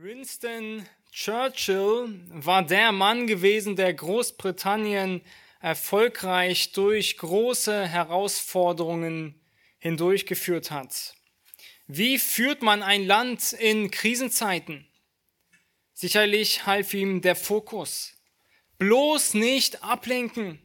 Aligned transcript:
Winston 0.00 0.86
Churchill 1.10 2.20
war 2.30 2.64
der 2.64 2.92
Mann 2.92 3.26
gewesen, 3.26 3.74
der 3.74 3.92
Großbritannien 3.92 5.22
erfolgreich 5.60 6.70
durch 6.70 7.16
große 7.16 7.84
Herausforderungen 7.84 9.34
hindurchgeführt 9.80 10.70
hat. 10.70 11.16
Wie 11.88 12.20
führt 12.20 12.62
man 12.62 12.84
ein 12.84 13.06
Land 13.06 13.52
in 13.54 13.90
Krisenzeiten? 13.90 14.86
Sicherlich 15.94 16.64
half 16.64 16.94
ihm 16.94 17.20
der 17.20 17.34
Fokus. 17.34 18.12
Bloß 18.78 19.34
nicht 19.34 19.82
ablenken 19.82 20.60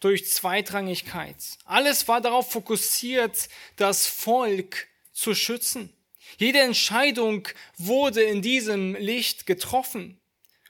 durch 0.00 0.28
Zweitrangigkeit. 0.28 1.36
Alles 1.64 2.08
war 2.08 2.20
darauf 2.20 2.50
fokussiert, 2.50 3.48
das 3.76 4.08
Volk 4.08 4.88
zu 5.12 5.32
schützen. 5.32 5.95
Jede 6.38 6.60
Entscheidung 6.60 7.48
wurde 7.78 8.22
in 8.22 8.42
diesem 8.42 8.94
Licht 8.94 9.46
getroffen. 9.46 10.20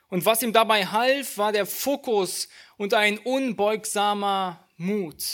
Und 0.09 0.24
was 0.24 0.42
ihm 0.42 0.52
dabei 0.52 0.86
half, 0.86 1.38
war 1.38 1.50
der 1.50 1.66
Fokus 1.66 2.48
und 2.77 2.95
ein 2.95 3.18
unbeugsamer 3.18 4.64
Mut. 4.76 5.24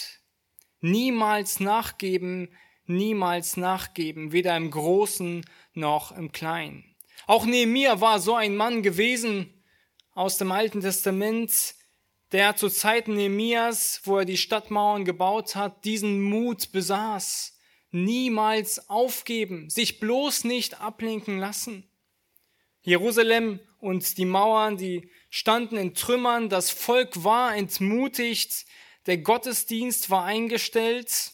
Niemals 0.80 1.61
nachgeben, 1.61 2.48
niemals 2.87 3.59
nachgeben, 3.59 4.33
weder 4.33 4.56
im 4.56 4.70
Großen 4.70 5.45
noch 5.75 6.16
im 6.16 6.33
Kleinen. 6.33 6.84
Auch 7.27 7.45
Nehemiah 7.45 8.01
war 8.01 8.19
so 8.19 8.34
ein 8.34 8.56
Mann 8.56 8.83
gewesen 8.83 9.53
aus 10.14 10.39
dem 10.39 10.51
Alten 10.51 10.80
Testament, 10.80 11.75
der 12.33 12.56
zu 12.56 12.70
Zeiten 12.70 13.14
Nehemias, 13.14 14.01
wo 14.05 14.19
er 14.19 14.25
die 14.25 14.39
Stadtmauern 14.39 15.05
gebaut 15.05 15.55
hat, 15.55 15.84
diesen 15.84 16.23
Mut 16.23 16.73
besaß 16.73 17.52
niemals 17.92 18.88
aufgeben, 18.88 19.70
sich 19.70 20.00
bloß 20.00 20.45
nicht 20.45 20.80
ablenken 20.80 21.38
lassen. 21.38 21.88
Jerusalem 22.83 23.60
und 23.78 24.19
die 24.19 24.24
Mauern, 24.24 24.77
die 24.77 25.09
standen 25.30 25.77
in 25.77 25.95
Trümmern, 25.95 26.48
das 26.48 26.70
Volk 26.70 27.22
war 27.22 27.55
entmutigt, 27.56 28.67
der 29.06 29.19
Gottesdienst 29.19 30.11
war 30.11 30.25
eingestellt, 30.25 31.33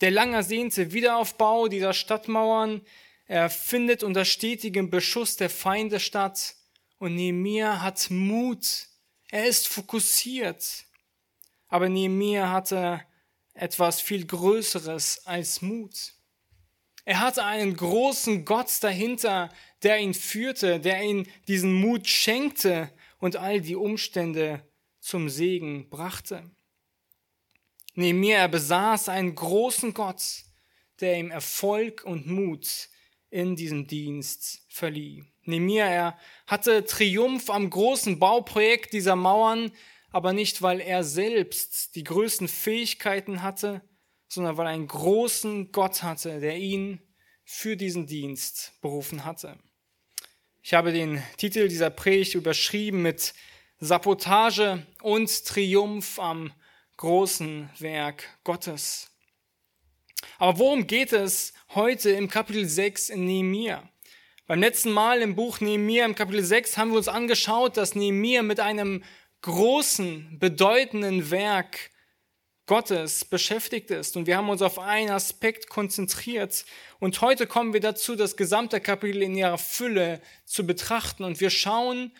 der 0.00 0.10
lang 0.10 0.32
ersehnte 0.32 0.92
Wiederaufbau 0.92 1.68
dieser 1.68 1.92
Stadtmauern, 1.92 2.82
er 3.26 3.50
findet 3.50 4.02
unter 4.02 4.24
stetigem 4.24 4.88
Beschuss 4.88 5.36
der 5.36 5.50
Feinde 5.50 6.00
statt 6.00 6.56
und 6.98 7.14
Nehemiah 7.14 7.82
hat 7.82 8.10
Mut, 8.10 8.88
er 9.30 9.46
ist 9.46 9.68
fokussiert. 9.68 10.84
Aber 11.68 11.88
Nehemiah 11.88 12.50
hatte 12.50 13.02
etwas 13.58 14.00
viel 14.00 14.26
Größeres 14.26 15.26
als 15.26 15.62
Mut. 15.62 16.14
Er 17.04 17.20
hatte 17.20 17.44
einen 17.44 17.76
großen 17.76 18.44
Gott 18.44 18.70
dahinter, 18.82 19.50
der 19.82 19.98
ihn 19.98 20.14
führte, 20.14 20.78
der 20.78 21.02
ihn 21.02 21.26
diesen 21.48 21.72
Mut 21.72 22.06
schenkte 22.06 22.92
und 23.18 23.36
all 23.36 23.60
die 23.60 23.76
Umstände 23.76 24.62
zum 25.00 25.28
Segen 25.28 25.88
brachte. 25.88 26.50
Er 27.94 28.48
besaß 28.48 29.08
einen 29.08 29.34
großen 29.34 29.94
Gott, 29.94 30.22
der 31.00 31.18
ihm 31.18 31.30
Erfolg 31.30 32.04
und 32.04 32.26
Mut 32.26 32.88
in 33.30 33.56
diesem 33.56 33.86
Dienst 33.86 34.62
verlieh. 34.68 35.24
Neben 35.44 35.64
mir, 35.64 35.84
er 35.84 36.18
hatte 36.46 36.84
Triumph 36.84 37.50
am 37.50 37.70
großen 37.70 38.18
Bauprojekt 38.18 38.92
dieser 38.92 39.16
Mauern, 39.16 39.72
aber 40.10 40.32
nicht, 40.32 40.62
weil 40.62 40.80
er 40.80 41.04
selbst 41.04 41.94
die 41.94 42.04
größten 42.04 42.48
Fähigkeiten 42.48 43.42
hatte, 43.42 43.82
sondern 44.28 44.56
weil 44.56 44.66
er 44.66 44.72
einen 44.72 44.86
großen 44.86 45.72
Gott 45.72 46.02
hatte, 46.02 46.40
der 46.40 46.56
ihn 46.56 47.00
für 47.44 47.76
diesen 47.76 48.06
Dienst 48.06 48.72
berufen 48.80 49.24
hatte. 49.24 49.58
Ich 50.62 50.74
habe 50.74 50.92
den 50.92 51.22
Titel 51.38 51.68
dieser 51.68 51.90
Predigt 51.90 52.34
überschrieben 52.34 53.00
mit 53.02 53.32
Sabotage 53.80 54.86
und 55.02 55.46
Triumph 55.46 56.18
am 56.18 56.52
großen 56.96 57.70
Werk 57.78 58.24
Gottes. 58.44 59.10
Aber 60.38 60.58
worum 60.58 60.86
geht 60.86 61.12
es 61.12 61.54
heute 61.74 62.10
im 62.10 62.28
Kapitel 62.28 62.66
6 62.66 63.08
in 63.10 63.24
Nehemiah? 63.24 63.88
Beim 64.46 64.60
letzten 64.60 64.90
Mal 64.90 65.22
im 65.22 65.36
Buch 65.36 65.60
Nehemiah 65.60 66.04
im 66.04 66.14
Kapitel 66.14 66.42
6 66.42 66.76
haben 66.76 66.90
wir 66.90 66.98
uns 66.98 67.08
angeschaut, 67.08 67.76
dass 67.76 67.94
Nehemiah 67.94 68.42
mit 68.42 68.60
einem 68.60 69.04
großen, 69.42 70.38
bedeutenden 70.38 71.30
Werk 71.30 71.90
Gottes 72.66 73.24
beschäftigt 73.24 73.90
ist. 73.90 74.16
Und 74.16 74.26
wir 74.26 74.36
haben 74.36 74.50
uns 74.50 74.62
auf 74.62 74.78
einen 74.78 75.10
Aspekt 75.10 75.68
konzentriert. 75.68 76.66
Und 77.00 77.20
heute 77.22 77.46
kommen 77.46 77.72
wir 77.72 77.80
dazu, 77.80 78.14
das 78.14 78.36
gesamte 78.36 78.80
Kapitel 78.80 79.22
in 79.22 79.34
ihrer 79.34 79.58
Fülle 79.58 80.20
zu 80.44 80.66
betrachten. 80.66 81.24
Und 81.24 81.40
wir 81.40 81.50
schauen 81.50 82.12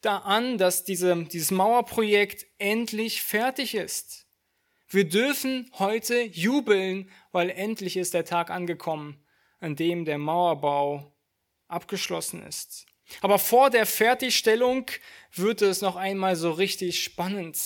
da 0.00 0.18
an, 0.18 0.56
dass 0.58 0.84
diese, 0.84 1.24
dieses 1.24 1.50
Mauerprojekt 1.50 2.46
endlich 2.58 3.22
fertig 3.22 3.74
ist. 3.74 4.26
Wir 4.88 5.08
dürfen 5.08 5.70
heute 5.78 6.22
jubeln, 6.22 7.10
weil 7.30 7.50
endlich 7.50 7.96
ist 7.96 8.14
der 8.14 8.24
Tag 8.24 8.50
angekommen, 8.50 9.22
an 9.60 9.76
dem 9.76 10.04
der 10.04 10.18
Mauerbau 10.18 11.14
abgeschlossen 11.68 12.42
ist. 12.42 12.86
Aber 13.20 13.38
vor 13.38 13.70
der 13.70 13.86
Fertigstellung 13.86 14.86
wird 15.34 15.62
es 15.62 15.80
noch 15.80 15.96
einmal 15.96 16.36
so 16.36 16.50
richtig 16.52 17.02
spannend. 17.02 17.58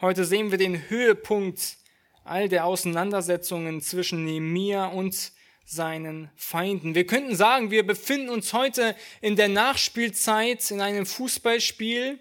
Heute 0.00 0.24
sehen 0.24 0.50
wir 0.50 0.58
den 0.58 0.88
Höhepunkt 0.88 1.76
all 2.24 2.48
der 2.48 2.64
Auseinandersetzungen 2.64 3.80
zwischen 3.80 4.24
Nehemia 4.24 4.86
und 4.86 5.32
seinen 5.64 6.30
Feinden. 6.34 6.94
Wir 6.94 7.06
könnten 7.06 7.36
sagen, 7.36 7.70
wir 7.70 7.86
befinden 7.86 8.28
uns 8.28 8.52
heute 8.52 8.96
in 9.20 9.36
der 9.36 9.48
Nachspielzeit 9.48 10.70
in 10.70 10.80
einem 10.80 11.06
Fußballspiel. 11.06 12.18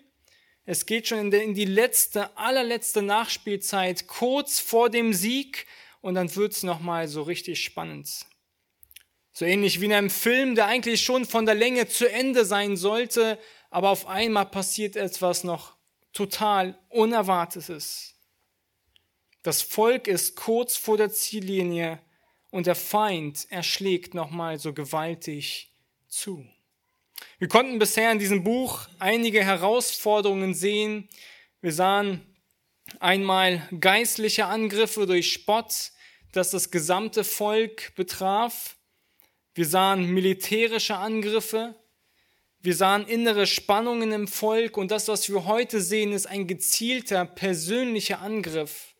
Es 0.65 0.85
geht 0.85 1.07
schon 1.07 1.31
in 1.31 1.55
die 1.55 1.65
letzte, 1.65 2.37
allerletzte 2.37 3.01
Nachspielzeit 3.01 4.07
kurz 4.07 4.59
vor 4.59 4.89
dem 4.89 5.13
Sieg 5.13 5.65
und 6.01 6.13
dann 6.15 6.35
wird 6.35 6.53
es 6.53 6.63
nochmal 6.63 7.07
so 7.07 7.23
richtig 7.23 7.63
spannend. 7.63 8.25
So 9.31 9.45
ähnlich 9.45 9.79
wie 9.79 9.85
in 9.85 9.93
einem 9.93 10.09
Film, 10.09 10.55
der 10.55 10.67
eigentlich 10.67 11.01
schon 11.01 11.25
von 11.25 11.45
der 11.45 11.55
Länge 11.55 11.87
zu 11.87 12.09
Ende 12.09 12.45
sein 12.45 12.77
sollte, 12.77 13.39
aber 13.69 13.89
auf 13.89 14.07
einmal 14.07 14.45
passiert 14.45 14.95
etwas 14.95 15.43
noch 15.43 15.75
total 16.13 16.77
Unerwartetes. 16.89 18.15
Das 19.43 19.61
Volk 19.61 20.07
ist 20.07 20.35
kurz 20.35 20.75
vor 20.75 20.97
der 20.97 21.11
Ziellinie 21.11 21.99
und 22.49 22.67
der 22.67 22.75
Feind 22.75 23.47
erschlägt 23.49 24.13
nochmal 24.13 24.59
so 24.59 24.73
gewaltig 24.73 25.71
zu. 26.07 26.45
Wir 27.37 27.47
konnten 27.47 27.79
bisher 27.79 28.11
in 28.11 28.19
diesem 28.19 28.43
Buch 28.43 28.87
einige 28.97 29.43
Herausforderungen 29.43 30.53
sehen. 30.53 31.07
Wir 31.61 31.71
sahen 31.71 32.25
einmal 32.99 33.67
geistliche 33.79 34.45
Angriffe 34.45 35.05
durch 35.05 35.31
Spott, 35.31 35.91
das 36.31 36.51
das 36.51 36.71
gesamte 36.71 37.23
Volk 37.23 37.93
betraf. 37.95 38.77
Wir 39.53 39.65
sahen 39.65 40.11
militärische 40.11 40.95
Angriffe. 40.95 41.75
Wir 42.61 42.75
sahen 42.75 43.07
innere 43.07 43.47
Spannungen 43.47 44.11
im 44.11 44.27
Volk. 44.27 44.77
Und 44.77 44.91
das, 44.91 45.07
was 45.07 45.29
wir 45.29 45.45
heute 45.45 45.81
sehen, 45.81 46.11
ist 46.11 46.27
ein 46.27 46.47
gezielter 46.47 47.25
persönlicher 47.25 48.21
Angriff. 48.21 48.95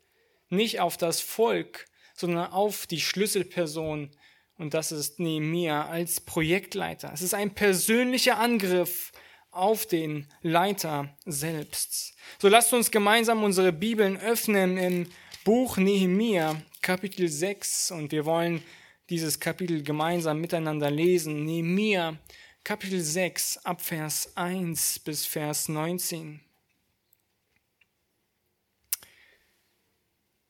Nicht 0.49 0.79
auf 0.79 0.97
das 0.97 1.21
Volk, 1.21 1.85
sondern 2.15 2.51
auf 2.51 2.87
die 2.87 3.01
Schlüsselperson. 3.01 4.11
Und 4.57 4.73
das 4.73 4.91
ist 4.91 5.19
Nehemiah 5.19 5.87
als 5.87 6.19
Projektleiter. 6.19 7.11
Es 7.13 7.21
ist 7.21 7.33
ein 7.33 7.53
persönlicher 7.53 8.37
Angriff 8.37 9.11
auf 9.51 9.85
den 9.85 10.27
Leiter 10.41 11.15
selbst. 11.25 12.15
So 12.39 12.47
lasst 12.47 12.73
uns 12.73 12.91
gemeinsam 12.91 13.43
unsere 13.43 13.71
Bibeln 13.71 14.17
öffnen 14.17 14.77
im 14.77 15.07
Buch 15.43 15.77
Nehemiah, 15.77 16.61
Kapitel 16.81 17.27
6. 17.27 17.91
Und 17.91 18.11
wir 18.11 18.25
wollen 18.25 18.63
dieses 19.09 19.39
Kapitel 19.39 19.83
gemeinsam 19.83 20.39
miteinander 20.39 20.91
lesen. 20.91 21.45
Nehemiah, 21.45 22.17
Kapitel 22.63 23.01
6, 23.01 23.65
ab 23.65 23.81
Vers 23.81 24.31
1 24.35 24.99
bis 24.99 25.25
Vers 25.25 25.69
19. 25.69 26.41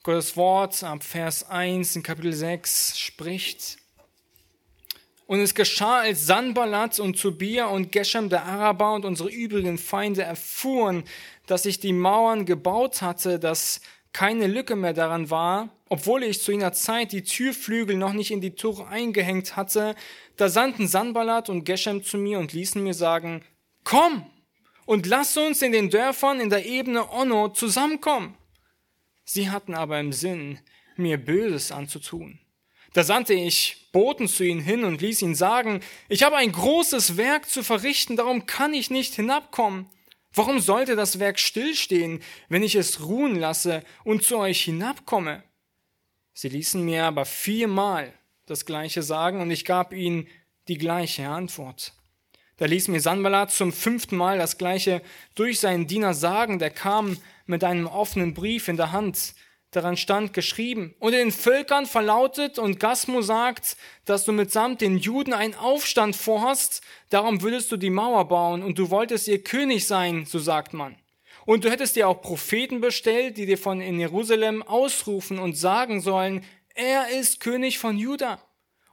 Gottes 0.04 0.36
Wort 0.38 0.84
ab 0.84 1.04
Vers 1.04 1.50
1 1.50 1.98
in 1.98 2.04
Kapitel 2.04 2.34
6 2.34 2.98
spricht. 2.98 3.78
Und 5.28 5.40
es 5.42 5.54
geschah, 5.54 6.00
als 6.00 6.26
Sanballat 6.26 7.00
und 7.00 7.22
Tobia 7.22 7.68
und 7.68 7.92
Geshem 7.92 8.30
der 8.30 8.44
Araber 8.46 8.94
und 8.96 9.06
unsere 9.06 9.30
übrigen 9.30 9.78
Feinde 9.78 10.24
erfuhren, 10.24 11.04
dass 11.46 11.66
ich 11.66 11.80
die 11.80 11.94
Mauern 11.94 12.46
gebaut 12.46 13.04
hatte, 13.04 13.38
dass 13.38 13.82
keine 14.14 14.48
Lücke 14.48 14.76
mehr 14.76 14.94
daran 14.94 15.30
war, 15.30 15.70
obwohl 15.88 16.24
ich 16.24 16.42
zu 16.42 16.52
jener 16.52 16.74
Zeit 16.74 17.12
die 17.12 17.24
Türflügel 17.24 17.96
noch 17.96 18.14
nicht 18.14 18.32
in 18.32 18.42
die 18.42 18.56
Tore 18.56 18.88
eingehängt 18.88 19.56
hatte, 19.56 19.96
da 20.38 20.50
sandten 20.50 20.88
Sanballat 20.88 21.50
und 21.50 21.64
Geshem 21.64 22.04
zu 22.04 22.18
mir 22.18 22.40
und 22.40 22.54
ließen 22.54 22.82
mir 22.82 22.94
sagen, 22.94 23.44
komm 23.84 24.26
und 24.86 25.06
lass 25.06 25.38
uns 25.38 25.62
in 25.62 25.72
den 25.72 25.90
Dörfern 25.90 26.40
in 26.40 26.50
der 26.50 26.66
Ebene 26.66 27.12
Onno 27.12 27.50
zusammenkommen. 27.50 28.36
Sie 29.26 29.50
hatten 29.50 29.76
aber 29.76 30.00
im 30.00 30.12
Sinn, 30.12 30.60
mir 30.96 31.18
Böses 31.18 31.72
anzutun. 31.72 32.40
Da 32.94 33.04
sandte 33.04 33.34
ich 33.34 33.90
Boten 33.92 34.28
zu 34.28 34.44
ihnen 34.44 34.62
hin 34.62 34.84
und 34.84 35.02
ließ 35.02 35.22
ihn 35.22 35.36
sagen, 35.36 35.82
ich 36.08 36.24
habe 36.24 36.38
ein 36.38 36.52
großes 36.52 37.18
Werk 37.18 37.48
zu 37.48 37.64
verrichten, 37.64 38.16
darum 38.16 38.46
kann 38.46 38.74
ich 38.74 38.90
nicht 38.90 39.14
hinabkommen. 39.14 39.88
Warum 40.34 40.60
sollte 40.60 40.96
das 40.96 41.20
Werk 41.20 41.40
stillstehen, 41.40 42.22
wenn 42.50 42.64
ich 42.64 42.76
es 42.76 43.02
ruhen 43.02 43.36
lasse 43.36 43.84
und 44.04 44.24
zu 44.24 44.38
euch 44.38 44.62
hinabkomme? 44.62 45.44
Sie 46.34 46.50
ließen 46.50 46.84
mir 46.84 47.06
aber 47.06 47.26
viermal 47.26 48.14
das 48.46 48.66
gleiche 48.66 49.04
sagen 49.04 49.42
und 49.42 49.52
ich 49.52 49.66
gab 49.66 49.94
ihnen 49.94 50.28
die 50.68 50.78
gleiche 50.78 51.28
Antwort. 51.28 51.94
Da 52.58 52.66
ließ 52.66 52.90
mir 52.90 53.00
Sanballat 53.00 53.52
zum 53.52 53.72
fünften 53.72 54.18
Mal 54.18 54.38
das 54.38 54.58
gleiche 54.58 55.02
durch 55.34 55.60
seinen 55.60 55.88
Diener 55.88 56.14
sagen, 56.14 56.60
der 56.60 56.70
kam 56.70 57.18
mit 57.46 57.64
einem 57.64 57.88
offenen 57.88 58.34
Brief 58.34 58.68
in 58.68 58.78
der 58.78 58.92
Hand, 58.92 59.34
daran 59.72 59.98
stand 59.98 60.34
geschrieben, 60.34 60.96
und 61.00 61.12
den 61.12 61.32
Völkern 61.32 61.86
verlautet 61.86 62.58
und 62.58 62.80
Gasmo 62.80 63.22
sagt, 63.22 63.78
dass 64.06 64.26
du 64.26 64.32
mitsamt 64.32 64.82
den 64.82 64.98
Juden 64.98 65.34
einen 65.34 65.54
Aufstand 65.54 66.16
vorhast, 66.16 66.82
darum 67.10 67.42
würdest 67.42 67.72
du 67.72 67.78
die 67.78 67.90
Mauer 67.92 68.28
bauen 68.28 68.64
und 68.64 68.80
du 68.80 68.90
wolltest 68.90 69.28
ihr 69.28 69.44
König 69.44 69.86
sein, 69.86 70.26
so 70.26 70.40
sagt 70.40 70.74
man. 70.74 70.96
Und 71.46 71.64
du 71.64 71.72
hättest 71.72 71.96
dir 71.96 72.08
auch 72.08 72.22
Propheten 72.22 72.82
bestellt, 72.82 73.38
die 73.38 73.46
dir 73.46 73.58
von 73.58 73.82
in 73.82 74.00
Jerusalem 74.00 74.64
ausrufen 74.64 75.40
und 75.40 75.58
sagen 75.58 76.02
sollen, 76.02 76.44
er 76.76 77.10
ist 77.10 77.40
König 77.40 77.80
von 77.80 77.98
Juda. 77.98 78.40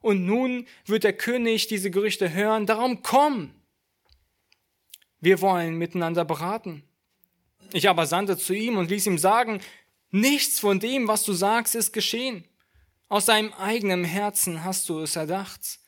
Und 0.00 0.24
nun 0.24 0.66
wird 0.84 1.04
der 1.04 1.12
König 1.12 1.66
diese 1.66 1.90
Gerüchte 1.90 2.32
hören, 2.32 2.66
darum 2.66 3.02
komm. 3.02 3.50
Wir 5.20 5.40
wollen 5.40 5.76
miteinander 5.76 6.24
beraten. 6.24 6.82
Ich 7.72 7.88
aber 7.88 8.06
sandte 8.06 8.36
zu 8.36 8.54
ihm 8.54 8.76
und 8.76 8.90
ließ 8.90 9.06
ihm 9.06 9.18
sagen, 9.18 9.60
nichts 10.10 10.58
von 10.58 10.80
dem, 10.80 11.08
was 11.08 11.22
du 11.22 11.32
sagst, 11.32 11.74
ist 11.74 11.92
geschehen. 11.92 12.44
Aus 13.08 13.26
deinem 13.26 13.52
eigenen 13.52 14.04
Herzen 14.04 14.64
hast 14.64 14.88
du 14.88 15.00
es 15.00 15.16
erdacht. 15.16 15.78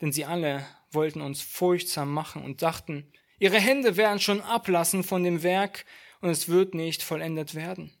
Denn 0.00 0.12
sie 0.12 0.24
alle 0.24 0.66
wollten 0.90 1.20
uns 1.20 1.42
furchtsam 1.42 2.12
machen 2.12 2.44
und 2.44 2.62
dachten, 2.62 3.12
ihre 3.38 3.58
Hände 3.58 3.96
werden 3.96 4.20
schon 4.20 4.40
ablassen 4.40 5.04
von 5.04 5.24
dem 5.24 5.42
Werk 5.42 5.84
und 6.20 6.30
es 6.30 6.48
wird 6.48 6.74
nicht 6.74 7.02
vollendet 7.02 7.54
werden. 7.54 7.92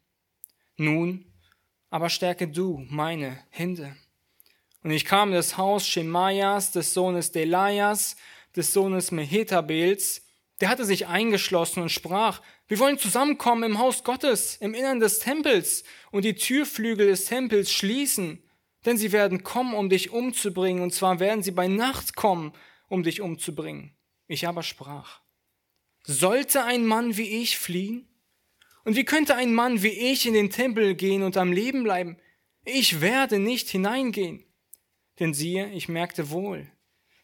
Nun 0.76 1.28
aber 1.90 2.10
stärke 2.10 2.48
du 2.48 2.84
meine 2.88 3.38
Hände. 3.50 3.96
Und 4.82 4.90
ich 4.90 5.04
kam 5.04 5.30
in 5.30 5.34
das 5.34 5.56
Haus 5.56 5.86
Schemaias, 5.86 6.70
des 6.72 6.94
Sohnes 6.94 7.32
Delajas, 7.32 8.16
des 8.54 8.72
Sohnes 8.72 9.10
Mehetabels, 9.10 10.22
der 10.60 10.68
hatte 10.68 10.84
sich 10.84 11.06
eingeschlossen 11.06 11.82
und 11.82 11.90
sprach, 11.90 12.42
wir 12.66 12.78
wollen 12.78 12.98
zusammenkommen 12.98 13.70
im 13.70 13.78
Haus 13.78 14.04
Gottes, 14.04 14.56
im 14.56 14.74
Innern 14.74 15.00
des 15.00 15.20
Tempels 15.20 15.84
und 16.10 16.24
die 16.24 16.34
Türflügel 16.34 17.06
des 17.06 17.26
Tempels 17.26 17.72
schließen, 17.72 18.42
denn 18.84 18.96
sie 18.96 19.12
werden 19.12 19.42
kommen, 19.42 19.74
um 19.74 19.88
dich 19.88 20.10
umzubringen, 20.10 20.82
und 20.82 20.92
zwar 20.92 21.20
werden 21.20 21.42
sie 21.42 21.50
bei 21.50 21.68
Nacht 21.68 22.16
kommen, 22.16 22.52
um 22.88 23.02
dich 23.02 23.20
umzubringen. 23.20 23.96
Ich 24.26 24.46
aber 24.46 24.62
sprach, 24.62 25.20
sollte 26.04 26.64
ein 26.64 26.86
Mann 26.86 27.16
wie 27.16 27.42
ich 27.42 27.58
fliehen? 27.58 28.08
Und 28.84 28.96
wie 28.96 29.04
könnte 29.04 29.34
ein 29.34 29.52
Mann 29.54 29.82
wie 29.82 29.88
ich 29.88 30.26
in 30.26 30.34
den 30.34 30.50
Tempel 30.50 30.94
gehen 30.94 31.22
und 31.22 31.36
am 31.36 31.52
Leben 31.52 31.82
bleiben? 31.82 32.16
Ich 32.64 33.00
werde 33.00 33.38
nicht 33.38 33.68
hineingehen. 33.68 34.44
Denn 35.20 35.34
siehe, 35.34 35.70
ich 35.72 35.88
merkte 35.88 36.30
wohl, 36.30 36.70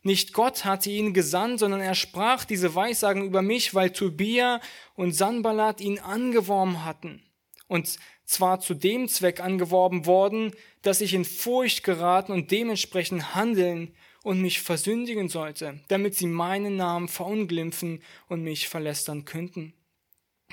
nicht 0.05 0.35
Gott 0.35 0.67
hatte 0.67 0.91
ihn 0.91 1.15
gesandt, 1.15 1.61
sondern 1.61 1.81
er 1.81 1.95
sprach 1.95 2.45
diese 2.45 2.75
Weissagen 2.75 3.25
über 3.25 3.41
mich, 3.41 3.75
weil 3.75 3.91
Tobia 3.91 4.61
und 4.95 5.13
Sanballat 5.13 5.81
ihn 5.81 5.99
angeworben 5.99 6.85
hatten. 6.85 7.23
Und 7.69 7.97
zwar 8.27 8.61
zu 8.61 8.75
dem 8.75 9.09
Zweck 9.09 9.41
angeworben 9.41 10.05
worden, 10.05 10.53
dass 10.83 11.01
ich 11.01 11.15
in 11.15 11.25
Furcht 11.25 11.85
geraten 11.85 12.33
und 12.33 12.51
dementsprechend 12.51 13.35
handeln 13.35 13.95
und 14.23 14.43
mich 14.43 14.61
versündigen 14.61 15.31
sollte, 15.31 15.81
damit 15.89 16.15
sie 16.15 16.27
meinen 16.27 16.77
Namen 16.77 17.09
verunglimpfen 17.09 18.03
und 18.29 18.43
mich 18.43 18.69
verlästern 18.69 19.25
könnten. 19.25 19.73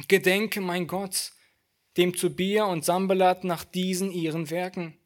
Gedenke, 0.08 0.62
mein 0.62 0.88
Gott, 0.88 1.34
dem 1.98 2.14
Tobia 2.14 2.64
und 2.64 2.86
Sanballat 2.86 3.44
nach 3.44 3.66
diesen 3.66 4.14
ihren 4.14 4.50
Werken 4.50 4.98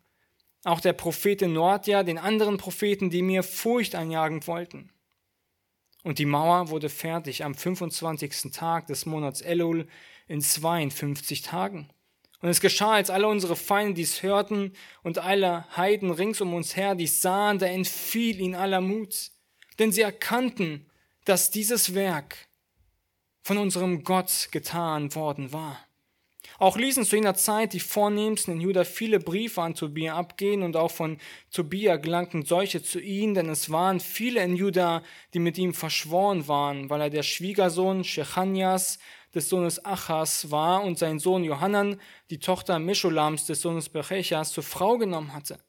auch 0.65 0.81
der 0.81 0.93
Prophet 0.93 1.41
Nordja, 1.41 2.03
den 2.03 2.17
anderen 2.17 2.57
Propheten, 2.57 3.09
die 3.09 3.21
mir 3.21 3.43
Furcht 3.43 3.95
einjagen 3.95 4.45
wollten. 4.47 4.89
Und 6.03 6.19
die 6.19 6.25
Mauer 6.25 6.69
wurde 6.69 6.89
fertig 6.89 7.43
am 7.43 7.55
25. 7.55 8.51
Tag 8.51 8.87
des 8.87 9.05
Monats 9.05 9.41
Elul 9.41 9.87
in 10.27 10.41
52 10.41 11.43
Tagen. 11.43 11.89
Und 12.41 12.49
es 12.49 12.61
geschah, 12.61 12.93
als 12.93 13.09
alle 13.09 13.27
unsere 13.27 13.55
Feinde 13.55 13.93
dies 13.93 14.21
hörten 14.21 14.73
und 15.03 15.19
alle 15.19 15.65
Heiden 15.77 16.11
rings 16.11 16.41
um 16.41 16.53
uns 16.53 16.75
her 16.75 16.95
dies 16.95 17.21
sahen, 17.21 17.59
da 17.59 17.67
entfiel 17.67 18.39
ihnen 18.39 18.55
aller 18.55 18.81
Mut. 18.81 19.31
Denn 19.79 19.91
sie 19.91 20.01
erkannten, 20.01 20.89
dass 21.25 21.51
dieses 21.51 21.93
Werk 21.93 22.47
von 23.41 23.57
unserem 23.57 24.03
Gott 24.03 24.49
getan 24.51 25.13
worden 25.13 25.53
war. 25.53 25.84
Auch 26.57 26.77
ließen 26.77 27.03
zu 27.03 27.15
jener 27.17 27.35
Zeit 27.35 27.73
die 27.73 27.79
Vornehmsten 27.79 28.53
in 28.53 28.61
Juda 28.61 28.83
viele 28.83 29.19
Briefe 29.19 29.61
an 29.61 29.75
Tobia 29.75 30.15
abgehen 30.15 30.63
und 30.63 30.77
auch 30.77 30.91
von 30.91 31.17
Tobia 31.51 31.97
gelangten 31.97 32.45
solche 32.45 32.81
zu 32.81 32.99
ihm, 32.99 33.33
denn 33.33 33.49
es 33.49 33.69
waren 33.69 33.99
viele 33.99 34.43
in 34.43 34.55
Juda, 34.55 35.03
die 35.33 35.39
mit 35.39 35.57
ihm 35.57 35.73
verschworen 35.73 36.47
waren, 36.47 36.89
weil 36.89 37.01
er 37.01 37.09
der 37.09 37.23
Schwiegersohn 37.23 38.03
Shechanias 38.03 38.99
des 39.33 39.49
Sohnes 39.49 39.83
Achas 39.83 40.49
war 40.49 40.83
und 40.83 40.97
sein 40.97 41.19
Sohn 41.19 41.43
Johannan 41.43 41.99
die 42.29 42.39
Tochter 42.39 42.79
Mescholams 42.79 43.45
des 43.45 43.61
Sohnes 43.61 43.89
Berechas 43.89 44.53
zur 44.53 44.63
Frau 44.63 44.97
genommen 44.97 45.33
hatte. 45.33 45.59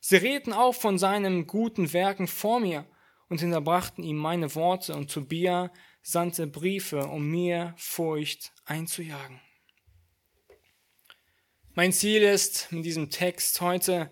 Sie 0.00 0.16
redeten 0.16 0.52
auch 0.52 0.74
von 0.74 0.98
seinen 0.98 1.48
guten 1.48 1.92
Werken 1.92 2.28
vor 2.28 2.60
mir 2.60 2.86
und 3.28 3.40
hinterbrachten 3.40 4.04
ihm 4.04 4.16
meine 4.16 4.54
Worte 4.54 4.94
und 4.94 5.10
Tobia 5.10 5.72
sandte 6.02 6.46
Briefe, 6.46 7.08
um 7.08 7.28
mir 7.28 7.74
Furcht 7.76 8.52
einzujagen. 8.64 9.40
Mein 11.78 11.92
Ziel 11.92 12.22
ist, 12.22 12.72
mit 12.72 12.86
diesem 12.86 13.10
Text 13.10 13.60
heute 13.60 14.10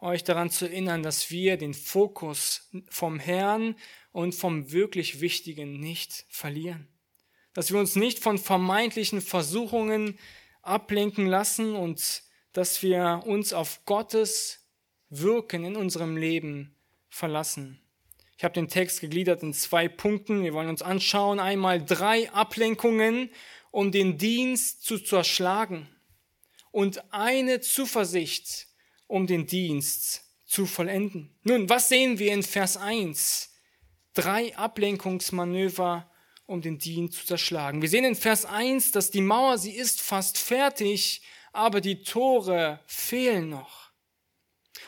euch 0.00 0.24
daran 0.24 0.50
zu 0.50 0.64
erinnern, 0.64 1.04
dass 1.04 1.30
wir 1.30 1.56
den 1.56 1.72
Fokus 1.72 2.68
vom 2.90 3.20
Herrn 3.20 3.76
und 4.10 4.34
vom 4.34 4.72
wirklich 4.72 5.20
Wichtigen 5.20 5.78
nicht 5.78 6.26
verlieren. 6.28 6.88
Dass 7.52 7.70
wir 7.70 7.78
uns 7.78 7.94
nicht 7.94 8.18
von 8.18 8.36
vermeintlichen 8.36 9.20
Versuchungen 9.20 10.18
ablenken 10.60 11.26
lassen 11.26 11.76
und 11.76 12.24
dass 12.52 12.82
wir 12.82 13.22
uns 13.24 13.52
auf 13.52 13.84
Gottes 13.84 14.66
Wirken 15.08 15.64
in 15.64 15.76
unserem 15.76 16.16
Leben 16.16 16.74
verlassen. 17.10 17.80
Ich 18.36 18.42
habe 18.42 18.54
den 18.54 18.66
Text 18.66 19.00
gegliedert 19.00 19.44
in 19.44 19.54
zwei 19.54 19.86
Punkten. 19.86 20.42
Wir 20.42 20.52
wollen 20.52 20.68
uns 20.68 20.82
anschauen. 20.82 21.38
Einmal 21.38 21.80
drei 21.80 22.28
Ablenkungen, 22.32 23.30
um 23.70 23.92
den 23.92 24.18
Dienst 24.18 24.82
zu 24.82 24.98
zerschlagen 24.98 25.93
und 26.74 27.04
eine 27.12 27.60
Zuversicht, 27.60 28.66
um 29.06 29.28
den 29.28 29.46
Dienst 29.46 30.24
zu 30.44 30.66
vollenden. 30.66 31.32
Nun, 31.44 31.68
was 31.68 31.88
sehen 31.88 32.18
wir 32.18 32.32
in 32.32 32.42
Vers 32.42 32.76
1? 32.76 33.52
Drei 34.12 34.56
Ablenkungsmanöver, 34.56 36.10
um 36.46 36.62
den 36.62 36.78
Dienst 36.78 37.18
zu 37.18 37.26
zerschlagen. 37.26 37.80
Wir 37.80 37.88
sehen 37.88 38.04
in 38.04 38.16
Vers 38.16 38.44
1, 38.44 38.90
dass 38.90 39.12
die 39.12 39.20
Mauer, 39.20 39.56
sie 39.56 39.70
ist 39.70 40.00
fast 40.00 40.36
fertig, 40.36 41.22
aber 41.52 41.80
die 41.80 42.02
Tore 42.02 42.80
fehlen 42.86 43.50
noch. 43.50 43.92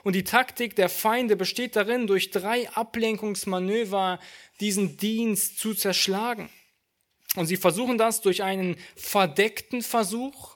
Und 0.02 0.14
die 0.14 0.24
Taktik 0.24 0.74
der 0.74 0.88
Feinde 0.88 1.36
besteht 1.36 1.76
darin, 1.76 2.08
durch 2.08 2.32
drei 2.32 2.68
Ablenkungsmanöver 2.70 4.18
diesen 4.58 4.96
Dienst 4.96 5.60
zu 5.60 5.72
zerschlagen. 5.72 6.50
Und 7.36 7.46
sie 7.46 7.56
versuchen 7.56 7.96
das 7.96 8.22
durch 8.22 8.42
einen 8.42 8.76
verdeckten 8.96 9.82
Versuch, 9.82 10.55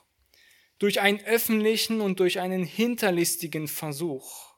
durch 0.81 0.99
einen 0.99 1.23
öffentlichen 1.25 2.01
und 2.01 2.19
durch 2.19 2.39
einen 2.39 2.63
hinterlistigen 2.63 3.67
Versuch. 3.67 4.55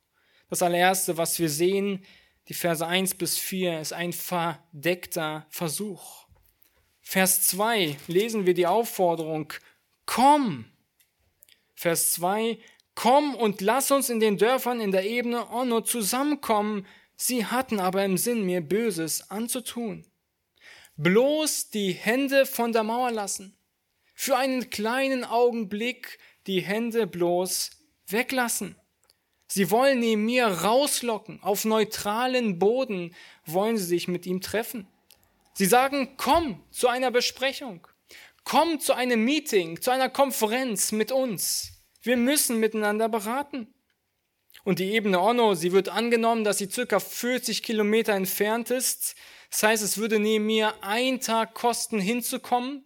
Das 0.50 0.62
allererste, 0.62 1.18
was 1.18 1.38
wir 1.38 1.50
sehen, 1.50 2.06
die 2.48 2.54
Verse 2.54 2.86
1 2.86 3.16
bis 3.16 3.38
4, 3.38 3.82
ist 3.82 3.92
ein 3.92 4.14
verdeckter 4.14 5.46
Versuch. 5.50 6.26
Vers 7.02 7.48
2 7.48 7.98
lesen 8.08 8.46
wir 8.46 8.54
die 8.54 8.68
Aufforderung, 8.68 9.52
komm. 10.06 10.64
Vers 11.76 12.14
2, 12.14 12.58
komm 12.96 13.36
und 13.36 13.60
lass 13.60 13.92
uns 13.92 14.10
in 14.10 14.22
den 14.22 14.38
Dörfern 14.38 14.80
in 14.80 14.92
der 14.92 15.06
Ebene 15.06 15.50
Onno 15.52 15.82
zusammenkommen. 15.82 16.88
Sie 17.18 17.46
hatten 17.46 17.82
aber 17.82 18.06
im 18.06 18.18
Sinn, 18.18 18.46
mir 18.46 18.62
Böses 18.62 19.30
anzutun. 19.30 20.06
Bloß 20.96 21.70
die 21.72 21.92
Hände 21.92 22.46
von 22.46 22.72
der 22.72 22.84
Mauer 22.84 23.12
lassen 23.12 23.58
für 24.14 24.38
einen 24.38 24.70
kleinen 24.70 25.24
Augenblick 25.24 26.20
die 26.48 26.62
Hände 26.62 27.08
bloß 27.08 27.72
weglassen. 28.08 28.76
Sie 29.48 29.70
wollen 29.70 30.00
neben 30.00 30.26
mir 30.26 30.48
rauslocken, 30.48 31.42
auf 31.44 31.66
neutralen 31.66 32.58
Boden 32.60 33.16
wollen 33.46 33.78
sie 33.78 33.86
sich 33.86 34.08
mit 34.08 34.26
ihm 34.26 34.42
treffen. 34.42 34.88
Sie 35.54 35.66
sagen, 35.66 36.16
komm 36.18 36.64
zu 36.72 36.88
einer 36.88 37.12
Besprechung, 37.12 37.88
komm 38.44 38.80
zu 38.80 38.94
einem 38.94 39.24
Meeting, 39.24 39.80
zu 39.82 39.92
einer 39.92 40.10
Konferenz 40.10 40.92
mit 40.92 41.12
uns. 41.12 41.74
Wir 42.02 42.18
müssen 42.18 42.60
miteinander 42.60 43.08
beraten. 43.10 43.74
Und 44.64 44.80
die 44.80 44.92
Ebene 44.92 45.20
Ono, 45.20 45.56
sie 45.56 45.72
wird 45.72 45.90
angenommen, 45.90 46.44
dass 46.44 46.58
sie 46.58 46.70
circa 46.70 47.00
40 47.00 47.64
Kilometer 47.64 48.14
entfernt 48.14 48.72
ist. 48.72 49.16
Das 49.52 49.64
heißt, 49.64 49.84
es 49.84 49.98
würde 49.98 50.20
neben 50.20 50.46
mir 50.46 50.74
ein 50.82 51.20
Tag 51.20 51.54
kosten, 51.54 52.00
hinzukommen. 52.00 52.86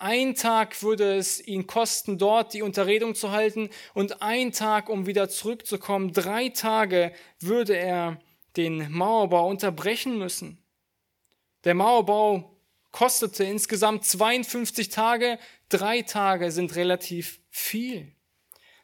Ein 0.00 0.36
Tag 0.36 0.80
würde 0.84 1.16
es 1.16 1.44
ihn 1.44 1.66
kosten, 1.66 2.18
dort 2.18 2.54
die 2.54 2.62
Unterredung 2.62 3.16
zu 3.16 3.32
halten 3.32 3.68
und 3.94 4.22
ein 4.22 4.52
Tag, 4.52 4.88
um 4.88 5.06
wieder 5.06 5.28
zurückzukommen. 5.28 6.12
Drei 6.12 6.50
Tage 6.50 7.12
würde 7.40 7.76
er 7.76 8.20
den 8.56 8.92
Mauerbau 8.92 9.48
unterbrechen 9.48 10.16
müssen. 10.16 10.62
Der 11.64 11.74
Mauerbau 11.74 12.56
kostete 12.92 13.42
insgesamt 13.42 14.04
52 14.04 14.88
Tage. 14.88 15.38
Drei 15.68 16.02
Tage 16.02 16.52
sind 16.52 16.76
relativ 16.76 17.40
viel. 17.50 18.12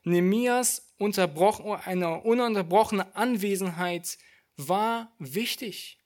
Nehemias 0.02 0.94
eine 0.99 2.21
ununterbrochene 2.23 3.14
Anwesenheit 3.14 4.18
war 4.56 5.12
wichtig. 5.18 6.00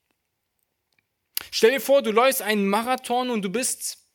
Stell 1.50 1.71
dir 1.71 1.81
vor, 1.81 2.03
du 2.03 2.11
läufst 2.11 2.43
einen 2.43 2.69
Marathon 2.69 3.31
und 3.31 3.43
du 3.43 3.50
bist 3.50 4.08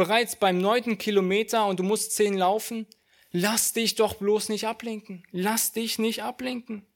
bereits 0.00 0.34
beim 0.34 0.56
neunten 0.56 0.96
Kilometer 0.96 1.66
und 1.66 1.78
du 1.78 1.82
musst 1.82 2.12
zehn 2.12 2.32
laufen, 2.32 2.86
lass 3.32 3.74
dich 3.74 3.96
doch 3.96 4.14
bloß 4.14 4.48
nicht 4.48 4.66
ablenken. 4.66 5.26
Lass 5.30 5.72
dich 5.72 5.98
nicht 5.98 6.22
ablenken. 6.22 6.86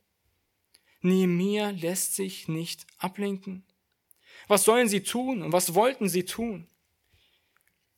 Nehemiah 1.03 1.69
lässt 1.69 2.15
sich 2.15 2.49
nicht 2.49 2.87
ablenken. 2.97 3.63
Was 4.49 4.65
sollen 4.65 4.89
sie 4.89 5.03
tun 5.03 5.43
und 5.43 5.53
was 5.53 5.75
wollten 5.75 6.09
sie 6.09 6.25
tun? 6.25 6.67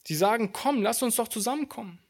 Sie 0.05 0.17
sagen, 0.17 0.51
komm, 0.53 0.83
lass 0.83 1.05
uns 1.05 1.15
doch 1.15 1.29
zusammenkommen. 1.29 2.01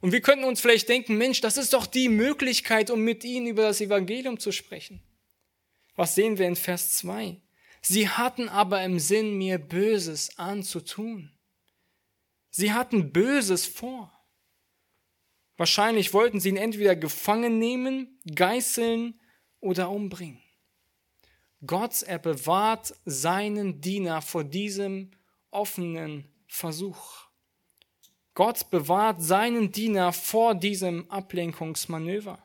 Und 0.00 0.10
wir 0.10 0.20
könnten 0.20 0.44
uns 0.44 0.60
vielleicht 0.60 0.88
denken, 0.88 1.18
Mensch, 1.18 1.40
das 1.40 1.56
ist 1.56 1.72
doch 1.72 1.86
die 1.86 2.08
Möglichkeit, 2.08 2.90
um 2.90 3.02
mit 3.02 3.22
ihnen 3.22 3.46
über 3.46 3.62
das 3.62 3.80
Evangelium 3.80 4.40
zu 4.40 4.50
sprechen. 4.50 5.00
Was 5.94 6.16
sehen 6.16 6.36
wir 6.36 6.48
in 6.48 6.56
Vers 6.56 6.94
2? 6.94 7.40
Sie 7.80 8.08
hatten 8.08 8.48
aber 8.48 8.82
im 8.82 8.98
Sinn, 8.98 9.38
mir 9.38 9.58
Böses 9.58 10.36
anzutun. 10.36 11.30
Sie 12.50 12.72
hatten 12.72 13.12
Böses 13.12 13.66
vor. 13.66 14.12
Wahrscheinlich 15.56 16.12
wollten 16.14 16.40
sie 16.40 16.48
ihn 16.48 16.56
entweder 16.56 16.96
gefangen 16.96 17.58
nehmen, 17.58 18.18
geißeln 18.34 19.20
oder 19.60 19.90
umbringen. 19.90 20.42
Gott, 21.66 22.02
er 22.02 22.18
bewahrt 22.18 22.94
seinen 23.04 23.80
Diener 23.80 24.22
vor 24.22 24.44
diesem 24.44 25.10
offenen 25.50 26.26
Versuch. 26.46 27.26
Gott 28.34 28.70
bewahrt 28.70 29.22
seinen 29.22 29.70
Diener 29.70 30.12
vor 30.12 30.54
diesem 30.54 31.10
Ablenkungsmanöver. 31.10 32.42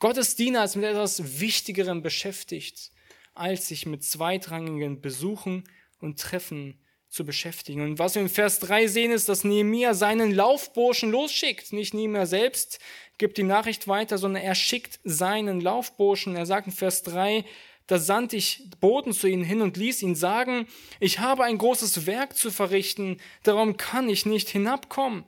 Gottes 0.00 0.34
Diener 0.34 0.64
ist 0.64 0.74
mit 0.74 0.84
etwas 0.84 1.40
Wichtigerem 1.40 2.02
beschäftigt, 2.02 2.90
als 3.32 3.68
sich 3.68 3.86
mit 3.86 4.02
zweitrangigen 4.02 5.00
Besuchen 5.00 5.64
und 6.00 6.18
Treffen 6.18 6.83
zu 7.14 7.24
beschäftigen. 7.24 7.80
Und 7.80 7.98
was 7.98 8.16
wir 8.16 8.22
im 8.22 8.28
Vers 8.28 8.58
3 8.58 8.88
sehen, 8.88 9.12
ist, 9.12 9.28
dass 9.28 9.44
Nehemiah 9.44 9.94
seinen 9.94 10.32
Laufburschen 10.32 11.12
losschickt. 11.12 11.72
Nicht 11.72 11.94
Nehemiah 11.94 12.26
selbst 12.26 12.80
gibt 13.18 13.38
die 13.38 13.44
Nachricht 13.44 13.86
weiter, 13.86 14.18
sondern 14.18 14.42
er 14.42 14.56
schickt 14.56 14.98
seinen 15.04 15.60
Laufburschen. 15.60 16.34
Er 16.34 16.44
sagt 16.44 16.66
in 16.66 16.72
Vers 16.72 17.04
3, 17.04 17.44
da 17.86 17.98
sandte 17.98 18.36
ich 18.36 18.68
Boten 18.80 19.12
zu 19.12 19.28
ihnen 19.28 19.44
hin 19.44 19.62
und 19.62 19.76
ließ 19.76 20.02
ihn 20.02 20.16
sagen, 20.16 20.66
ich 20.98 21.20
habe 21.20 21.44
ein 21.44 21.58
großes 21.58 22.06
Werk 22.06 22.36
zu 22.36 22.50
verrichten, 22.50 23.20
darum 23.42 23.76
kann 23.76 24.08
ich 24.08 24.26
nicht 24.26 24.48
hinabkommen. 24.48 25.24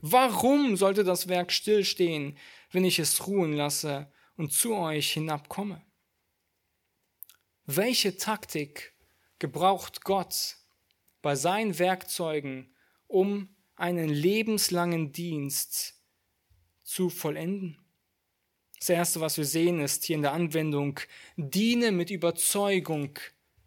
Warum 0.00 0.76
sollte 0.76 1.04
das 1.04 1.28
Werk 1.28 1.52
stillstehen, 1.52 2.38
wenn 2.70 2.84
ich 2.84 2.98
es 2.98 3.26
ruhen 3.26 3.52
lasse 3.52 4.10
und 4.36 4.52
zu 4.52 4.74
euch 4.74 5.12
hinabkomme? 5.12 5.82
Welche 7.66 8.16
Taktik 8.16 8.94
gebraucht 9.38 10.04
Gott, 10.04 10.57
bei 11.22 11.34
seinen 11.34 11.78
Werkzeugen, 11.78 12.74
um 13.06 13.48
einen 13.76 14.08
lebenslangen 14.08 15.12
Dienst 15.12 16.02
zu 16.82 17.10
vollenden. 17.10 17.78
Das 18.78 18.88
Erste, 18.88 19.20
was 19.20 19.36
wir 19.36 19.44
sehen, 19.44 19.80
ist 19.80 20.04
hier 20.04 20.16
in 20.16 20.22
der 20.22 20.32
Anwendung, 20.32 21.00
diene 21.36 21.92
mit 21.92 22.10
Überzeugung 22.10 23.18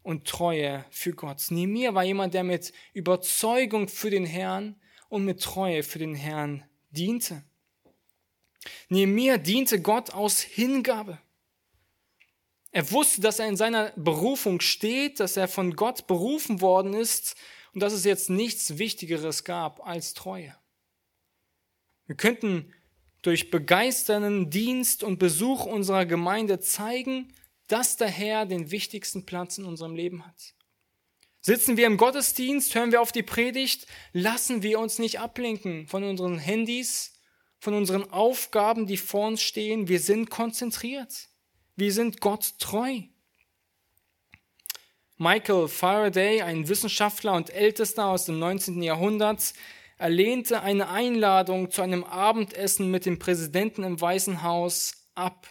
und 0.03 0.27
Treue 0.27 0.86
für 0.89 1.13
Gott. 1.13 1.48
Nehemiah 1.50 1.93
war 1.93 2.03
jemand, 2.03 2.34
der 2.34 2.43
mit 2.43 2.72
Überzeugung 2.93 3.88
für 3.88 4.10
den 4.10 4.25
Herrn 4.25 4.75
und 5.10 5.25
mit 5.25 5.41
Treue 5.41 5.84
für 5.84 6.00
den 6.00 6.15
Herrn 6.15 6.63
diente. 6.91 7.43
Nehemiah 8.89 9.38
diente 9.38 9.81
Gott 9.81 10.12
aus 10.12 10.41
Hingabe. 10.41 11.20
Er 12.72 12.90
wusste, 12.92 13.22
dass 13.22 13.40
er 13.40 13.48
in 13.48 13.58
seiner 13.58 13.92
Berufung 13.98 14.62
steht, 14.62 15.20
dass 15.20 15.36
er 15.36 15.48
von 15.48 15.75
Gott 15.75 16.08
berufen 16.08 16.62
worden 16.62 16.94
ist 16.94 17.36
und 17.74 17.82
dass 17.82 17.94
es 17.94 18.06
jetzt 18.06 18.30
nichts 18.30 18.78
Wichtigeres 18.78 19.44
gab 19.44 19.86
als 19.86 20.13
Treue. 20.13 20.56
Wir 22.08 22.16
könnten 22.16 22.74
durch 23.22 23.51
begeisternden 23.51 24.50
Dienst 24.50 25.04
und 25.04 25.20
Besuch 25.20 25.66
unserer 25.66 26.06
Gemeinde 26.06 26.60
zeigen, 26.60 27.34
dass 27.68 27.98
der 27.98 28.10
Herr 28.10 28.46
den 28.46 28.72
wichtigsten 28.72 29.25
Platz 29.25 29.58
in 29.58 29.66
unserem 29.66 29.96
Leben 29.96 30.25
hat. 30.25 30.54
Sitzen 31.40 31.75
wir 31.75 31.88
im 31.88 31.98
Gottesdienst, 31.98 32.75
hören 32.75 32.92
wir 32.92 33.01
auf 33.01 33.12
die 33.12 33.24
Predigt, 33.24 33.88
lassen 34.13 34.62
wir 34.63 34.80
uns 34.80 35.00
nicht 35.00 35.20
ablenken 35.20 35.88
von 35.88 36.04
unseren 36.04 36.38
Handys, 36.38 37.20
von 37.60 37.74
unseren 37.74 38.10
Aufgaben, 38.12 38.88
die 38.88 38.98
vor 38.98 39.28
uns 39.28 39.42
stehen. 39.42 39.88
Wir 39.88 40.00
sind 40.00 40.30
konzentriert. 40.30 41.30
Wir 41.75 41.94
sind 41.94 42.20
Gott 42.20 42.56
treu. 42.60 43.01
Michael 45.18 45.68
Faraday, 45.68 46.42
ein 46.42 46.68
Wissenschaftler 46.68 47.34
und 47.34 47.50
Ältester 47.50 48.08
aus 48.08 48.25
dem 48.25 48.40
19. 48.40 48.84
Jahrhundert, 48.84 49.54
erlehnte 49.98 50.63
eine 50.63 50.90
Einladung 50.90 51.72
zu 51.72 51.82
einem 51.82 52.04
Abendessen 52.04 52.92
mit 52.92 53.06
dem 53.06 53.20
Präsidenten 53.20 53.84
im 53.84 54.01
Weißen 54.01 54.44
Haus 54.44 55.08
ab. 55.16 55.48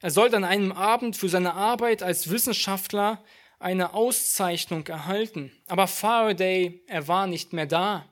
Er 0.00 0.10
sollte 0.10 0.36
an 0.36 0.44
einem 0.44 0.70
Abend 0.70 1.16
für 1.16 1.28
seine 1.28 1.54
Arbeit 1.54 2.02
als 2.02 2.30
Wissenschaftler 2.30 3.24
eine 3.58 3.94
Auszeichnung 3.94 4.86
erhalten. 4.86 5.50
Aber 5.66 5.88
Faraday, 5.88 6.84
er 6.86 7.08
war 7.08 7.26
nicht 7.26 7.52
mehr 7.52 7.66
da. 7.66 8.06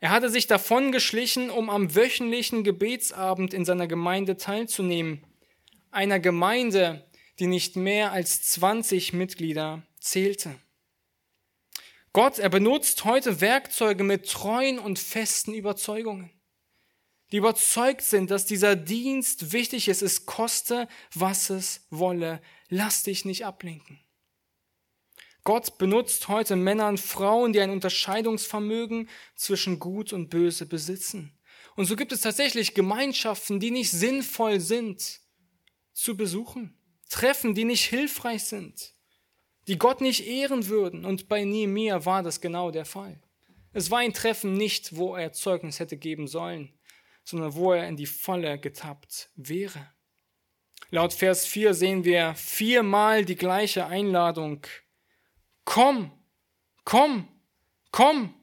Er 0.00 0.10
hatte 0.10 0.30
sich 0.30 0.48
davongeschlichen, 0.48 1.50
um 1.50 1.70
am 1.70 1.94
wöchentlichen 1.94 2.64
Gebetsabend 2.64 3.54
in 3.54 3.64
seiner 3.64 3.86
Gemeinde 3.86 4.36
teilzunehmen 4.36 5.24
einer 5.96 6.20
Gemeinde, 6.20 7.10
die 7.38 7.46
nicht 7.46 7.74
mehr 7.74 8.12
als 8.12 8.42
20 8.42 9.12
Mitglieder 9.12 9.82
zählte. 9.98 10.54
Gott, 12.12 12.38
er 12.38 12.48
benutzt 12.48 13.04
heute 13.04 13.40
Werkzeuge 13.40 14.04
mit 14.04 14.30
treuen 14.30 14.78
und 14.78 14.98
festen 14.98 15.52
Überzeugungen, 15.52 16.30
die 17.32 17.38
überzeugt 17.38 18.02
sind, 18.02 18.30
dass 18.30 18.46
dieser 18.46 18.76
Dienst 18.76 19.52
wichtig 19.52 19.88
ist. 19.88 20.00
Es 20.00 20.24
koste, 20.24 20.88
was 21.12 21.50
es 21.50 21.86
wolle. 21.90 22.40
Lass 22.68 23.02
dich 23.02 23.24
nicht 23.24 23.44
ablenken. 23.44 24.00
Gott 25.44 25.78
benutzt 25.78 26.28
heute 26.28 26.56
Männer 26.56 26.88
und 26.88 27.00
Frauen, 27.00 27.52
die 27.52 27.60
ein 27.60 27.70
Unterscheidungsvermögen 27.70 29.08
zwischen 29.34 29.78
Gut 29.78 30.12
und 30.12 30.28
Böse 30.28 30.66
besitzen. 30.66 31.38
Und 31.76 31.84
so 31.84 31.96
gibt 31.96 32.12
es 32.12 32.22
tatsächlich 32.22 32.74
Gemeinschaften, 32.74 33.60
die 33.60 33.70
nicht 33.70 33.90
sinnvoll 33.90 34.58
sind, 34.58 35.20
zu 35.96 36.16
besuchen. 36.16 36.76
Treffen, 37.08 37.54
die 37.54 37.64
nicht 37.64 37.84
hilfreich 37.84 38.44
sind, 38.44 38.94
die 39.66 39.78
Gott 39.78 40.00
nicht 40.00 40.26
ehren 40.26 40.66
würden. 40.68 41.04
Und 41.04 41.28
bei 41.28 41.44
Nehemiah 41.44 42.04
war 42.04 42.22
das 42.22 42.40
genau 42.40 42.70
der 42.70 42.84
Fall. 42.84 43.20
Es 43.72 43.90
war 43.90 44.00
ein 44.00 44.12
Treffen 44.12 44.54
nicht, 44.54 44.96
wo 44.96 45.16
er 45.16 45.32
Zeugnis 45.32 45.80
hätte 45.80 45.96
geben 45.96 46.28
sollen, 46.28 46.72
sondern 47.24 47.54
wo 47.54 47.72
er 47.72 47.88
in 47.88 47.96
die 47.96 48.06
Falle 48.06 48.58
getappt 48.58 49.30
wäre. 49.36 49.90
Laut 50.90 51.12
Vers 51.12 51.46
4 51.46 51.74
sehen 51.74 52.04
wir 52.04 52.34
viermal 52.34 53.24
die 53.24 53.36
gleiche 53.36 53.86
Einladung. 53.86 54.66
Komm, 55.64 56.12
komm, 56.84 57.28
komm, 57.90 58.34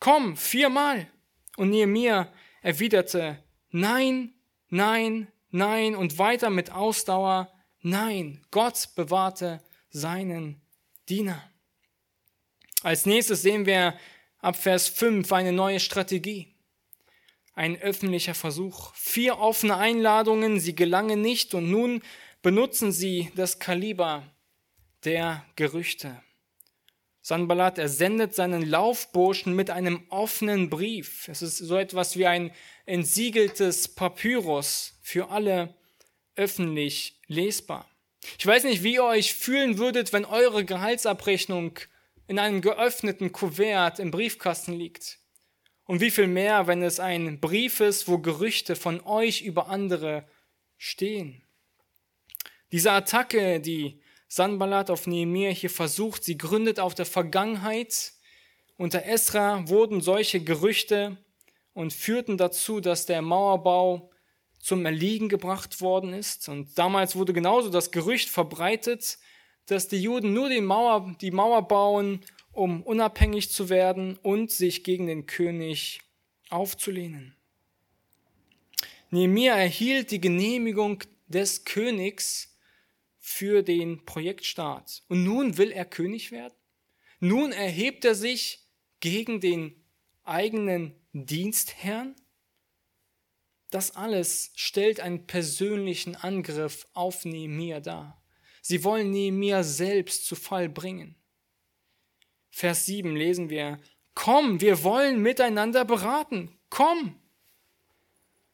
komm, 0.00 0.36
viermal. 0.36 1.08
Und 1.56 1.70
Nehemiah 1.70 2.32
erwiderte, 2.62 3.42
nein, 3.70 4.34
nein, 4.68 5.28
Nein 5.56 5.94
und 5.94 6.18
weiter 6.18 6.50
mit 6.50 6.72
Ausdauer. 6.72 7.48
Nein, 7.80 8.44
Gott 8.50 8.88
bewahrte 8.96 9.62
seinen 9.88 10.60
Diener. 11.08 11.48
Als 12.82 13.06
nächstes 13.06 13.42
sehen 13.42 13.64
wir 13.64 13.96
ab 14.40 14.56
Vers 14.56 14.88
5 14.88 15.32
eine 15.32 15.52
neue 15.52 15.78
Strategie. 15.78 16.56
Ein 17.52 17.80
öffentlicher 17.80 18.34
Versuch. 18.34 18.92
Vier 18.96 19.38
offene 19.38 19.76
Einladungen, 19.76 20.58
sie 20.58 20.74
gelangen 20.74 21.22
nicht 21.22 21.54
und 21.54 21.70
nun 21.70 22.02
benutzen 22.42 22.90
sie 22.90 23.30
das 23.36 23.60
Kaliber 23.60 24.24
der 25.04 25.46
Gerüchte. 25.54 26.20
Sanballat, 27.22 27.78
er 27.78 27.88
sendet 27.88 28.34
seinen 28.34 28.68
Laufburschen 28.68 29.54
mit 29.54 29.70
einem 29.70 30.02
offenen 30.08 30.68
Brief. 30.68 31.28
Es 31.28 31.42
ist 31.42 31.58
so 31.58 31.76
etwas 31.76 32.16
wie 32.16 32.26
ein 32.26 32.50
entsiegeltes 32.86 33.94
Papyrus 33.94 34.93
für 35.04 35.28
alle 35.28 35.74
öffentlich 36.34 37.20
lesbar. 37.26 37.86
Ich 38.38 38.46
weiß 38.46 38.64
nicht, 38.64 38.82
wie 38.82 38.94
ihr 38.94 39.04
euch 39.04 39.34
fühlen 39.34 39.76
würdet, 39.76 40.14
wenn 40.14 40.24
eure 40.24 40.64
Gehaltsabrechnung 40.64 41.78
in 42.26 42.38
einem 42.38 42.62
geöffneten 42.62 43.30
Kuvert 43.30 43.98
im 43.98 44.10
Briefkasten 44.10 44.72
liegt. 44.72 45.18
Und 45.84 46.00
wie 46.00 46.10
viel 46.10 46.26
mehr, 46.26 46.66
wenn 46.66 46.82
es 46.82 47.00
ein 47.00 47.38
Brief 47.38 47.80
ist, 47.80 48.08
wo 48.08 48.16
Gerüchte 48.16 48.76
von 48.76 49.02
euch 49.02 49.42
über 49.42 49.68
andere 49.68 50.26
stehen. 50.78 51.42
Diese 52.72 52.90
Attacke, 52.90 53.60
die 53.60 54.00
Sanballat 54.26 54.88
auf 54.88 55.06
Nehemiah 55.06 55.50
hier 55.50 55.68
versucht, 55.68 56.24
sie 56.24 56.38
gründet 56.38 56.80
auf 56.80 56.94
der 56.94 57.06
Vergangenheit. 57.06 58.14
Unter 58.78 59.04
Esra 59.04 59.68
wurden 59.68 60.00
solche 60.00 60.42
Gerüchte 60.42 61.18
und 61.74 61.92
führten 61.92 62.38
dazu, 62.38 62.80
dass 62.80 63.04
der 63.04 63.20
Mauerbau 63.20 64.10
zum 64.64 64.86
Erliegen 64.86 65.28
gebracht 65.28 65.82
worden 65.82 66.14
ist. 66.14 66.48
Und 66.48 66.78
damals 66.78 67.16
wurde 67.16 67.34
genauso 67.34 67.68
das 67.68 67.90
Gerücht 67.90 68.30
verbreitet, 68.30 69.18
dass 69.66 69.88
die 69.88 70.00
Juden 70.00 70.32
nur 70.32 70.48
die 70.48 70.62
Mauer, 70.62 71.14
die 71.20 71.30
Mauer 71.30 71.68
bauen, 71.68 72.24
um 72.50 72.82
unabhängig 72.82 73.50
zu 73.50 73.68
werden 73.68 74.16
und 74.22 74.50
sich 74.50 74.82
gegen 74.82 75.06
den 75.06 75.26
König 75.26 76.00
aufzulehnen. 76.48 77.36
Nehemiah 79.10 79.54
erhielt 79.54 80.10
die 80.10 80.20
Genehmigung 80.20 81.04
des 81.26 81.66
Königs 81.66 82.56
für 83.18 83.62
den 83.62 84.06
Projektstart. 84.06 85.02
Und 85.08 85.24
nun 85.24 85.58
will 85.58 85.72
er 85.72 85.84
König 85.84 86.32
werden. 86.32 86.54
Nun 87.20 87.52
erhebt 87.52 88.06
er 88.06 88.14
sich 88.14 88.66
gegen 89.00 89.42
den 89.42 89.84
eigenen 90.22 90.94
Dienstherrn. 91.12 92.16
Das 93.74 93.96
alles 93.96 94.52
stellt 94.54 95.00
einen 95.00 95.26
persönlichen 95.26 96.14
Angriff 96.14 96.86
auf 96.92 97.24
Nehemiah 97.24 97.80
dar. 97.80 98.22
Sie 98.62 98.84
wollen 98.84 99.10
Nehemiah 99.10 99.64
selbst 99.64 100.26
zu 100.26 100.36
Fall 100.36 100.68
bringen. 100.68 101.16
Vers 102.50 102.86
7 102.86 103.16
lesen 103.16 103.50
wir, 103.50 103.80
Komm, 104.14 104.60
wir 104.60 104.84
wollen 104.84 105.20
miteinander 105.20 105.84
beraten. 105.84 106.56
Komm. 106.70 107.20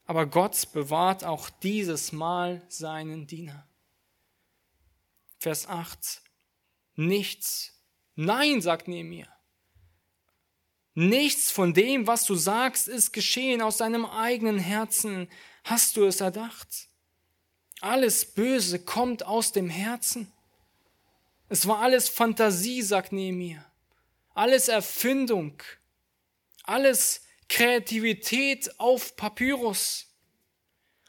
Aber 0.06 0.24
Gott 0.24 0.72
bewahrt 0.72 1.22
auch 1.22 1.50
dieses 1.50 2.12
Mal 2.12 2.62
seinen 2.68 3.26
Diener. 3.26 3.68
Vers 5.36 5.68
8. 5.68 6.22
Nichts. 6.94 7.78
Nein, 8.14 8.62
sagt 8.62 8.88
Nehemiah. 8.88 9.28
Nichts 10.94 11.50
von 11.50 11.72
dem, 11.72 12.06
was 12.06 12.24
du 12.24 12.34
sagst, 12.34 12.88
ist 12.88 13.12
geschehen 13.12 13.62
aus 13.62 13.76
deinem 13.76 14.04
eigenen 14.04 14.58
Herzen. 14.58 15.28
Hast 15.64 15.96
du 15.96 16.04
es 16.04 16.20
erdacht? 16.20 16.88
Alles 17.80 18.24
Böse 18.24 18.78
kommt 18.78 19.24
aus 19.24 19.52
dem 19.52 19.70
Herzen. 19.70 20.30
Es 21.48 21.66
war 21.66 21.78
alles 21.78 22.08
Fantasie, 22.08 22.82
sagt 22.82 23.12
Nehemiah. 23.12 23.64
Alles 24.34 24.68
Erfindung. 24.68 25.62
Alles 26.64 27.22
Kreativität 27.48 28.78
auf 28.78 29.16
Papyrus. 29.16 30.06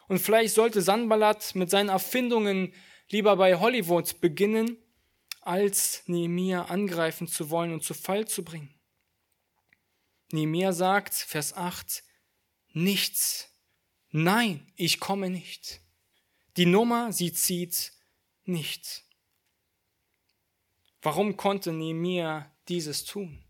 Und 0.08 0.20
vielleicht 0.20 0.56
sollte 0.56 0.82
Sanballat 0.82 1.56
mit 1.56 1.70
seinen 1.70 1.90
Erfindungen 1.90 2.74
lieber 3.10 3.36
bei 3.36 3.60
Hollywood 3.60 4.20
beginnen, 4.22 4.78
als 5.42 6.04
Nehemiah 6.08 6.64
angreifen 6.64 7.28
zu 7.28 7.50
wollen 7.50 7.74
und 7.74 7.84
zu 7.84 7.94
Fall 7.94 8.28
zu 8.28 8.44
bringen. 8.44 8.74
Nehemiah 10.34 10.74
sagt, 10.74 11.14
Vers 11.14 11.54
8, 11.54 12.04
nichts. 12.74 13.50
Nein, 14.10 14.72
ich 14.76 15.00
komme 15.00 15.30
nicht. 15.30 15.82
Die 16.58 16.66
Nummer, 16.66 17.14
sie 17.14 17.32
zieht 17.32 17.94
nicht. 18.44 19.04
Warum 21.02 21.38
konnte 21.38 21.72
Nehemiah 21.72 22.52
dieses 22.68 23.06
tun? 23.06 23.44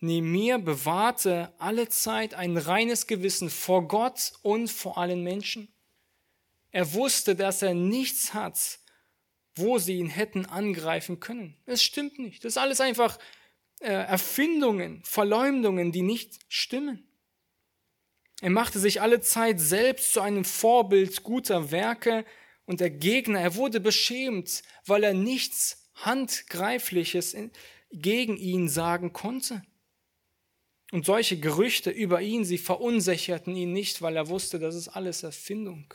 Nehemiah 0.00 0.58
bewahrte 0.58 1.52
alle 1.58 1.88
Zeit 1.88 2.34
ein 2.34 2.56
reines 2.56 3.06
Gewissen 3.06 3.50
vor 3.50 3.88
Gott 3.88 4.32
und 4.42 4.70
vor 4.70 4.98
allen 4.98 5.22
Menschen. 5.22 5.68
Er 6.70 6.92
wusste, 6.92 7.34
dass 7.34 7.62
er 7.62 7.74
nichts 7.74 8.34
hat, 8.34 8.78
wo 9.54 9.78
sie 9.78 9.94
ihn 9.94 10.10
hätten 10.10 10.44
angreifen 10.44 11.20
können. 11.20 11.56
Es 11.64 11.82
stimmt 11.82 12.18
nicht. 12.18 12.44
Das 12.44 12.54
ist 12.54 12.58
alles 12.58 12.80
einfach 12.80 13.18
Erfindungen, 13.80 15.02
Verleumdungen, 15.04 15.92
die 15.92 16.02
nicht 16.02 16.38
stimmen. 16.48 17.06
Er 18.40 18.50
machte 18.50 18.78
sich 18.78 19.00
alle 19.00 19.20
Zeit 19.20 19.60
selbst 19.60 20.12
zu 20.12 20.20
einem 20.20 20.44
Vorbild 20.44 21.22
guter 21.22 21.70
Werke 21.70 22.24
und 22.66 22.80
der 22.80 22.90
Gegner, 22.90 23.40
er 23.40 23.54
wurde 23.54 23.80
beschämt, 23.80 24.62
weil 24.84 25.04
er 25.04 25.14
nichts 25.14 25.90
Handgreifliches 25.94 27.36
gegen 27.92 28.36
ihn 28.36 28.68
sagen 28.68 29.12
konnte. 29.12 29.62
Und 30.92 31.04
solche 31.04 31.38
Gerüchte 31.38 31.90
über 31.90 32.20
ihn, 32.20 32.44
sie 32.44 32.58
verunsicherten 32.58 33.56
ihn 33.56 33.72
nicht, 33.72 34.02
weil 34.02 34.16
er 34.16 34.28
wusste, 34.28 34.58
das 34.58 34.74
ist 34.74 34.88
alles 34.88 35.22
Erfindung. 35.22 35.92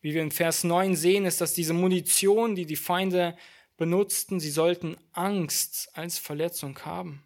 Wie 0.00 0.14
wir 0.14 0.22
in 0.22 0.30
Vers 0.30 0.64
9 0.64 0.96
sehen, 0.96 1.24
ist, 1.24 1.40
dass 1.40 1.54
diese 1.54 1.74
Munition, 1.74 2.54
die 2.54 2.66
die 2.66 2.76
Feinde 2.76 3.36
benutzten, 3.78 4.40
sie 4.40 4.50
sollten 4.50 4.98
Angst 5.12 5.88
als 5.94 6.18
Verletzung 6.18 6.78
haben. 6.84 7.24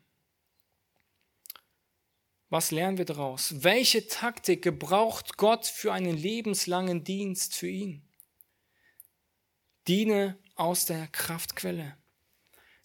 Was 2.49 2.71
lernen 2.71 2.99
wir 2.99 3.07
daraus? 3.07 3.65
Welche 3.65 4.07
Taktik 4.07 4.63
gebraucht 4.63 5.39
Gott 5.39 5.67
für 5.67 5.93
einen 5.93 6.17
lebenslangen 6.17 7.03
Dienst 7.03 7.57
für 7.57 7.69
ihn? 7.69 8.07
Diene 9.89 10.39
aus 10.55 10.85
der 10.85 11.09
Kraftquelle. 11.09 11.97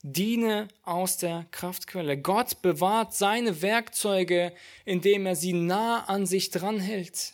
Diene 0.02 0.70
aus 0.84 1.18
der 1.18 1.46
Kraftquelle. 1.52 2.18
Gott 2.18 2.62
bewahrt 2.62 3.14
seine 3.14 3.62
Werkzeuge, 3.62 4.56
indem 4.86 5.26
er 5.26 5.36
sie 5.36 5.54
nah 5.54 6.06
an 6.06 6.26
sich 6.26 6.50
dranhält. 6.50 7.34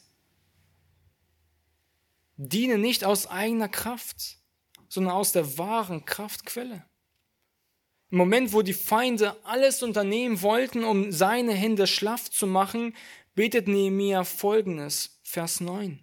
Diene 2.38 2.80
nicht 2.80 3.04
aus 3.04 3.28
eigener 3.28 3.69
Kraft 3.69 4.39
sondern 4.93 5.15
aus 5.15 5.32
der 5.32 5.58
wahren 5.58 6.06
Kraftquelle. 6.06 6.86
Im 8.12 8.17
Moment, 8.19 8.53
wo 8.53 8.62
die 8.62 8.73
Feinde 8.73 9.36
alles 9.43 9.82
unternehmen 9.82 10.43
wollten, 10.43 10.84
um 10.84 11.12
seine 11.12 11.53
Hände 11.53 11.88
schlaff 11.88 12.29
zu 12.29 12.45
machen, 12.45 12.95
betet 13.34 13.67
Nehemiah 13.67 14.23
folgendes, 14.23 15.19
Vers 15.23 15.62
9. 15.62 15.99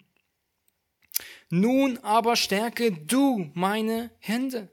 Nun 1.50 1.98
aber 1.98 2.34
stärke 2.34 2.90
du 2.90 3.52
meine 3.54 4.10
Hände. 4.18 4.72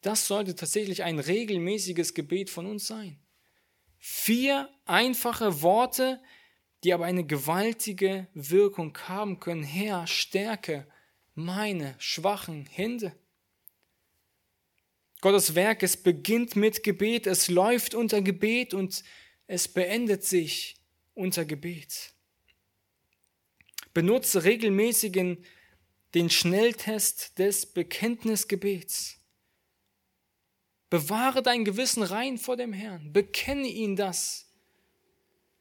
Das 0.00 0.28
sollte 0.28 0.54
tatsächlich 0.54 1.02
ein 1.02 1.18
regelmäßiges 1.18 2.14
Gebet 2.14 2.48
von 2.48 2.66
uns 2.66 2.86
sein. 2.86 3.18
Vier 3.96 4.68
einfache 4.84 5.62
Worte, 5.62 6.22
die 6.84 6.94
aber 6.94 7.06
eine 7.06 7.26
gewaltige 7.26 8.28
Wirkung 8.34 8.96
haben 9.08 9.40
können. 9.40 9.64
Herr, 9.64 10.06
stärke 10.06 10.86
meine 11.38 11.94
schwachen 11.98 12.66
Hände. 12.66 13.14
Gottes 15.20 15.54
Werk, 15.54 15.82
es 15.82 15.96
beginnt 15.96 16.56
mit 16.56 16.82
Gebet, 16.82 17.26
es 17.26 17.48
läuft 17.48 17.94
unter 17.94 18.20
Gebet 18.22 18.74
und 18.74 19.04
es 19.46 19.68
beendet 19.68 20.24
sich 20.24 20.76
unter 21.14 21.44
Gebet. 21.44 22.12
Benutze 23.94 24.44
regelmäßigen 24.44 25.44
den 26.14 26.28
Schnelltest 26.28 27.38
des 27.38 27.66
Bekenntnisgebets. 27.66 29.20
Bewahre 30.90 31.42
dein 31.42 31.64
Gewissen 31.64 32.02
rein 32.02 32.38
vor 32.38 32.56
dem 32.56 32.72
Herrn. 32.72 33.12
Bekenne 33.12 33.68
ihn 33.68 33.94
das, 33.94 34.50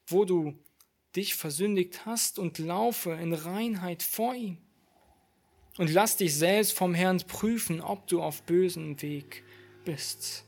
wo 0.07 0.25
du 0.25 0.57
dich 1.15 1.35
versündigt 1.35 2.05
hast 2.05 2.39
und 2.39 2.57
laufe 2.57 3.11
in 3.11 3.33
Reinheit 3.33 4.01
vor 4.01 4.33
ihm 4.33 4.66
und 5.77 5.91
lass 5.91 6.17
dich 6.17 6.35
selbst 6.35 6.73
vom 6.73 6.93
Herrn 6.93 7.19
prüfen, 7.19 7.81
ob 7.81 8.07
du 8.07 8.21
auf 8.21 8.43
bösem 8.43 9.01
Weg 9.01 9.43
bist. 9.85 10.43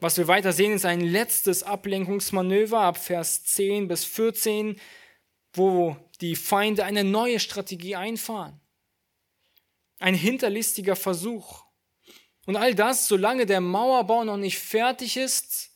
Was 0.00 0.18
wir 0.18 0.26
weiter 0.26 0.52
sehen, 0.52 0.72
ist 0.72 0.84
ein 0.84 1.00
letztes 1.00 1.62
Ablenkungsmanöver 1.62 2.80
ab 2.80 2.98
Vers 2.98 3.44
10 3.44 3.86
bis 3.86 4.04
14, 4.04 4.80
wo 5.52 5.96
die 6.20 6.34
Feinde 6.34 6.84
eine 6.84 7.04
neue 7.04 7.38
Strategie 7.38 7.94
einfahren. 7.94 8.60
Ein 10.00 10.14
hinterlistiger 10.14 10.96
Versuch. 10.96 11.64
Und 12.46 12.56
all 12.56 12.74
das, 12.74 13.06
solange 13.06 13.46
der 13.46 13.60
Mauerbau 13.60 14.24
noch 14.24 14.38
nicht 14.38 14.58
fertig 14.58 15.16
ist, 15.16 15.70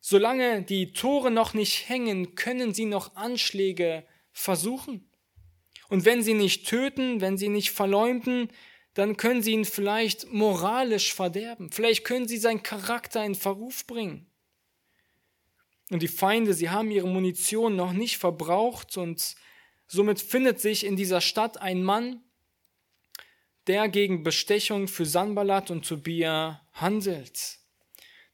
solange 0.00 0.62
die 0.62 0.92
Tore 0.92 1.30
noch 1.30 1.54
nicht 1.54 1.88
hängen, 1.88 2.34
können 2.34 2.74
sie 2.74 2.84
noch 2.84 3.16
Anschläge 3.16 4.06
versuchen. 4.32 5.05
Und 5.88 6.04
wenn 6.04 6.22
sie 6.22 6.34
nicht 6.34 6.66
töten, 6.66 7.20
wenn 7.20 7.38
sie 7.38 7.48
nicht 7.48 7.70
verleumden, 7.70 8.48
dann 8.94 9.16
können 9.16 9.42
sie 9.42 9.52
ihn 9.52 9.64
vielleicht 9.64 10.32
moralisch 10.32 11.12
verderben. 11.14 11.70
Vielleicht 11.70 12.04
können 12.04 12.26
sie 12.26 12.38
seinen 12.38 12.62
Charakter 12.62 13.24
in 13.24 13.34
Verruf 13.34 13.86
bringen. 13.86 14.26
Und 15.90 16.02
die 16.02 16.08
Feinde, 16.08 16.54
sie 16.54 16.70
haben 16.70 16.90
ihre 16.90 17.06
Munition 17.06 17.76
noch 17.76 17.92
nicht 17.92 18.18
verbraucht 18.18 18.96
und 18.96 19.36
Somit 19.88 20.20
findet 20.20 20.60
sich 20.60 20.84
in 20.84 20.96
dieser 20.96 21.20
Stadt 21.20 21.60
ein 21.60 21.82
Mann, 21.82 22.22
der 23.66 23.88
gegen 23.88 24.22
Bestechung 24.22 24.88
für 24.88 25.06
Sanballat 25.06 25.70
und 25.70 25.86
Tobia 25.86 26.62
handelt. 26.72 27.58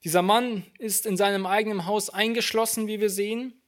Dieser 0.04 0.22
Mann 0.22 0.64
ist 0.78 1.06
in 1.06 1.16
seinem 1.16 1.46
eigenen 1.46 1.86
Haus 1.86 2.10
eingeschlossen, 2.10 2.86
wie 2.86 3.00
wir 3.00 3.10
sehen. 3.10 3.61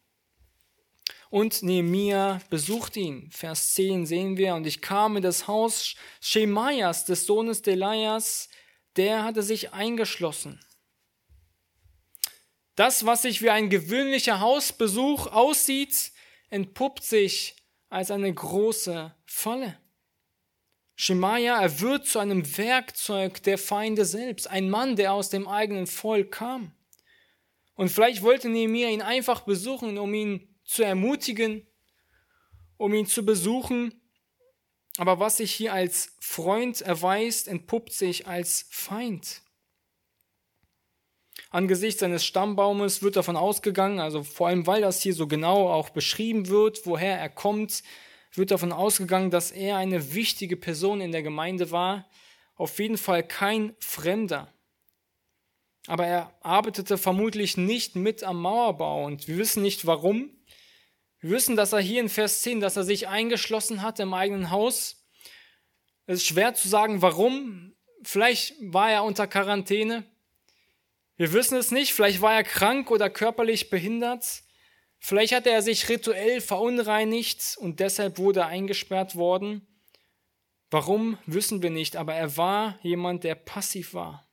Und 1.35 1.65
Nehemia 1.65 2.41
besucht 2.49 2.97
ihn. 2.97 3.29
Vers 3.33 3.75
10 3.75 4.07
sehen 4.07 4.37
wir, 4.37 4.55
und 4.55 4.69
ich 4.69 4.81
kam 4.81 5.17
in 5.17 5.23
das 5.25 5.49
Haus 5.49 5.97
Schemaias, 6.21 7.07
des 7.07 7.27
Sohnes 7.27 7.61
Delias, 7.61 8.49
der 8.95 9.25
hatte 9.25 9.43
sich 9.43 9.73
eingeschlossen. 9.73 10.61
Das, 12.77 13.05
was 13.05 13.23
sich 13.23 13.43
wie 13.43 13.51
ein 13.51 13.69
gewöhnlicher 13.69 14.39
Hausbesuch 14.39 15.27
aussieht, 15.27 16.13
entpuppt 16.51 17.03
sich 17.03 17.57
als 17.89 18.13
eine 18.13 18.33
große 18.33 19.13
Falle. 19.27 19.77
Schemaja, 20.95 21.61
er 21.61 21.81
wird 21.81 22.07
zu 22.07 22.21
einem 22.21 22.57
Werkzeug 22.57 23.43
der 23.43 23.59
Feinde 23.59 24.05
selbst, 24.05 24.49
ein 24.49 24.71
Mann, 24.71 24.95
der 24.95 25.13
aus 25.13 25.31
dem 25.31 25.49
eigenen 25.49 25.89
Volk 25.89 26.31
kam. 26.31 26.71
Und 27.75 27.89
vielleicht 27.89 28.23
wollte 28.23 28.49
Nehemiah 28.49 28.91
ihn 28.91 29.03
einfach 29.03 29.41
besuchen, 29.41 29.99
um 29.99 30.15
ihn 30.15 30.54
zu 30.65 30.83
ermutigen, 30.83 31.67
um 32.77 32.95
ihn 32.95 33.07
zu 33.07 33.25
besuchen. 33.25 34.01
Aber 34.97 35.19
was 35.19 35.39
sich 35.39 35.53
hier 35.53 35.73
als 35.73 36.15
Freund 36.21 36.81
erweist, 36.81 37.49
entpuppt 37.49 37.93
sich 37.93 38.27
als 38.27 38.67
Feind. 38.71 39.43
Angesichts 41.51 42.01
seines 42.01 42.25
Stammbaumes 42.25 43.03
wird 43.03 43.17
davon 43.17 43.37
ausgegangen, 43.37 44.01
also 44.01 44.25
vor 44.25 44.49
allem 44.49 44.67
weil 44.67 44.81
das 44.81 45.03
hier 45.03 45.15
so 45.15 45.27
genau 45.27 45.69
auch 45.69 45.91
beschrieben 45.91 46.49
wird, 46.49 46.85
woher 46.85 47.19
er 47.19 47.29
kommt, 47.29 47.83
wird 48.33 48.51
davon 48.51 48.73
ausgegangen, 48.73 49.31
dass 49.31 49.53
er 49.53 49.77
eine 49.77 50.15
wichtige 50.15 50.57
Person 50.57 51.01
in 51.01 51.13
der 51.13 51.23
Gemeinde 51.23 51.71
war, 51.71 52.09
auf 52.57 52.79
jeden 52.79 52.99
Fall 52.99 53.23
kein 53.23 53.75
Fremder. 53.79 54.53
Aber 55.87 56.07
er 56.07 56.33
arbeitete 56.41 56.99
vermutlich 56.99 57.57
nicht 57.57 57.95
mit 57.95 58.25
am 58.25 58.41
Mauerbau 58.41 59.05
und 59.05 59.29
wir 59.29 59.37
wissen 59.37 59.63
nicht 59.63 59.87
warum. 59.87 60.31
Wir 61.25 61.31
wissen, 61.31 61.57
dass 61.57 61.73
er 61.73 61.81
hier 61.81 62.03
in 62.03 62.11
Vers 62.11 62.43
10, 62.43 62.61
dass 62.61 62.77
er 62.77 62.85
sich 62.85 63.09
eingeschlossen 63.09 63.81
hat 63.81 63.99
im 63.99 64.13
eigenen 64.13 64.51
Haus. 64.51 65.07
Es 66.05 66.17
ist 66.17 66.27
schwer 66.27 66.53
zu 66.53 66.69
sagen, 66.69 67.01
warum. 67.01 67.75
Vielleicht 68.03 68.53
war 68.61 68.91
er 68.91 69.05
unter 69.05 69.27
Quarantäne. 69.27 70.05
Wir 71.17 71.33
wissen 71.33 71.57
es 71.57 71.71
nicht. 71.71 71.95
Vielleicht 71.95 72.21
war 72.21 72.35
er 72.35 72.45
krank 72.45 72.91
oder 72.91 73.09
körperlich 73.09 73.71
behindert. 73.71 74.43
Vielleicht 74.99 75.35
hatte 75.35 75.49
er 75.49 75.63
sich 75.63 75.89
rituell 75.89 76.43
verunreinigt 76.43 77.57
und 77.59 77.81
deshalb 77.81 78.19
wurde 78.19 78.41
er 78.41 78.49
eingesperrt 78.49 79.17
worden. 79.17 79.67
Warum, 80.71 81.17
wissen 81.25 81.63
wir 81.63 81.71
nicht, 81.71 81.97
aber 81.97 82.13
er 82.13 82.37
war 82.37 82.79
jemand, 82.83 83.25
der 83.25 83.35
passiv 83.35 83.95
war. 83.95 84.29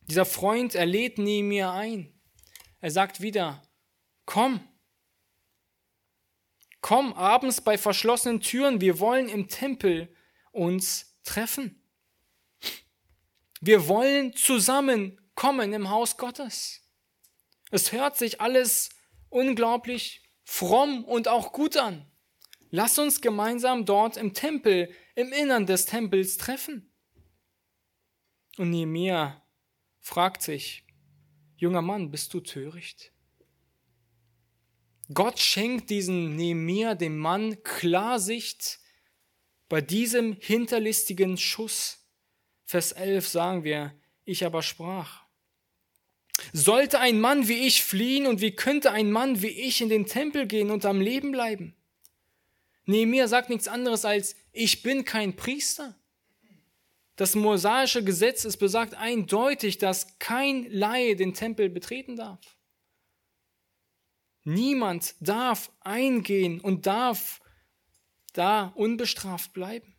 Dieser 0.00 0.24
Freund, 0.24 0.74
er 0.74 0.86
lädt 0.86 1.18
neben 1.18 1.46
mir 1.46 1.70
ein. 1.70 2.20
Er 2.80 2.90
sagt 2.90 3.20
wieder, 3.20 3.62
komm, 4.26 4.58
komm 6.84 7.14
abends 7.14 7.62
bei 7.62 7.78
verschlossenen 7.78 8.42
Türen, 8.42 8.82
wir 8.82 9.00
wollen 9.00 9.30
im 9.30 9.48
Tempel 9.48 10.14
uns 10.52 11.18
treffen. 11.24 11.82
Wir 13.62 13.88
wollen 13.88 14.36
zusammen 14.36 15.18
kommen 15.34 15.72
im 15.72 15.88
Haus 15.88 16.18
Gottes. 16.18 16.82
Es 17.70 17.90
hört 17.92 18.18
sich 18.18 18.42
alles 18.42 18.90
unglaublich 19.30 20.28
fromm 20.42 21.04
und 21.04 21.26
auch 21.26 21.54
gut 21.54 21.78
an. 21.78 22.04
Lass 22.68 22.98
uns 22.98 23.22
gemeinsam 23.22 23.86
dort 23.86 24.18
im 24.18 24.34
Tempel, 24.34 24.92
im 25.14 25.32
Innern 25.32 25.64
des 25.64 25.86
Tempels 25.86 26.36
treffen. 26.36 26.92
Und 28.58 28.68
Nehemiah 28.68 29.42
fragt 30.00 30.42
sich, 30.42 30.86
junger 31.56 31.80
Mann, 31.80 32.10
bist 32.10 32.34
du 32.34 32.40
töricht? 32.40 33.13
Gott 35.12 35.38
schenkt 35.38 35.90
diesem 35.90 36.36
Nehemiah, 36.36 36.94
dem 36.94 37.18
Mann, 37.18 37.62
Klarsicht 37.62 38.78
bei 39.68 39.80
diesem 39.80 40.36
hinterlistigen 40.40 41.36
Schuss. 41.36 42.06
Vers 42.64 42.92
11 42.92 43.28
sagen 43.28 43.64
wir, 43.64 43.94
ich 44.24 44.44
aber 44.44 44.62
sprach, 44.62 45.24
sollte 46.52 47.00
ein 47.00 47.20
Mann 47.20 47.48
wie 47.48 47.66
ich 47.66 47.82
fliehen 47.82 48.26
und 48.26 48.40
wie 48.40 48.52
könnte 48.52 48.90
ein 48.90 49.10
Mann 49.10 49.42
wie 49.42 49.48
ich 49.48 49.80
in 49.80 49.88
den 49.88 50.06
Tempel 50.06 50.46
gehen 50.46 50.70
und 50.70 50.84
am 50.84 51.00
Leben 51.00 51.32
bleiben? 51.32 51.76
Nehemiah 52.86 53.28
sagt 53.28 53.50
nichts 53.50 53.68
anderes 53.68 54.04
als, 54.04 54.36
ich 54.52 54.82
bin 54.82 55.04
kein 55.04 55.36
Priester. 55.36 55.98
Das 57.16 57.34
mosaische 57.34 58.02
Gesetz, 58.02 58.44
es 58.44 58.56
besagt 58.56 58.94
eindeutig, 58.94 59.78
dass 59.78 60.18
kein 60.18 60.68
Laie 60.70 61.14
den 61.14 61.34
Tempel 61.34 61.70
betreten 61.70 62.16
darf. 62.16 62.40
Niemand 64.44 65.14
darf 65.20 65.72
eingehen 65.80 66.60
und 66.60 66.86
darf 66.86 67.40
da 68.34 68.72
unbestraft 68.76 69.52
bleiben. 69.52 69.94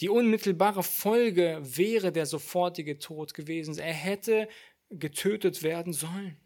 Die 0.00 0.08
unmittelbare 0.08 0.82
Folge 0.82 1.60
wäre 1.62 2.10
der 2.10 2.26
sofortige 2.26 2.98
Tod 2.98 3.34
gewesen. 3.34 3.78
Er 3.78 3.92
hätte 3.92 4.48
getötet 4.90 5.62
werden 5.62 5.92
sollen. 5.92 6.36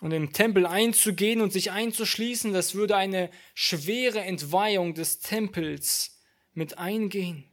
Und 0.00 0.12
im 0.12 0.32
Tempel 0.32 0.66
einzugehen 0.66 1.40
und 1.40 1.52
sich 1.52 1.70
einzuschließen, 1.70 2.52
das 2.52 2.74
würde 2.74 2.96
eine 2.96 3.30
schwere 3.54 4.20
Entweihung 4.20 4.94
des 4.94 5.20
Tempels 5.20 6.20
mit 6.54 6.76
eingehen. 6.76 7.44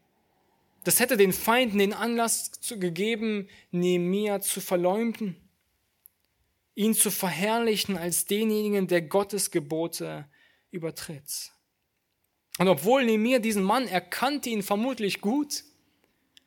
Das 0.83 0.99
hätte 0.99 1.15
den 1.15 1.31
Feinden 1.31 1.77
den 1.77 1.93
Anlass 1.93 2.51
gegeben, 2.79 3.47
Nehemia 3.69 4.41
zu 4.41 4.61
verleumden, 4.61 5.35
ihn 6.79 6.93
zu 6.93 7.11
verherrlichen 7.11 7.97
als 7.97 8.23
denjenigen, 8.23 8.87
der 8.87 9.01
Gottes 9.01 9.51
Gebote 9.51 10.29
übertritt. 10.71 11.51
Und 12.57 12.69
obwohl 12.69 13.03
Nehemia 13.03 13.39
diesen 13.39 13.63
Mann 13.63 13.85
erkannte 13.85 14.49
ihn 14.49 14.63
vermutlich 14.63 15.19
gut, 15.19 15.65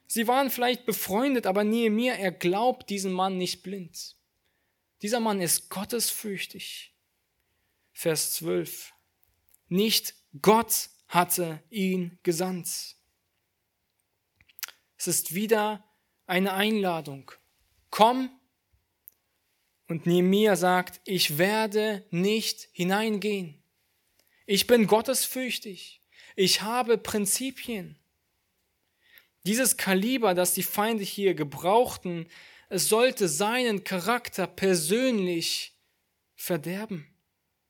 Sie 0.06 0.26
waren 0.28 0.50
vielleicht 0.50 0.86
befreundet, 0.86 1.46
aber 1.46 1.64
Nehemiah, 1.64 2.14
er 2.14 2.32
glaubt 2.32 2.88
diesen 2.88 3.12
Mann 3.12 3.36
nicht 3.36 3.62
blind. 3.62 4.16
Dieser 5.02 5.20
Mann 5.20 5.40
ist 5.40 5.68
gottesfürchtig. 5.68 6.94
Vers 7.92 8.32
12. 8.32 8.94
Nicht 9.68 10.14
Gott 10.40 10.88
hatte 11.08 11.62
ihn 11.68 12.18
gesandt. 12.22 12.96
Es 14.96 15.06
ist 15.06 15.34
wieder 15.34 15.84
eine 16.26 16.54
Einladung. 16.54 17.32
Komm. 17.90 18.30
Und 19.92 20.06
Nehemiah 20.06 20.56
sagt, 20.56 21.02
ich 21.04 21.36
werde 21.36 22.02
nicht 22.08 22.70
hineingehen. 22.72 23.62
Ich 24.46 24.66
bin 24.66 24.86
gottesfürchtig. 24.86 26.00
Ich 26.34 26.62
habe 26.62 26.96
Prinzipien. 26.96 27.98
Dieses 29.44 29.76
Kaliber, 29.76 30.32
das 30.32 30.54
die 30.54 30.62
Feinde 30.62 31.04
hier 31.04 31.34
gebrauchten, 31.34 32.26
es 32.70 32.88
sollte 32.88 33.28
seinen 33.28 33.84
Charakter 33.84 34.46
persönlich 34.46 35.78
verderben. 36.36 37.14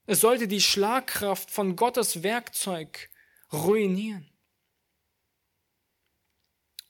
Es 0.07 0.21
sollte 0.21 0.47
die 0.47 0.61
Schlagkraft 0.61 1.51
von 1.51 1.75
Gottes 1.75 2.23
Werkzeug 2.23 3.11
ruinieren. 3.53 4.31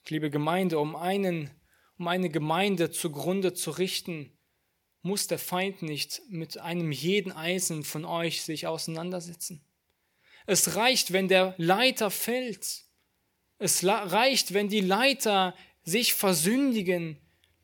Liebe 0.09 0.29
Gemeinde, 0.29 0.77
um 0.77 0.95
einen, 0.95 1.49
um 1.97 2.07
eine 2.07 2.29
Gemeinde 2.29 2.91
zugrunde 2.91 3.55
zu 3.55 3.71
richten, 3.71 4.37
muss 5.03 5.27
der 5.27 5.39
Feind 5.39 5.83
nicht 5.83 6.21
mit 6.29 6.57
einem 6.57 6.91
jeden 6.91 7.31
Einzelnen 7.31 7.83
von 7.83 8.03
euch 8.03 8.41
sich 8.41 8.67
auseinandersetzen. 8.67 9.63
Es 10.47 10.75
reicht, 10.75 11.13
wenn 11.13 11.27
der 11.27 11.53
Leiter 11.57 12.09
fällt 12.09 12.83
es 13.63 13.85
reicht, 13.85 14.53
wenn 14.53 14.67
die 14.67 14.81
Leiter 14.81 15.55
sich 15.83 16.13
versündigen, 16.13 17.17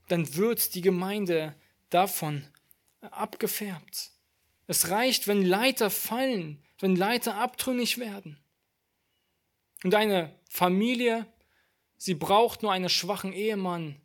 dann 0.08 0.34
wird 0.36 0.74
die 0.74 0.82
Gemeinde 0.82 1.56
davon 1.90 2.48
abgefärbt. 3.02 4.12
Es 4.66 4.90
reicht, 4.90 5.28
wenn 5.28 5.44
Leiter 5.44 5.90
fallen, 5.90 6.64
wenn 6.80 6.96
Leiter 6.96 7.36
abtrünnig 7.36 7.98
werden. 7.98 8.40
Und 9.84 9.94
eine 9.94 10.34
Familie, 10.50 11.26
sie 11.98 12.16
braucht 12.16 12.64
nur 12.64 12.72
einen 12.72 12.90
schwachen 12.90 13.34
Ehemann, 13.34 14.00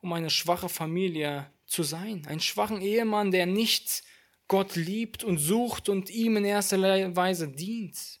um 0.00 0.12
eine 0.12 0.30
schwache 0.30 0.68
Familie 0.68 1.50
zu 1.72 1.82
sein. 1.82 2.26
Einen 2.26 2.40
schwachen 2.40 2.80
Ehemann, 2.80 3.30
der 3.30 3.46
nicht 3.46 4.04
Gott 4.48 4.76
liebt 4.76 5.24
und 5.24 5.38
sucht 5.38 5.88
und 5.88 6.10
ihm 6.10 6.36
in 6.36 6.44
erster 6.44 6.80
Weise 7.16 7.48
dient. 7.48 8.20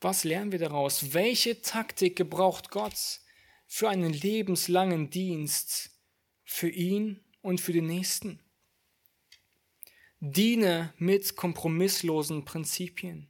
Was 0.00 0.24
lernen 0.24 0.52
wir 0.52 0.58
daraus? 0.58 1.12
Welche 1.12 1.60
Taktik 1.60 2.16
gebraucht 2.16 2.70
Gott 2.70 3.20
für 3.66 3.88
einen 3.88 4.12
lebenslangen 4.12 5.10
Dienst 5.10 5.90
für 6.44 6.68
ihn 6.68 7.20
und 7.42 7.60
für 7.60 7.72
den 7.72 7.86
Nächsten? 7.86 8.40
diene 10.20 10.92
mit 10.98 11.36
kompromisslosen 11.36 12.44
Prinzipien. 12.44 13.28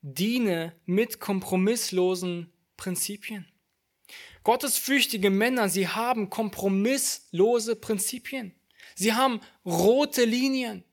Diene 0.00 0.74
mit 0.86 1.20
kompromisslosen 1.20 2.52
Prinzipien. 2.76 3.46
Gottesfürchtige 4.44 5.30
Männer, 5.30 5.68
sie 5.68 5.88
haben 5.88 6.30
kompromisslose 6.30 7.76
Prinzipien. 7.76 8.54
Sie 8.94 9.12
haben 9.12 9.40
rote 9.64 10.24
Linien, 10.24 10.84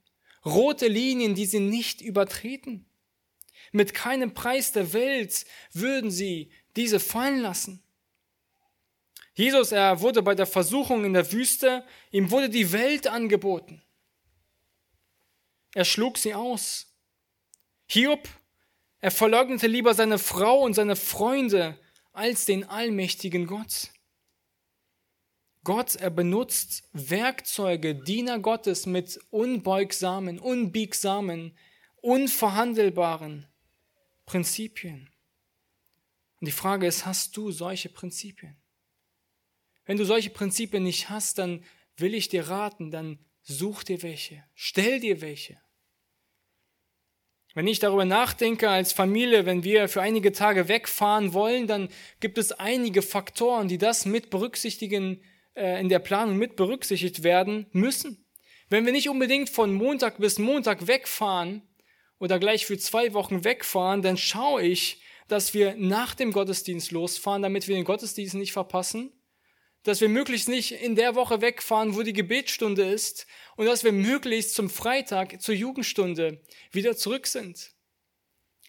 rote 0.45 0.87
Linien, 0.87 1.35
die 1.35 1.45
sie 1.45 1.59
nicht 1.59 2.01
übertreten. 2.01 2.85
Mit 3.71 3.93
keinem 3.93 4.33
Preis 4.33 4.71
der 4.71 4.93
Welt 4.93 5.45
würden 5.73 6.11
sie 6.11 6.51
diese 6.75 6.99
fallen 6.99 7.39
lassen. 7.39 7.81
Jesus, 9.33 9.71
er 9.71 9.99
wurde 10.01 10.21
bei 10.21 10.33
der 10.33 10.45
Versuchung 10.45 11.03
in 11.03 11.13
der 11.13 11.31
Wüste, 11.31 11.85
ihm 12.11 12.31
wurde 12.31 12.49
die 12.49 12.71
Welt 12.71 13.07
angeboten. 13.07 13.81
Er 15.73 15.83
schlug 15.83 16.17
sie 16.17 16.33
aus. 16.33 16.93
Hiob, 17.87 18.29
er 19.01 19.11
verleugnete 19.11 19.67
lieber 19.67 19.93
seine 19.93 20.17
Frau 20.19 20.61
und 20.61 20.73
seine 20.73 20.95
Freunde 20.95 21.77
als 22.15 22.45
den 22.45 22.63
allmächtigen 22.63 23.47
Gott. 23.47 23.91
Gott, 25.63 25.95
er 25.95 26.11
benutzt 26.11 26.87
Werkzeuge, 26.93 27.95
Diener 27.95 28.39
Gottes 28.39 28.85
mit 28.85 29.19
unbeugsamen, 29.31 30.37
unbiegsamen, 30.37 31.57
unverhandelbaren 32.01 33.47
Prinzipien. 34.25 35.09
Und 36.39 36.45
die 36.47 36.51
Frage 36.51 36.85
ist, 36.85 37.05
hast 37.05 37.35
du 37.35 37.51
solche 37.51 37.89
Prinzipien? 37.89 38.55
Wenn 39.85 39.97
du 39.97 40.05
solche 40.05 40.29
Prinzipien 40.29 40.83
nicht 40.83 41.09
hast, 41.09 41.39
dann 41.39 41.63
will 41.97 42.13
ich 42.13 42.27
dir 42.27 42.47
raten, 42.47 42.91
dann 42.91 43.25
such 43.41 43.83
dir 43.83 44.03
welche, 44.03 44.43
stell 44.53 44.99
dir 44.99 45.21
welche. 45.21 45.59
Wenn 47.55 47.67
ich 47.67 47.79
darüber 47.79 48.03
nachdenke 48.03 48.69
als 48.69 48.91
Familie, 48.91 49.45
wenn 49.45 49.63
wir 49.63 49.87
für 49.87 50.01
einige 50.01 50.33
Tage 50.33 50.67
wegfahren 50.67 51.33
wollen, 51.33 51.67
dann 51.67 51.87
gibt 52.19 52.37
es 52.37 52.51
einige 52.51 53.01
Faktoren, 53.01 53.69
die 53.69 53.77
das 53.77 54.05
mit 54.05 54.29
berücksichtigen, 54.29 55.21
äh, 55.55 55.79
in 55.79 55.87
der 55.87 55.99
Planung 55.99 56.35
mit 56.35 56.57
berücksichtigt 56.57 57.23
werden 57.23 57.65
müssen. 57.71 58.25
Wenn 58.69 58.85
wir 58.85 58.91
nicht 58.91 59.07
unbedingt 59.07 59.49
von 59.49 59.73
Montag 59.73 60.17
bis 60.17 60.37
Montag 60.37 60.87
wegfahren 60.87 61.61
oder 62.19 62.39
gleich 62.39 62.65
für 62.65 62.77
zwei 62.77 63.13
Wochen 63.13 63.45
wegfahren, 63.45 64.01
dann 64.01 64.17
schaue 64.17 64.61
ich, 64.61 65.01
dass 65.29 65.53
wir 65.53 65.75
nach 65.77 66.13
dem 66.13 66.33
Gottesdienst 66.33 66.91
losfahren, 66.91 67.41
damit 67.41 67.69
wir 67.69 67.75
den 67.75 67.85
Gottesdienst 67.85 68.35
nicht 68.35 68.51
verpassen 68.51 69.13
dass 69.85 70.01
wir 70.01 70.09
möglichst 70.09 70.49
nicht 70.49 70.71
in 70.71 70.95
der 70.95 71.13
Woche 71.13 71.41
wegfahren, 71.41 71.95
wo 71.95 72.01
die 72.01 72.11
Gebetsstunde 72.11 72.83
ist 72.83 73.27
und 73.55 73.67
dass 73.67 73.83
wir 73.83 73.91
möglichst 73.91 74.55
zum 74.55 74.69
Freitag 74.69 75.39
zur 75.41 75.53
Jugendstunde 75.53 76.41
wieder 76.71 76.97
zurück 76.97 77.27
sind. 77.27 77.71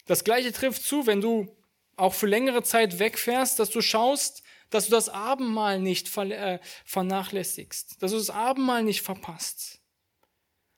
Das 0.05 0.23
gleiche 0.23 0.53
trifft 0.53 0.83
zu, 0.83 1.07
wenn 1.07 1.19
du 1.19 1.57
auch 1.95 2.13
für 2.13 2.27
längere 2.27 2.61
Zeit 2.61 2.99
wegfährst, 2.99 3.57
dass 3.57 3.71
du 3.71 3.81
schaust, 3.81 4.43
dass 4.69 4.85
du 4.85 4.91
das 4.91 5.09
Abendmahl 5.09 5.79
nicht 5.79 6.15
äh, 6.17 6.59
vernachlässigst, 6.85 8.01
dass 8.01 8.11
du 8.11 8.17
das 8.17 8.29
Abendmahl 8.29 8.83
nicht 8.83 9.01
verpasst. 9.01 9.81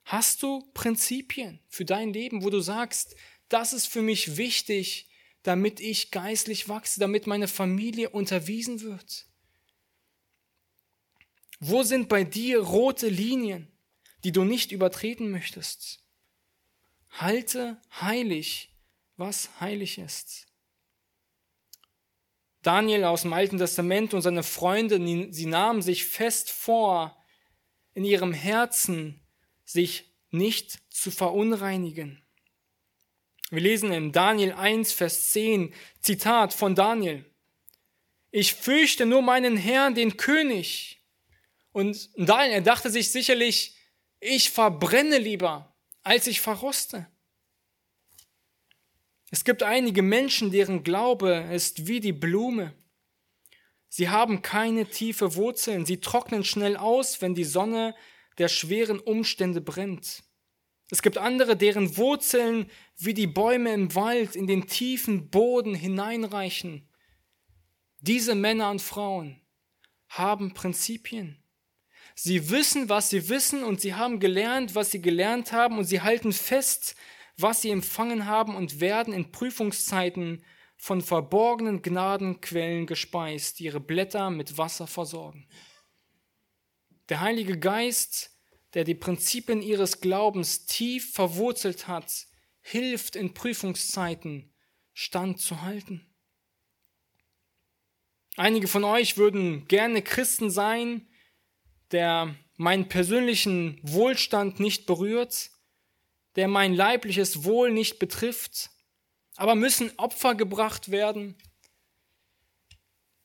Hast 0.06 0.42
du 0.42 0.64
Prinzipien 0.74 1.60
für 1.68 1.84
dein 1.84 2.14
Leben, 2.14 2.44
wo 2.44 2.50
du 2.50 2.62
sagst, 2.62 3.16
das 3.50 3.74
ist 3.74 3.88
für 3.88 4.02
mich 4.02 4.38
wichtig, 4.38 5.10
damit 5.44 5.82
ich 5.82 6.12
geistlich 6.12 6.70
wachse, 6.70 7.02
damit 7.02 7.28
meine 7.28 7.50
Familie 7.50 8.10
unterwiesen 8.12 8.80
wird? 8.82 9.29
Wo 11.60 11.84
sind 11.84 12.08
bei 12.08 12.24
dir 12.24 12.62
rote 12.62 13.10
Linien, 13.10 13.68
die 14.24 14.32
du 14.32 14.44
nicht 14.44 14.72
übertreten 14.72 15.30
möchtest? 15.30 16.00
Halte 17.12 17.82
heilig, 18.00 18.74
was 19.18 19.50
heilig 19.60 19.98
ist. 19.98 20.48
Daniel 22.62 23.06
aus 23.06 23.24
dem 23.24 23.34
Alten 23.34 23.58
Testament 23.58 24.14
und 24.14 24.22
seine 24.22 24.44
Freunde, 24.44 24.98
sie 25.32 25.46
nahmen 25.46 25.82
sich 25.82 26.06
fest 26.06 26.52
vor, 26.52 27.18
in 27.94 28.04
ihrem 28.04 28.34
Herzen 28.34 29.22
sich 29.66 30.14
nicht 30.30 30.80
zu 30.90 31.12
verunreinigen. 31.12 32.22
Wir 33.50 33.62
lesen 33.62 33.92
in 33.92 34.12
Daniel 34.12 34.54
1, 34.54 34.92
Vers 34.92 35.32
10, 35.32 35.74
Zitat 36.02 36.54
von 36.54 36.76
Daniel. 36.76 37.26
Ich 38.32 38.54
fürchte 38.54 39.06
nur 39.06 39.24
meinen 39.24 39.58
Herrn, 39.58 39.96
den 39.96 40.18
König, 40.18 40.99
und 41.72 42.10
Daniel, 42.18 42.56
er 42.56 42.62
dachte 42.62 42.90
sich 42.90 43.12
sicherlich, 43.12 43.76
ich 44.20 44.50
verbrenne 44.50 45.18
lieber, 45.18 45.76
als 46.04 46.28
ich 46.28 46.42
verroste. 46.42 47.08
Es 49.32 49.44
gibt 49.44 49.64
einige 49.64 50.02
Menschen, 50.02 50.52
deren 50.52 50.84
Glaube 50.84 51.48
ist 51.52 51.88
wie 51.88 52.00
die 52.00 52.14
Blume. 52.14 52.74
Sie 53.88 54.10
haben 54.10 54.42
keine 54.42 54.88
tiefe 54.88 55.36
Wurzeln, 55.36 55.86
sie 55.86 56.00
trocknen 56.00 56.44
schnell 56.44 56.78
aus, 56.78 57.22
wenn 57.22 57.36
die 57.36 57.44
Sonne 57.44 57.96
der 58.38 58.48
schweren 58.48 59.00
Umstände 59.00 59.62
brennt. 59.62 60.24
Es 60.92 61.02
gibt 61.02 61.18
andere, 61.18 61.56
deren 61.56 61.98
Wurzeln 61.98 62.70
wie 62.98 63.14
die 63.14 63.28
Bäume 63.28 63.74
im 63.74 63.94
Wald 63.94 64.36
in 64.36 64.48
den 64.48 64.68
tiefen 64.68 65.30
Boden 65.30 65.76
hineinreichen. 65.76 66.90
Diese 68.00 68.34
Männer 68.34 68.72
und 68.72 68.82
Frauen 68.82 69.40
haben 70.08 70.54
Prinzipien. 70.54 71.44
Sie 72.22 72.50
wissen, 72.50 72.90
was 72.90 73.10
sie 73.10 73.30
wissen 73.30 73.64
und 73.64 73.80
sie 73.80 73.96
haben 73.96 74.20
gelernt, 74.20 74.76
was 74.76 74.92
sie 74.92 75.02
gelernt 75.02 75.54
haben 75.54 75.78
und 75.78 75.86
sie 75.86 76.02
halten 76.02 76.34
fest, 76.34 76.96
was 77.38 77.62
sie 77.62 77.70
empfangen 77.70 78.26
haben 78.26 78.58
und 78.58 78.82
werden 78.82 79.14
in 79.14 79.32
Prüfungszeiten 79.32 80.44
von 80.76 81.02
verborgenen 81.02 81.82
Gnadenquellen 81.82 82.88
gespeist, 82.88 83.60
die 83.60 83.66
ihre 83.66 83.80
Blätter 83.80 84.32
mit 84.32 84.58
Wasser 84.58 84.86
versorgen. 84.86 85.48
Der 87.08 87.22
Heilige 87.22 87.58
Geist, 87.58 88.38
der 88.74 88.84
die 88.84 88.96
Prinzipien 88.96 89.62
ihres 89.62 90.02
Glaubens 90.02 90.66
tief 90.66 91.14
verwurzelt 91.14 91.88
hat, 91.88 92.28
hilft 92.60 93.16
in 93.16 93.34
Prüfungszeiten 93.34 94.54
standzuhalten. 94.92 96.06
Einige 98.36 98.68
von 98.68 98.84
euch 98.84 99.16
würden 99.16 99.70
gerne 99.70 100.02
Christen 100.02 100.50
sein, 100.50 101.09
der 101.92 102.36
meinen 102.58 102.90
persönlichen 102.90 103.80
Wohlstand 103.84 104.60
nicht 104.60 104.86
berührt, 104.86 105.52
der 106.36 106.48
mein 106.48 106.74
leibliches 106.74 107.44
Wohl 107.44 107.72
nicht 107.72 108.00
betrifft, 108.00 108.70
aber 109.36 109.56
müssen 109.56 109.92
Opfer 109.98 110.36
gebracht 110.36 110.92
werden, 110.92 111.36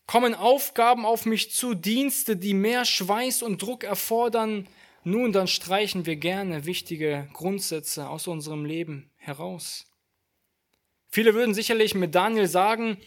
kommen 0.07 0.35
Aufgaben 0.35 1.05
auf 1.07 1.27
mich 1.27 1.53
zu, 1.53 1.75
Dienste, 1.75 2.37
die 2.37 2.55
mehr 2.55 2.85
Schweiß 2.85 3.43
und 3.43 3.61
Druck 3.61 3.85
erfordern, 3.85 4.69
nun, 5.03 5.33
dann 5.33 5.49
streichen 5.49 6.07
wir 6.07 6.17
gerne 6.17 6.65
wichtige 6.65 7.29
Grundsätze 7.35 8.09
aus 8.09 8.27
unserem 8.27 8.65
Leben 8.65 9.11
heraus. 9.17 9.87
Viele 11.09 11.35
würden 11.35 11.55
sicherlich 11.55 11.95
mit 11.95 12.15
Daniel 12.15 12.49
sagen, 12.49 12.99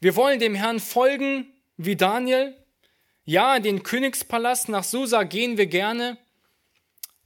wir 0.00 0.16
wollen 0.16 0.40
dem 0.40 0.54
Herrn 0.54 0.80
folgen 0.80 1.52
wie 1.76 1.96
Daniel, 1.96 2.56
ja, 3.24 3.56
in 3.56 3.62
den 3.62 3.82
Königspalast 3.82 4.68
nach 4.68 4.84
Susa 4.84 5.22
gehen 5.22 5.56
wir 5.56 5.66
gerne, 5.66 6.18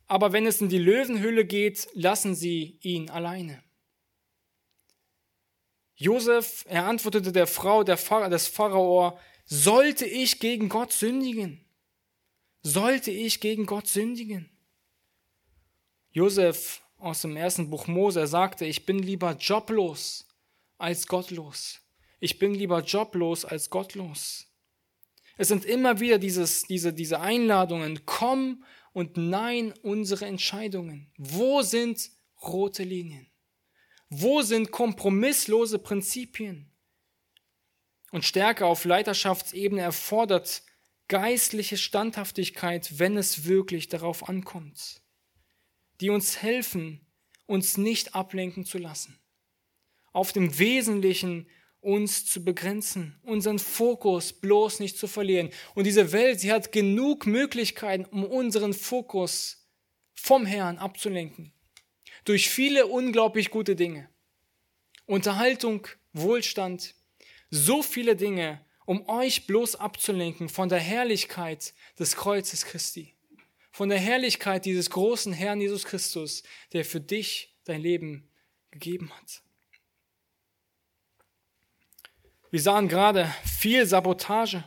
aber 0.06 0.32
wenn 0.32 0.46
es 0.46 0.60
in 0.60 0.68
die 0.68 0.78
Löwenhöhle 0.78 1.44
geht, 1.44 1.88
lassen 1.94 2.34
Sie 2.34 2.78
ihn 2.82 3.10
alleine. 3.10 3.62
Josef, 5.96 6.64
er 6.68 6.84
antwortete 6.86 7.32
der 7.32 7.46
Frau 7.46 7.82
der 7.82 7.96
Pharao, 7.96 8.28
des 8.28 8.48
Pharao, 8.48 9.18
sollte 9.46 10.04
ich 10.04 10.38
gegen 10.40 10.68
Gott 10.68 10.92
sündigen? 10.92 11.64
Sollte 12.62 13.10
ich 13.10 13.40
gegen 13.40 13.64
Gott 13.64 13.86
sündigen? 13.86 14.50
Josef 16.10 16.82
aus 16.98 17.22
dem 17.22 17.36
ersten 17.36 17.70
Buch 17.70 17.86
Mose 17.86 18.26
sagte, 18.26 18.66
ich 18.66 18.84
bin 18.84 18.98
lieber 18.98 19.32
joblos 19.32 20.26
als 20.76 21.06
gottlos. 21.06 21.80
Ich 22.20 22.38
bin 22.38 22.54
lieber 22.54 22.82
joblos 22.82 23.44
als 23.44 23.70
gottlos. 23.70 24.46
Es 25.36 25.48
sind 25.48 25.64
immer 25.64 26.00
wieder 26.00 26.18
dieses, 26.18 26.62
diese, 26.62 26.92
diese 26.92 27.20
Einladungen, 27.20 28.06
komm 28.06 28.64
und 28.92 29.16
nein 29.16 29.74
unsere 29.82 30.24
Entscheidungen. 30.24 31.12
Wo 31.18 31.62
sind 31.62 32.10
rote 32.42 32.82
Linien? 32.82 33.26
Wo 34.08 34.42
sind 34.42 34.70
kompromisslose 34.70 35.78
Prinzipien? 35.78 36.70
Und 38.12 38.24
Stärke 38.24 38.64
auf 38.64 38.84
Leiterschaftsebene 38.84 39.82
erfordert 39.82 40.62
geistliche 41.08 41.76
Standhaftigkeit, 41.76 42.98
wenn 42.98 43.16
es 43.16 43.44
wirklich 43.44 43.88
darauf 43.88 44.28
ankommt, 44.28 45.02
die 46.00 46.10
uns 46.10 46.40
helfen, 46.40 47.06
uns 47.46 47.76
nicht 47.76 48.14
ablenken 48.14 48.64
zu 48.64 48.78
lassen, 48.78 49.18
auf 50.12 50.32
dem 50.32 50.58
Wesentlichen 50.58 51.48
uns 51.86 52.26
zu 52.26 52.44
begrenzen, 52.44 53.16
unseren 53.22 53.60
Fokus 53.60 54.32
bloß 54.32 54.80
nicht 54.80 54.98
zu 54.98 55.06
verlieren. 55.06 55.50
Und 55.74 55.84
diese 55.84 56.10
Welt, 56.10 56.40
sie 56.40 56.50
hat 56.50 56.72
genug 56.72 57.26
Möglichkeiten, 57.26 58.04
um 58.04 58.24
unseren 58.24 58.74
Fokus 58.74 59.68
vom 60.12 60.46
Herrn 60.46 60.78
abzulenken. 60.78 61.52
Durch 62.24 62.50
viele 62.50 62.88
unglaublich 62.88 63.50
gute 63.50 63.76
Dinge. 63.76 64.08
Unterhaltung, 65.06 65.86
Wohlstand, 66.12 66.96
so 67.50 67.84
viele 67.84 68.16
Dinge, 68.16 68.60
um 68.84 69.08
euch 69.08 69.46
bloß 69.46 69.76
abzulenken 69.76 70.48
von 70.48 70.68
der 70.68 70.80
Herrlichkeit 70.80 71.72
des 72.00 72.16
Kreuzes 72.16 72.64
Christi, 72.64 73.14
von 73.70 73.88
der 73.88 73.98
Herrlichkeit 73.98 74.64
dieses 74.64 74.90
großen 74.90 75.32
Herrn 75.32 75.60
Jesus 75.60 75.84
Christus, 75.84 76.42
der 76.72 76.84
für 76.84 77.00
dich 77.00 77.56
dein 77.64 77.80
Leben 77.80 78.28
gegeben 78.72 79.12
hat. 79.12 79.42
Wir 82.50 82.60
sahen 82.60 82.86
gerade 82.86 83.32
viel 83.44 83.86
Sabotage, 83.86 84.62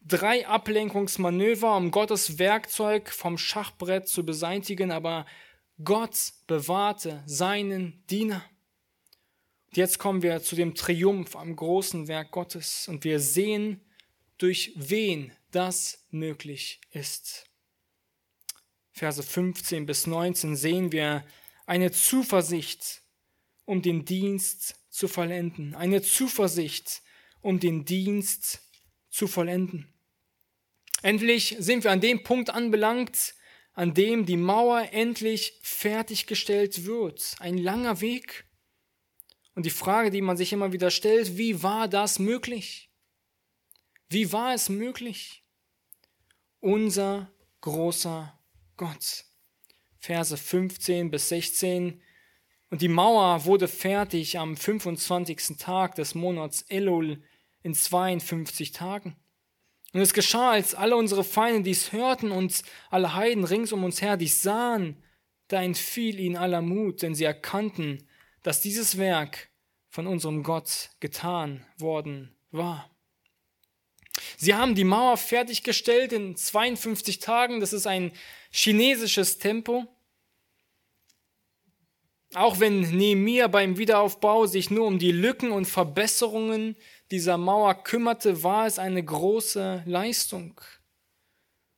drei 0.00 0.46
Ablenkungsmanöver, 0.46 1.76
um 1.76 1.90
Gottes 1.90 2.38
Werkzeug 2.38 3.10
vom 3.10 3.36
Schachbrett 3.36 4.08
zu 4.08 4.24
beseitigen, 4.24 4.92
aber 4.92 5.26
Gott 5.82 6.34
bewahrte 6.46 7.22
seinen 7.26 8.04
Diener. 8.08 8.44
Und 9.66 9.76
jetzt 9.76 9.98
kommen 9.98 10.22
wir 10.22 10.40
zu 10.42 10.54
dem 10.54 10.74
Triumph 10.74 11.34
am 11.34 11.56
großen 11.56 12.06
Werk 12.06 12.30
Gottes 12.30 12.86
und 12.86 13.02
wir 13.02 13.18
sehen, 13.18 13.80
durch 14.38 14.72
wen 14.76 15.32
das 15.50 16.06
möglich 16.10 16.80
ist. 16.90 17.46
Verse 18.92 19.22
15 19.22 19.86
bis 19.86 20.06
19 20.06 20.54
sehen 20.54 20.92
wir 20.92 21.24
eine 21.66 21.90
Zuversicht, 21.90 23.02
um 23.64 23.82
den 23.82 24.04
Dienst 24.04 24.81
zu 24.92 25.08
vollenden. 25.08 25.74
Eine 25.74 26.02
Zuversicht, 26.02 27.02
um 27.40 27.58
den 27.58 27.84
Dienst 27.84 28.60
zu 29.10 29.26
vollenden. 29.26 29.92
Endlich 31.02 31.56
sind 31.58 31.82
wir 31.82 31.90
an 31.90 32.00
dem 32.00 32.22
Punkt 32.22 32.50
anbelangt, 32.50 33.34
an 33.72 33.94
dem 33.94 34.26
die 34.26 34.36
Mauer 34.36 34.90
endlich 34.92 35.58
fertiggestellt 35.62 36.84
wird. 36.84 37.34
Ein 37.40 37.58
langer 37.58 38.00
Weg. 38.00 38.44
Und 39.54 39.66
die 39.66 39.70
Frage, 39.70 40.10
die 40.10 40.20
man 40.20 40.36
sich 40.36 40.52
immer 40.52 40.72
wieder 40.72 40.90
stellt, 40.90 41.36
wie 41.36 41.62
war 41.62 41.88
das 41.88 42.18
möglich? 42.18 42.90
Wie 44.08 44.30
war 44.32 44.54
es 44.54 44.68
möglich? 44.68 45.42
Unser 46.60 47.32
großer 47.62 48.38
Gott. 48.76 49.24
Verse 49.98 50.36
15 50.36 51.10
bis 51.10 51.30
16. 51.30 52.02
Und 52.72 52.80
die 52.80 52.88
Mauer 52.88 53.44
wurde 53.44 53.68
fertig 53.68 54.38
am 54.38 54.56
25. 54.56 55.58
Tag 55.58 55.94
des 55.94 56.14
Monats 56.14 56.62
Elul 56.70 57.22
in 57.62 57.74
52 57.74 58.72
Tagen. 58.72 59.14
Und 59.92 60.00
es 60.00 60.14
geschah, 60.14 60.52
als 60.52 60.74
alle 60.74 60.96
unsere 60.96 61.22
Feinde 61.22 61.64
dies 61.64 61.92
hörten 61.92 62.30
und 62.32 62.62
alle 62.88 63.12
Heiden 63.12 63.44
rings 63.44 63.72
um 63.72 63.84
uns 63.84 64.00
her 64.00 64.16
dies 64.16 64.40
sahen, 64.40 64.96
da 65.48 65.62
entfiel 65.62 66.18
ihnen 66.18 66.38
aller 66.38 66.62
Mut, 66.62 67.02
denn 67.02 67.14
sie 67.14 67.24
erkannten, 67.24 68.08
dass 68.42 68.62
dieses 68.62 68.96
Werk 68.96 69.50
von 69.90 70.06
unserem 70.06 70.42
Gott 70.42 70.92
getan 71.00 71.66
worden 71.76 72.34
war. 72.52 72.90
Sie 74.38 74.54
haben 74.54 74.74
die 74.74 74.84
Mauer 74.84 75.18
fertiggestellt 75.18 76.14
in 76.14 76.36
52 76.36 77.18
Tagen. 77.18 77.60
Das 77.60 77.74
ist 77.74 77.86
ein 77.86 78.12
chinesisches 78.50 79.36
Tempo. 79.36 79.86
Auch 82.34 82.60
wenn 82.60 82.80
Nehemiah 82.80 83.48
beim 83.48 83.76
Wiederaufbau 83.76 84.46
sich 84.46 84.70
nur 84.70 84.86
um 84.86 84.98
die 84.98 85.12
Lücken 85.12 85.52
und 85.52 85.66
Verbesserungen 85.66 86.76
dieser 87.10 87.36
Mauer 87.36 87.74
kümmerte, 87.74 88.42
war 88.42 88.66
es 88.66 88.78
eine 88.78 89.04
große 89.04 89.82
Leistung. 89.84 90.58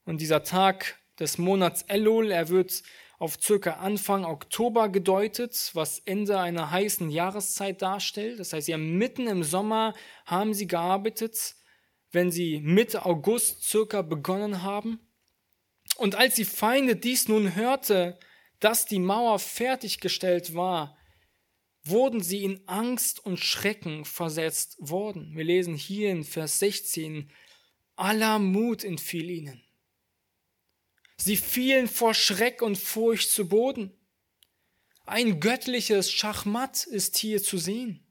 Und 0.04 0.20
dieser 0.20 0.44
Tag 0.44 0.96
des 1.18 1.38
Monats 1.38 1.82
Elul, 1.82 2.30
er 2.30 2.50
wird 2.50 2.82
auf 3.18 3.38
circa 3.40 3.74
Anfang 3.74 4.24
Oktober 4.24 4.88
gedeutet, 4.88 5.70
was 5.74 5.98
Ende 6.00 6.38
einer 6.38 6.70
heißen 6.70 7.10
Jahreszeit 7.10 7.82
darstellt. 7.82 8.38
Das 8.38 8.52
heißt, 8.52 8.68
ja, 8.68 8.76
mitten 8.76 9.26
im 9.26 9.42
Sommer 9.42 9.94
haben 10.24 10.54
sie 10.54 10.66
gearbeitet, 10.66 11.56
wenn 12.12 12.30
sie 12.30 12.60
Mitte 12.60 13.04
August 13.06 13.64
circa 13.64 14.02
begonnen 14.02 14.62
haben. 14.62 15.00
Und 15.96 16.14
als 16.14 16.34
die 16.34 16.44
Feinde 16.44 16.96
dies 16.96 17.28
nun 17.28 17.54
hörte, 17.56 18.18
dass 18.64 18.86
die 18.86 18.98
Mauer 18.98 19.38
fertiggestellt 19.38 20.54
war, 20.54 20.96
wurden 21.82 22.22
sie 22.22 22.44
in 22.44 22.66
Angst 22.66 23.20
und 23.20 23.38
Schrecken 23.38 24.06
versetzt 24.06 24.76
worden. 24.78 25.36
Wir 25.36 25.44
lesen 25.44 25.74
hier 25.74 26.10
in 26.10 26.24
Vers 26.24 26.60
16, 26.60 27.30
aller 27.94 28.38
Mut 28.38 28.82
entfiel 28.82 29.28
ihnen. 29.28 29.62
Sie 31.18 31.36
fielen 31.36 31.88
vor 31.88 32.14
Schreck 32.14 32.62
und 32.62 32.78
Furcht 32.78 33.30
zu 33.30 33.50
Boden. 33.50 33.92
Ein 35.04 35.40
göttliches 35.40 36.10
Schachmatt 36.10 36.86
ist 36.86 37.18
hier 37.18 37.42
zu 37.42 37.58
sehen. 37.58 38.02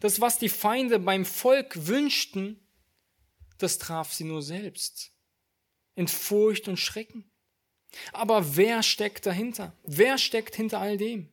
Das, 0.00 0.20
was 0.20 0.40
die 0.40 0.48
Feinde 0.48 0.98
beim 0.98 1.24
Volk 1.24 1.86
wünschten, 1.86 2.66
das 3.58 3.78
traf 3.78 4.12
sie 4.12 4.24
nur 4.24 4.42
selbst. 4.42 5.12
In 5.94 6.08
Furcht 6.08 6.66
und 6.66 6.78
Schrecken. 6.78 7.30
Aber 8.12 8.56
wer 8.56 8.82
steckt 8.82 9.26
dahinter? 9.26 9.76
Wer 9.84 10.18
steckt 10.18 10.54
hinter 10.56 10.80
all 10.80 10.96
dem? 10.96 11.30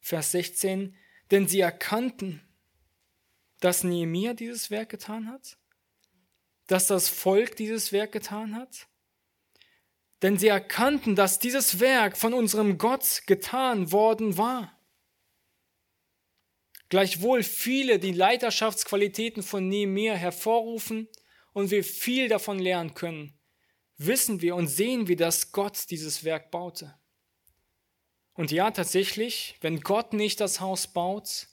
Vers 0.00 0.32
16, 0.32 0.96
denn 1.30 1.46
sie 1.46 1.60
erkannten, 1.60 2.42
dass 3.60 3.84
Nehemiah 3.84 4.34
dieses 4.34 4.70
Werk 4.70 4.88
getan 4.88 5.28
hat, 5.28 5.58
dass 6.66 6.86
das 6.86 7.08
Volk 7.08 7.56
dieses 7.56 7.92
Werk 7.92 8.12
getan 8.12 8.54
hat, 8.54 8.86
denn 10.22 10.38
sie 10.38 10.48
erkannten, 10.48 11.14
dass 11.16 11.38
dieses 11.38 11.80
Werk 11.80 12.16
von 12.16 12.34
unserem 12.34 12.78
Gott 12.78 13.22
getan 13.26 13.92
worden 13.92 14.36
war. 14.36 14.74
Gleichwohl 16.88 17.42
viele 17.42 17.98
die 17.98 18.12
Leiterschaftsqualitäten 18.12 19.42
von 19.42 19.68
Nehemiah 19.68 20.14
hervorrufen 20.14 21.08
und 21.52 21.70
wir 21.70 21.84
viel 21.84 22.28
davon 22.28 22.58
lernen 22.58 22.94
können, 22.94 23.37
wissen 23.98 24.40
wir 24.40 24.54
und 24.54 24.68
sehen 24.68 25.08
wir, 25.08 25.16
dass 25.16 25.52
Gott 25.52 25.90
dieses 25.90 26.24
Werk 26.24 26.50
baute. 26.50 26.94
Und 28.34 28.52
ja, 28.52 28.70
tatsächlich, 28.70 29.56
wenn 29.60 29.80
Gott 29.80 30.12
nicht 30.12 30.40
das 30.40 30.60
Haus 30.60 30.86
baut, 30.86 31.48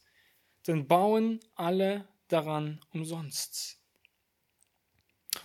dann 0.64 0.88
bauen 0.88 1.40
alle 1.56 2.08
daran 2.28 2.80
umsonst. 2.94 3.80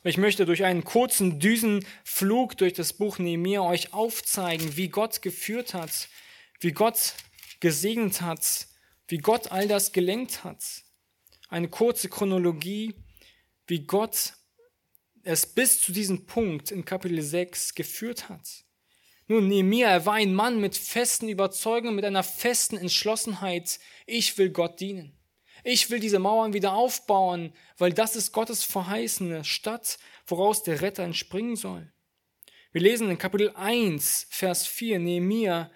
Ich 0.04 0.16
möchte 0.16 0.46
durch 0.46 0.64
einen 0.64 0.84
kurzen 0.84 1.40
Düsenflug 1.40 2.56
durch 2.56 2.74
das 2.74 2.92
Buch 2.92 3.18
Nehemiah 3.18 3.62
euch 3.62 3.92
aufzeigen, 3.92 4.76
wie 4.76 4.88
Gott 4.88 5.20
geführt 5.20 5.74
hat, 5.74 6.08
wie 6.60 6.72
Gott 6.72 7.14
gesegnet 7.60 8.20
hat, 8.20 8.66
wie 9.08 9.18
Gott 9.18 9.50
all 9.50 9.66
das 9.66 9.92
gelenkt 9.92 10.44
hat. 10.44 10.62
Eine 11.48 11.68
kurze 11.68 12.08
Chronologie, 12.08 12.94
wie 13.66 13.80
Gott 13.80 14.34
es 15.22 15.46
bis 15.46 15.80
zu 15.80 15.92
diesem 15.92 16.26
Punkt 16.26 16.70
in 16.70 16.85
Kapitel 16.85 17.20
6 17.20 17.74
geführt 17.74 18.28
hat. 18.28 18.64
Nun, 19.28 19.48
Nehemiah, 19.48 19.90
er 19.90 20.06
war 20.06 20.14
ein 20.14 20.35
Mann 20.35 20.61
mit 20.61 20.76
festen 20.76 21.28
Überzeugungen, 21.28 21.94
mit 21.94 22.04
einer 22.04 22.24
festen 22.24 22.76
Entschlossenheit. 22.76 23.78
Ich 24.06 24.37
will 24.38 24.50
Gott 24.50 24.80
dienen. 24.80 25.16
Ich 25.62 25.90
will 25.90 26.00
diese 26.00 26.18
Mauern 26.18 26.52
wieder 26.52 26.72
aufbauen, 26.72 27.52
weil 27.76 27.92
das 27.92 28.16
ist 28.16 28.33
Gottes 28.33 28.64
verheißene 28.64 29.44
Stadt, 29.44 29.98
woraus 30.26 30.62
der 30.62 30.80
Retter 30.80 31.04
entspringen 31.04 31.54
soll. 31.54 31.92
Wir 32.72 32.80
lesen 32.80 33.11
in 33.11 33.18
Kapitel 33.18 33.50
1, 33.54 34.26
Vers 34.30 34.66
4, 34.66 34.98
Nehemiah, 34.98 35.70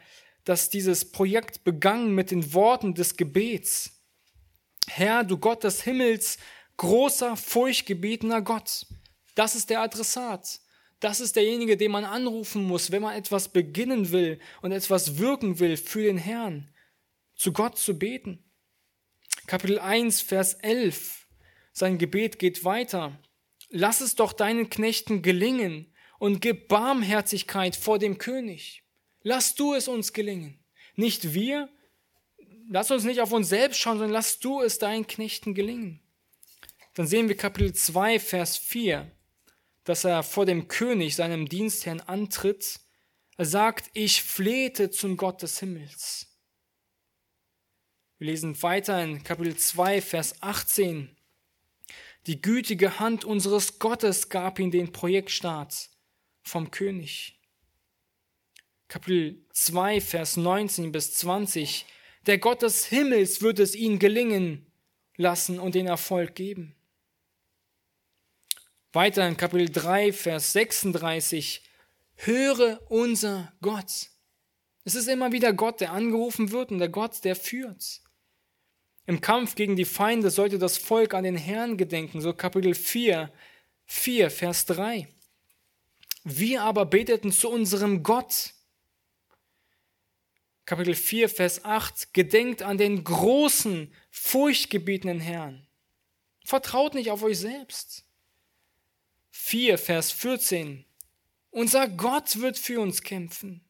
dass 0.45 0.71
dieses 0.71 1.11
Projekt 1.11 1.65
begann 1.65 2.15
mit 2.15 2.31
den 2.31 2.55
Worten 2.55 2.95
des 2.95 3.17
Gebets. 3.17 4.01
Herr, 4.89 5.25
du 5.25 5.39
Gott 5.39 5.65
des 5.65 5.83
Himmels, 5.83 6.39
großer, 6.77 7.37
furchtgebetener 7.37 8.43
Gott. 8.43 8.87
Das 9.35 9.55
ist 9.55 9.71
der 9.71 9.81
Adressat. 9.81 10.61
Das 11.01 11.21
ist 11.21 11.37
derjenige, 11.37 11.77
den 11.77 11.91
man 11.91 12.05
anrufen 12.05 12.65
muss, 12.65 12.91
wenn 12.91 13.03
man 13.03 13.17
etwas 13.17 13.49
beginnen 13.49 14.11
will 14.11 14.39
und 14.63 14.73
etwas 14.73 15.19
wirken 15.19 15.59
will 15.59 15.77
für 15.77 16.03
den 16.03 16.19
Herrn, 16.19 16.73
zu 17.35 17.53
Gott 17.53 17.77
zu 17.77 17.99
beten. 17.99 18.43
Kapitel 19.47 19.79
1, 19.79 20.23
Vers 20.23 20.55
11. 20.55 21.27
Sein 21.73 21.99
Gebet 21.99 22.39
geht 22.39 22.65
weiter. 22.65 23.19
Lass 23.69 24.01
es 24.01 24.15
doch 24.15 24.33
deinen 24.33 24.71
Knechten 24.71 25.21
gelingen 25.21 25.93
und 26.19 26.41
gib 26.41 26.69
Barmherzigkeit 26.69 27.77
vor 27.77 27.99
dem 27.99 28.19
König. 28.19 28.85
Lass 29.23 29.57
du 29.57 29.75
es 29.75 29.89
uns 29.89 30.13
gelingen. 30.13 30.59
Nicht 30.95 31.35
wir. 31.35 31.69
Lass 32.71 32.91
uns 32.91 33.05
nicht 33.05 33.21
auf 33.21 33.33
uns 33.33 33.49
selbst 33.49 33.79
schauen, 33.79 33.99
sondern 33.99 34.13
lass 34.13 34.39
du 34.39 34.63
es 34.63 34.79
deinen 34.79 35.07
Knechten 35.07 35.55
gelingen. 35.55 36.01
Dann 36.95 37.07
sehen 37.07 37.29
wir 37.29 37.37
Kapitel 37.37 37.75
2, 37.75 38.21
Vers 38.21 38.57
4 38.57 39.11
dass 39.85 40.05
er 40.05 40.23
vor 40.23 40.47
dem 40.47 40.69
König, 40.69 41.15
seinem 41.15 41.49
Dienstherrn, 41.49 42.01
antritt. 42.01 42.81
Er 43.37 43.45
sagt, 43.45 43.91
ich 43.95 44.23
flehte 44.23 44.91
zum 44.91 45.17
Gott 45.17 45.43
des 45.43 45.61
Himmels. 45.61 46.27
Wir 48.19 48.29
lesen 48.29 48.61
weiter 48.63 49.03
in 49.03 49.23
Kapitel 49.23 49.57
2, 49.57 50.01
Vers 50.01 50.43
18. 50.43 51.15
Die 52.27 52.41
gütige 52.41 52.99
Hand 52.99 53.25
unseres 53.25 53.79
Gottes 53.79 54.31
gab 54.31 54.59
ihm 54.59 54.71
den 54.71 54.93
Projektstart 54.93 55.91
vom 56.43 56.71
König. 56.71 57.39
Kapitel 58.89 59.45
2, 59.53 60.01
Vers 60.01 60.37
19 60.37 60.93
bis 60.93 61.15
20. 61.15 61.85
Der 62.27 62.39
Gott 62.39 62.63
des 62.63 62.87
Himmels 62.87 63.43
wird 63.43 63.59
es 63.59 63.75
ihnen 63.75 63.99
gelingen 63.99 64.67
lassen 65.17 65.59
und 65.59 65.75
den 65.75 65.87
Erfolg 65.87 66.35
geben. 66.35 66.75
Weiter 68.95 69.27
in 69.27 69.37
Kapitel 69.37 69.69
3, 69.71 70.13
Vers 70.13 70.53
36. 70.53 71.65
Höre 72.15 72.81
unser 72.89 73.53
Gott. 73.61 74.11
Es 74.85 74.95
ist 74.95 75.09
immer 75.09 75.33
wieder 75.33 75.53
Gott, 75.53 75.81
der 75.81 75.91
angerufen 75.91 76.53
wird 76.53 76.71
und 76.71 76.79
der 76.79 76.91
Gott, 76.91 77.25
der 77.25 77.35
führt. 77.35 78.03
Im 79.07 79.21
Kampf 79.21 79.57
gegen 79.57 79.75
die 79.75 79.85
Feinde 79.85 80.31
sollte 80.31 80.61
das 80.61 80.79
Volk 80.79 81.13
an 81.13 81.25
den 81.25 81.37
Herrn 81.37 81.77
gedenken, 81.77 82.21
so 82.21 82.33
Kapitel 82.33 82.73
4, 82.73 83.33
4, 83.87 84.31
Vers 84.31 84.65
3. 84.67 85.09
Wir 86.23 86.63
aber 86.63 86.87
beteten 86.87 87.33
zu 87.33 87.51
unserem 87.51 88.05
Gott. 88.05 88.55
Kapitel 90.67 90.95
4, 90.95 91.29
Vers 91.29 91.65
8. 91.65 92.15
Gedenkt 92.15 92.63
an 92.63 92.79
den 92.79 93.03
großen, 93.03 93.93
furchtgebietenden 94.13 95.19
Herrn. 95.19 95.67
Vertraut 96.45 96.95
nicht 96.95 97.11
auf 97.11 97.25
euch 97.25 97.41
selbst. 97.41 98.05
4, 99.37 99.79
Vers 99.79 100.13
14. 100.13 100.85
Unser 101.51 101.89
Gott 101.89 102.39
wird 102.41 102.57
für 102.57 102.81
uns 102.81 103.03
kämpfen. 103.03 103.63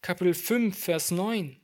Kapitel 0.00 0.32
5, 0.32 0.78
Vers 0.78 1.10
9. 1.10 1.60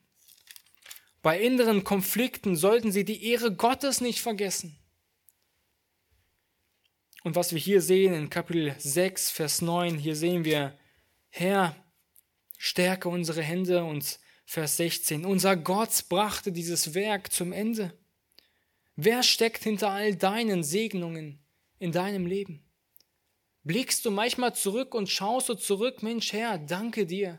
Bei 1.23 1.41
inneren 1.41 1.85
Konflikten 1.85 2.57
sollten 2.57 2.91
sie 2.91 3.05
die 3.05 3.25
Ehre 3.31 3.55
Gottes 3.55 4.01
nicht 4.01 4.19
vergessen. 4.19 4.77
Und 7.23 7.37
was 7.37 7.53
wir 7.53 7.61
hier 7.61 7.81
sehen 7.81 8.13
in 8.13 8.29
Kapitel 8.29 8.75
6, 8.77 9.31
Vers 9.31 9.63
9, 9.63 9.97
hier 9.97 10.17
sehen 10.17 10.45
wir, 10.45 10.77
Herr, 11.31 11.77
stärke 12.59 13.09
unsere 13.09 13.41
Hände 13.41 13.85
und 13.85 14.19
Vers 14.45 14.79
16, 14.79 15.25
unser 15.25 15.57
Gott 15.57 16.09
brachte 16.09 16.51
dieses 16.51 16.93
Werk 16.93 17.33
zum 17.33 17.53
Ende. 17.53 17.97
Wer 18.97 19.23
steckt 19.23 19.63
hinter 19.63 19.91
all 19.91 20.17
deinen 20.17 20.65
Segnungen 20.65 21.39
in 21.79 21.93
deinem 21.93 22.27
Leben? 22.27 22.65
Blickst 23.65 24.05
du 24.05 24.11
manchmal 24.11 24.55
zurück 24.55 24.95
und 24.95 25.09
schaust 25.09 25.49
du 25.49 25.55
zurück, 25.55 26.03
Mensch 26.03 26.33
Herr, 26.33 26.59
danke 26.59 27.07
dir. 27.07 27.39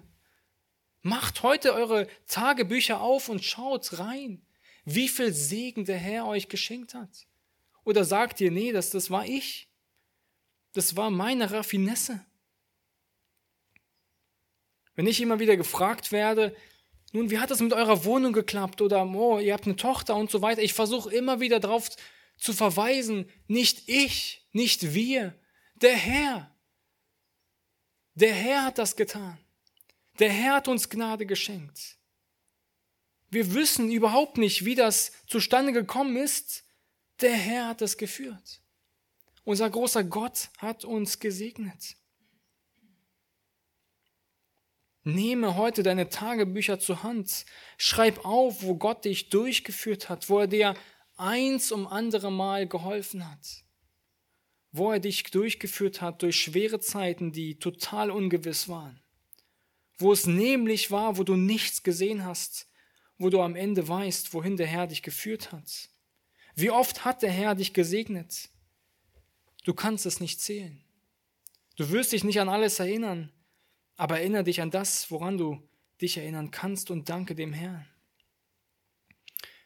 Macht 1.01 1.43
heute 1.43 1.73
eure 1.73 2.07
Tagebücher 2.27 3.01
auf 3.01 3.29
und 3.29 3.43
schaut 3.43 3.99
rein, 3.99 4.45
wie 4.85 5.07
viel 5.07 5.33
Segen 5.33 5.85
der 5.85 5.97
Herr 5.97 6.27
euch 6.27 6.49
geschenkt 6.49 6.93
hat. 6.93 7.27
Oder 7.83 8.03
sagt 8.03 8.41
ihr, 8.41 8.51
nee, 8.51 8.71
das, 8.71 8.89
das 8.89 9.09
war 9.09 9.25
ich. 9.25 9.69
Das 10.73 10.95
war 10.95 11.09
meine 11.09 11.51
Raffinesse. 11.51 12.25
Wenn 14.95 15.07
ich 15.07 15.21
immer 15.21 15.39
wieder 15.39 15.57
gefragt 15.57 16.11
werde, 16.11 16.55
nun, 17.11 17.31
wie 17.31 17.39
hat 17.39 17.49
das 17.49 17.61
mit 17.61 17.73
eurer 17.73 18.05
Wohnung 18.05 18.33
geklappt? 18.33 18.81
Oder, 18.81 19.03
oh, 19.07 19.39
ihr 19.39 19.53
habt 19.53 19.65
eine 19.65 19.75
Tochter 19.75 20.15
und 20.15 20.29
so 20.29 20.41
weiter. 20.41 20.61
Ich 20.61 20.73
versuche 20.73 21.11
immer 21.11 21.39
wieder 21.39 21.59
darauf 21.59 21.89
zu 22.39 22.53
verweisen, 22.53 23.29
nicht 23.47 23.87
ich, 23.87 24.47
nicht 24.51 24.93
wir, 24.93 25.35
der 25.75 25.95
Herr. 25.95 26.55
Der 28.15 28.33
Herr 28.33 28.65
hat 28.65 28.77
das 28.77 28.95
getan. 28.95 29.37
Der 30.19 30.29
Herr 30.29 30.55
hat 30.55 30.67
uns 30.67 30.89
Gnade 30.89 31.25
geschenkt. 31.25 31.97
Wir 33.29 33.53
wissen 33.53 33.91
überhaupt 33.91 34.37
nicht, 34.37 34.65
wie 34.65 34.75
das 34.75 35.11
zustande 35.27 35.71
gekommen 35.71 36.17
ist. 36.17 36.63
Der 37.21 37.33
Herr 37.33 37.67
hat 37.67 37.81
es 37.81 37.97
geführt. 37.97 38.61
Unser 39.43 39.69
großer 39.69 40.03
Gott 40.03 40.49
hat 40.57 40.83
uns 40.83 41.19
gesegnet. 41.19 41.95
Nehme 45.03 45.55
heute 45.55 45.83
deine 45.83 46.09
Tagebücher 46.09 46.79
zur 46.79 47.03
Hand. 47.03 47.45
Schreib 47.77 48.25
auf, 48.25 48.63
wo 48.63 48.75
Gott 48.75 49.05
dich 49.05 49.29
durchgeführt 49.29 50.09
hat, 50.09 50.29
wo 50.29 50.39
er 50.39 50.47
dir 50.47 50.75
eins 51.19 51.71
um 51.71 51.87
andere 51.87 52.31
Mal 52.31 52.67
geholfen 52.67 53.29
hat. 53.29 53.63
Wo 54.71 54.91
er 54.91 54.99
dich 54.99 55.23
durchgeführt 55.23 56.01
hat 56.01 56.21
durch 56.21 56.39
schwere 56.39 56.79
Zeiten, 56.79 57.31
die 57.31 57.59
total 57.59 58.11
ungewiss 58.11 58.69
waren 58.69 59.01
wo 59.99 60.13
es 60.13 60.25
nämlich 60.25 60.89
war, 60.89 61.17
wo 61.17 61.23
du 61.23 61.35
nichts 61.35 61.83
gesehen 61.83 62.25
hast, 62.25 62.67
wo 63.17 63.29
du 63.29 63.41
am 63.41 63.55
Ende 63.55 63.87
weißt, 63.87 64.33
wohin 64.33 64.55
der 64.55 64.65
Herr 64.65 64.87
dich 64.87 65.03
geführt 65.03 65.51
hat. 65.51 65.89
Wie 66.55 66.71
oft 66.71 67.03
hat 67.05 67.21
der 67.21 67.31
Herr 67.31 67.53
dich 67.53 67.73
gesegnet? 67.73 68.49
Du 69.65 69.73
kannst 69.73 70.05
es 70.05 70.21
nicht 70.21 70.39
zählen. 70.39 70.81
Du 71.75 71.91
wirst 71.91 72.13
dich 72.13 72.23
nicht 72.23 72.39
an 72.39 72.49
alles 72.49 72.79
erinnern, 72.79 73.31
aber 73.97 74.19
erinnere 74.19 74.45
dich 74.45 74.61
an 74.61 74.71
das, 74.71 75.11
woran 75.11 75.37
du 75.37 75.61
dich 76.01 76.17
erinnern 76.17 76.49
kannst 76.49 76.91
und 76.91 77.09
danke 77.09 77.35
dem 77.35 77.51
Herrn. 77.51 77.85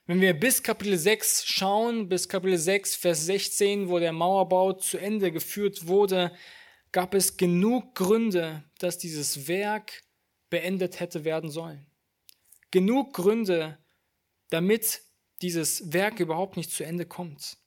Wenn 0.05 0.19
wir 0.19 0.37
bis 0.37 0.61
Kapitel 0.61 0.97
6 0.97 1.45
schauen, 1.45 2.09
bis 2.09 2.27
Kapitel 2.27 2.57
6, 2.57 2.97
Vers 2.97 3.25
16, 3.25 3.87
wo 3.87 3.99
der 3.99 4.11
Mauerbau 4.11 4.73
zu 4.73 4.97
Ende 4.97 5.31
geführt 5.31 5.87
wurde, 5.87 6.33
gab 6.91 7.13
es 7.13 7.37
genug 7.37 7.95
Gründe, 7.95 8.65
dass 8.79 8.97
dieses 8.97 9.47
Werk 9.47 10.03
beendet 10.49 10.99
hätte 10.99 11.23
werden 11.23 11.49
sollen. 11.49 11.85
Genug 12.69 13.13
Gründe, 13.13 13.77
damit 14.49 15.01
dieses 15.41 15.93
Werk 15.93 16.19
überhaupt 16.19 16.57
nicht 16.57 16.71
zu 16.71 16.83
Ende 16.83 17.05
kommt. 17.05 17.57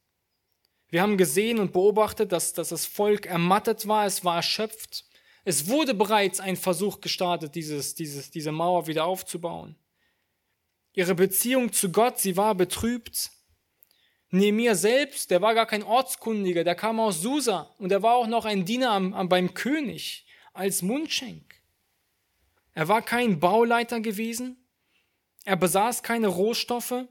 Wir 0.90 1.00
haben 1.00 1.16
gesehen 1.16 1.58
und 1.58 1.72
beobachtet, 1.72 2.32
dass, 2.32 2.52
dass 2.52 2.68
das 2.68 2.84
Volk 2.84 3.24
ermattet 3.24 3.88
war, 3.88 4.04
es 4.04 4.26
war 4.26 4.36
erschöpft. 4.36 5.06
Es 5.44 5.68
wurde 5.68 5.94
bereits 5.94 6.40
ein 6.40 6.56
Versuch 6.56 7.00
gestartet, 7.00 7.54
dieses, 7.54 7.94
dieses, 7.94 8.30
diese 8.30 8.52
Mauer 8.52 8.86
wieder 8.86 9.06
aufzubauen. 9.06 9.76
Ihre 10.96 11.14
Beziehung 11.14 11.74
zu 11.74 11.92
Gott, 11.92 12.18
sie 12.18 12.38
war 12.38 12.54
betrübt. 12.54 13.30
Nehemiah 14.30 14.74
selbst, 14.74 15.30
der 15.30 15.42
war 15.42 15.54
gar 15.54 15.66
kein 15.66 15.82
Ortskundiger, 15.82 16.64
der 16.64 16.74
kam 16.74 16.98
aus 16.98 17.20
Susa 17.20 17.74
und 17.78 17.92
er 17.92 18.02
war 18.02 18.14
auch 18.14 18.26
noch 18.26 18.46
ein 18.46 18.64
Diener 18.64 18.90
am, 18.90 19.12
am, 19.12 19.28
beim 19.28 19.52
König 19.52 20.26
als 20.54 20.80
Mundschenk. 20.80 21.60
Er 22.72 22.88
war 22.88 23.02
kein 23.02 23.38
Bauleiter 23.40 24.00
gewesen. 24.00 24.56
Er 25.44 25.56
besaß 25.56 26.02
keine 26.02 26.28
Rohstoffe. 26.28 27.04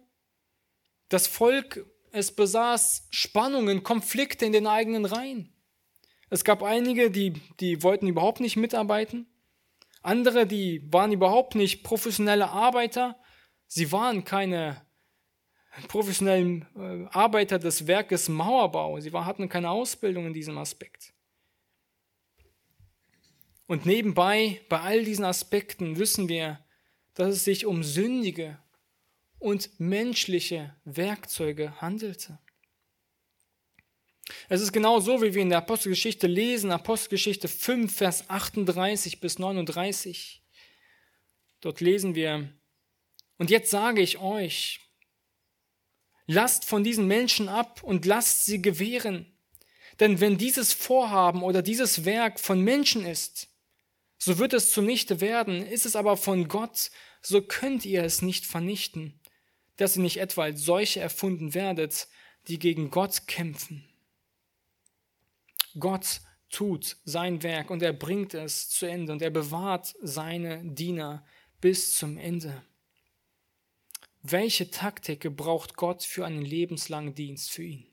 Das 1.10 1.28
Volk, 1.28 1.86
es 2.12 2.36
besaß 2.36 3.08
Spannungen, 3.12 3.84
Konflikte 3.84 4.46
in 4.46 4.52
den 4.52 4.66
eigenen 4.66 5.06
Reihen. 5.06 5.54
Es 6.32 6.44
gab 6.44 6.64
einige, 6.64 7.12
die, 7.12 7.34
die 7.60 7.84
wollten 7.84 8.08
überhaupt 8.08 8.40
nicht 8.40 8.58
mitarbeiten. 8.58 9.28
Andere, 10.02 10.48
die 10.48 10.92
waren 10.92 11.12
überhaupt 11.12 11.54
nicht 11.54 11.84
professionelle 11.84 12.50
Arbeiter. 12.50 13.16
Sie 13.68 13.92
waren 13.92 14.24
keine 14.24 14.82
professionellen 15.88 16.66
äh, 16.76 17.08
Arbeiter 17.12 17.60
des 17.60 17.88
Werkes 17.88 18.30
Mauerbau. 18.30 19.00
Sie 19.00 19.12
hatten 19.12 19.50
keine 19.50 19.70
Ausbildung 19.70 20.28
in 20.28 20.34
diesem 20.34 20.58
Aspekt. 20.58 21.14
Und 23.68 23.86
nebenbei, 23.86 24.62
bei 24.70 24.80
all 24.80 25.04
diesen 25.04 25.26
Aspekten 25.26 25.98
wissen 25.98 26.30
wir, 26.30 26.64
dass 27.16 27.30
es 27.30 27.44
sich 27.44 27.66
um 27.66 27.84
sündige 27.84 28.60
und 29.40 29.80
menschliche 29.80 30.76
Werkzeuge 30.86 31.82
handelte. 31.82 32.40
Es 34.50 34.62
ist 34.62 34.72
genau 34.72 35.00
so, 35.00 35.22
wie 35.22 35.34
wir 35.34 35.42
in 35.42 35.50
der 35.50 35.60
Apostelgeschichte 35.60 36.28
lesen, 36.28 36.72
Apostelgeschichte 36.72 37.48
5, 37.48 37.96
Vers 37.96 38.30
38 38.30 39.20
bis 39.20 39.40
39. 39.40 40.42
Dort 41.62 41.80
lesen 41.80 42.16
wir, 42.16 42.52
und 43.38 43.50
jetzt 43.50 43.70
sage 43.72 44.02
ich 44.02 44.18
euch, 44.18 44.80
lasst 46.28 46.66
von 46.66 46.84
diesen 46.84 47.08
Menschen 47.08 47.50
ab 47.50 47.84
und 47.84 48.06
lasst 48.06 48.46
sie 48.46 48.62
gewähren. 48.62 49.38
Denn 50.00 50.20
wenn 50.20 50.38
dieses 50.38 50.74
Vorhaben 50.74 51.44
oder 51.44 51.62
dieses 51.62 52.06
Werk 52.06 52.40
von 52.40 52.62
Menschen 52.62 53.06
ist, 53.06 53.50
so 54.18 54.38
wird 54.38 54.54
es 54.54 54.72
zunichte 54.72 55.22
werden. 55.22 55.66
Ist 55.66 55.86
es 55.86 55.96
aber 55.96 56.18
von 56.18 56.48
Gott, 56.48 56.92
so 57.22 57.42
könnt 57.42 57.86
ihr 57.86 58.04
es 58.04 58.22
nicht 58.22 58.46
vernichten, 58.46 59.20
dass 59.78 59.96
ihr 59.96 60.02
nicht 60.02 60.18
etwa 60.18 60.44
als 60.44 60.62
solche 60.62 61.00
erfunden 61.00 61.54
werdet, 61.54 62.08
die 62.48 62.60
gegen 62.60 62.92
Gott 62.92 63.28
kämpfen. 63.28 63.88
Gott 65.80 66.22
tut 66.50 66.98
sein 67.04 67.44
Werk 67.44 67.70
und 67.70 67.82
er 67.82 67.94
bringt 67.94 68.34
es 68.34 68.70
zu 68.70 68.86
Ende 68.86 69.12
und 69.12 69.22
er 69.22 69.32
bewahrt 69.32 69.94
seine 70.02 70.64
Diener 70.64 71.26
bis 71.60 71.96
zum 71.96 72.18
Ende. 72.18 72.64
Welche 74.28 74.72
Taktik 74.72 75.36
braucht 75.36 75.76
Gott 75.76 76.02
für 76.02 76.26
einen 76.26 76.42
lebenslangen 76.42 77.14
Dienst 77.14 77.52
für 77.52 77.62
ihn? 77.62 77.86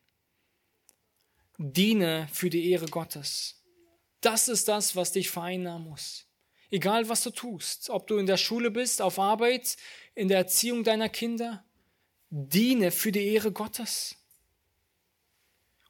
Diene 1.59 2.27
für 2.33 2.49
die 2.49 2.71
Ehre 2.71 2.87
Gottes. 2.87 3.63
Das 4.23 4.49
ist 4.49 4.67
das, 4.67 4.97
was 4.97 5.13
dich 5.13 5.29
vereinnahmen 5.29 5.91
muss. 5.91 6.27
Egal, 6.71 7.11
was 7.11 7.23
du 7.23 7.33
tust, 7.33 7.91
ob 7.91 8.07
du 8.07 8.17
in 8.17 8.25
der 8.25 8.39
Schule 8.39 8.71
bist, 8.71 9.03
auf 9.03 9.19
Arbeit, 9.19 9.77
in 10.15 10.29
der 10.29 10.39
Erziehung 10.39 10.85
deiner 10.85 11.11
Kinder, 11.11 11.67
diene 12.31 12.93
für 12.93 13.13
die 13.13 13.27
Ehre 13.27 13.53
Gottes. 13.53 14.17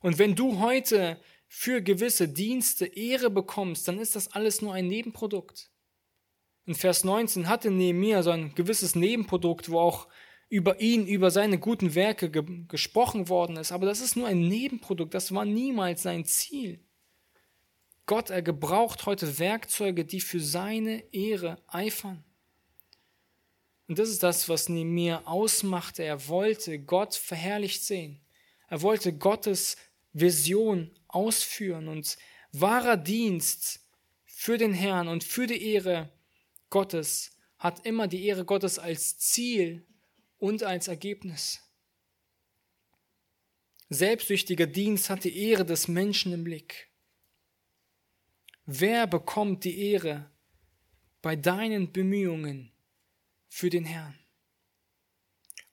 Und 0.01 0.18
wenn 0.18 0.34
du 0.34 0.59
heute 0.59 1.20
für 1.47 1.82
gewisse 1.82 2.26
Dienste 2.28 2.86
Ehre 2.86 3.30
bekommst, 3.30 3.86
dann 3.86 4.01
ist 4.01 4.16
das 4.16 4.32
alles 4.32 4.61
nur 4.61 4.74
ein 4.74 4.88
Nebenprodukt. 4.88 5.70
In 6.66 6.74
Vers 6.74 7.05
19 7.05 7.49
hatte 7.49 7.70
Nehemiah 7.70 8.24
so 8.24 8.30
ein 8.30 8.57
gewisses 8.57 8.97
Nebenprodukt, 8.97 9.70
wo 9.70 9.78
auch 9.78 10.09
über 10.53 10.82
ihn, 10.82 11.07
über 11.07 11.30
seine 11.30 11.59
guten 11.59 11.94
Werke 11.94 12.30
ge 12.30 12.44
gesprochen 12.68 13.30
worden 13.30 13.57
ist. 13.57 13.72
Aber 13.72 13.86
das 13.86 14.03
ist 14.03 14.16
nur 14.16 14.26
ein 14.26 14.48
Nebenprodukt, 14.48 15.14
das 15.14 15.32
war 15.32 15.46
niemals 15.46 16.03
sein 16.03 16.26
Ziel. 16.26 16.78
Gott, 18.05 18.28
er 18.28 18.42
gebraucht 18.42 19.07
heute 19.07 19.38
Werkzeuge, 19.38 20.05
die 20.05 20.20
für 20.20 20.40
seine 20.40 21.11
Ehre 21.11 21.57
eifern. 21.68 22.22
Und 23.88 23.98
das 23.98 24.11
ist 24.11 24.22
das, 24.22 24.46
was 24.50 24.68
Nehemiah 24.68 25.22
ausmachte. 25.24 26.03
Er 26.05 26.28
wollte 26.28 26.78
Gott 26.78 27.14
verherrlicht 27.14 27.82
sehen. 27.82 28.20
Er 28.68 28.82
wollte 28.82 29.16
Gottes 29.16 29.78
Vision 30.12 30.90
ausführen 31.09 31.88
und 31.88 32.18
wahrer 32.53 32.98
Dienst 32.98 33.80
für 34.26 34.59
den 34.59 34.74
Herrn 34.74 35.09
und 35.09 35.24
für 35.24 35.46
die 35.46 35.72
Ehre 35.72 36.12
Gottes 36.68 37.38
hat 37.57 37.86
immer 37.86 38.07
die 38.07 38.26
Ehre 38.26 38.44
Gottes 38.44 38.78
als 38.78 39.16
Ziel 39.16 39.86
und 40.43 40.64
als 40.64 40.88
Ergebnis. 40.88 41.61
Selbstsüchtiger 43.90 44.66
Dienst 44.66 45.09
hat 45.09 45.22
die 45.22 45.38
Ehre 45.38 45.64
des 45.64 45.86
Menschen 45.86 46.32
im 46.32 46.43
Blick. 46.43 46.90
Wer 48.66 49.07
bekommt 49.07 49.62
die 49.62 49.93
Ehre 49.93 50.28
bei 51.20 51.36
deinen 51.36 51.93
Bemühungen 51.93 52.72
für 53.49 53.70
den 53.70 53.84
Herrn? 53.84 54.18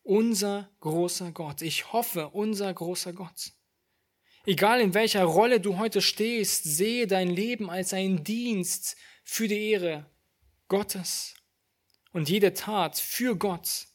Unser 0.04 0.70
großer 0.82 1.32
Gott. 1.32 1.64
Ich 1.64 1.92
hoffe, 1.92 2.30
unser 2.30 2.72
großer 2.72 3.14
Gott. 3.14 3.54
Egal 4.46 4.82
in 4.82 4.94
welcher 4.94 5.24
Rolle 5.24 5.60
du 5.60 5.80
heute 5.80 6.04
stehst, 6.04 6.64
sehe 6.64 7.08
dein 7.08 7.32
Leben 7.32 7.72
als 7.72 7.92
einen 7.94 8.24
Dienst 8.24 8.98
für 9.24 9.48
die 9.48 9.72
Ehre 9.72 10.06
Gottes. 10.68 11.34
Und 12.12 12.30
jede 12.30 12.54
Tat 12.54 13.00
für 13.00 13.36
Gott 13.36 13.89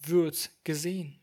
wird 0.00 0.50
gesehen. 0.64 1.20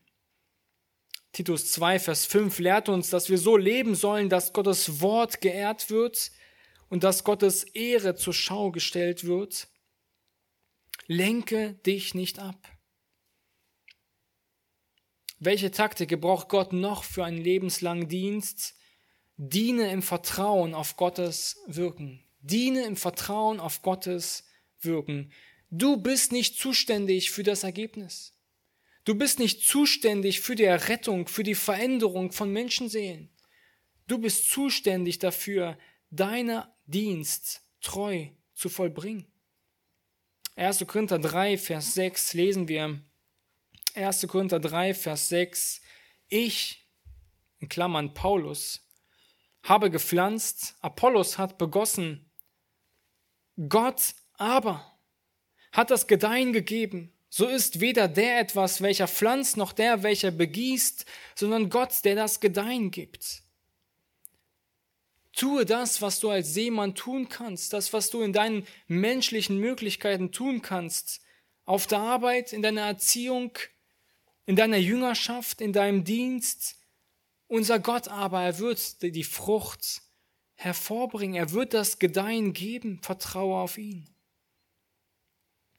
Titus 1.32 1.70
2, 1.72 1.98
Vers 1.98 2.26
5 2.26 2.58
lehrt 2.60 2.88
uns, 2.88 3.10
dass 3.10 3.28
wir 3.28 3.38
so 3.38 3.56
leben 3.56 3.94
sollen, 3.94 4.30
dass 4.30 4.52
Gottes 4.52 5.00
Wort 5.00 5.40
geehrt 5.40 5.90
wird 5.90 6.30
und 6.88 7.04
dass 7.04 7.24
Gottes 7.24 7.64
Ehre 7.64 8.14
zur 8.14 8.32
Schau 8.32 8.70
gestellt 8.70 9.24
wird. 9.24 9.68
Lenke 11.06 11.74
dich 11.84 12.14
nicht 12.14 12.38
ab. 12.38 12.56
Welche 15.38 15.70
Taktik 15.70 16.18
braucht 16.20 16.48
Gott 16.48 16.72
noch 16.72 17.04
für 17.04 17.24
einen 17.24 17.36
lebenslangen 17.36 18.08
Dienst? 18.08 18.74
Diene 19.36 19.90
im 19.90 20.00
Vertrauen 20.00 20.72
auf 20.72 20.96
Gottes 20.96 21.58
Wirken. 21.66 22.24
Diene 22.40 22.84
im 22.84 22.96
Vertrauen 22.96 23.60
auf 23.60 23.82
Gottes 23.82 24.44
wirken. 24.80 25.32
Du 25.70 25.96
bist 25.96 26.32
nicht 26.32 26.58
zuständig 26.58 27.30
für 27.30 27.42
das 27.42 27.64
Ergebnis. 27.64 28.35
Du 29.06 29.14
bist 29.14 29.38
nicht 29.38 29.62
zuständig 29.62 30.40
für 30.40 30.56
die 30.56 30.64
Errettung, 30.64 31.28
für 31.28 31.44
die 31.44 31.54
Veränderung 31.54 32.32
von 32.32 32.52
Menschenseelen. 32.52 33.30
Du 34.08 34.18
bist 34.18 34.50
zuständig 34.50 35.20
dafür, 35.20 35.78
deinen 36.10 36.64
Dienst 36.86 37.62
treu 37.80 38.26
zu 38.52 38.68
vollbringen. 38.68 39.24
1. 40.56 40.84
Korinther 40.88 41.20
3, 41.20 41.56
Vers 41.56 41.94
6 41.94 42.34
lesen 42.34 42.66
wir. 42.66 43.00
1. 43.94 44.26
Korinther 44.26 44.58
3, 44.58 44.92
Vers 44.92 45.28
6. 45.28 45.80
Ich, 46.26 46.84
in 47.60 47.68
Klammern 47.68 48.12
Paulus, 48.12 48.88
habe 49.62 49.88
gepflanzt, 49.88 50.74
Apollos 50.80 51.38
hat 51.38 51.58
begossen, 51.58 52.28
Gott 53.68 54.16
aber 54.32 54.98
hat 55.70 55.92
das 55.92 56.08
Gedeihen 56.08 56.52
gegeben. 56.52 57.15
So 57.36 57.48
ist 57.48 57.80
weder 57.80 58.08
der 58.08 58.40
etwas, 58.40 58.80
welcher 58.80 59.06
pflanzt, 59.06 59.58
noch 59.58 59.74
der, 59.74 60.02
welcher 60.02 60.30
begießt, 60.30 61.04
sondern 61.34 61.68
Gott, 61.68 62.02
der 62.04 62.14
das 62.14 62.40
Gedeihen 62.40 62.90
gibt. 62.90 63.42
Tue 65.34 65.66
das, 65.66 66.00
was 66.00 66.18
du 66.18 66.30
als 66.30 66.54
Seemann 66.54 66.94
tun 66.94 67.28
kannst, 67.28 67.74
das, 67.74 67.92
was 67.92 68.08
du 68.08 68.22
in 68.22 68.32
deinen 68.32 68.66
menschlichen 68.86 69.58
Möglichkeiten 69.58 70.32
tun 70.32 70.62
kannst, 70.62 71.20
auf 71.66 71.86
der 71.86 71.98
Arbeit, 71.98 72.54
in 72.54 72.62
deiner 72.62 72.86
Erziehung, 72.86 73.52
in 74.46 74.56
deiner 74.56 74.78
Jüngerschaft, 74.78 75.60
in 75.60 75.74
deinem 75.74 76.04
Dienst. 76.04 76.78
Unser 77.48 77.80
Gott 77.80 78.08
aber, 78.08 78.44
er 78.44 78.58
wird 78.60 79.02
die 79.02 79.24
Frucht 79.24 80.00
hervorbringen, 80.54 81.36
er 81.36 81.52
wird 81.52 81.74
das 81.74 81.98
Gedeihen 81.98 82.54
geben, 82.54 82.98
vertraue 83.02 83.58
auf 83.58 83.76
ihn. 83.76 84.08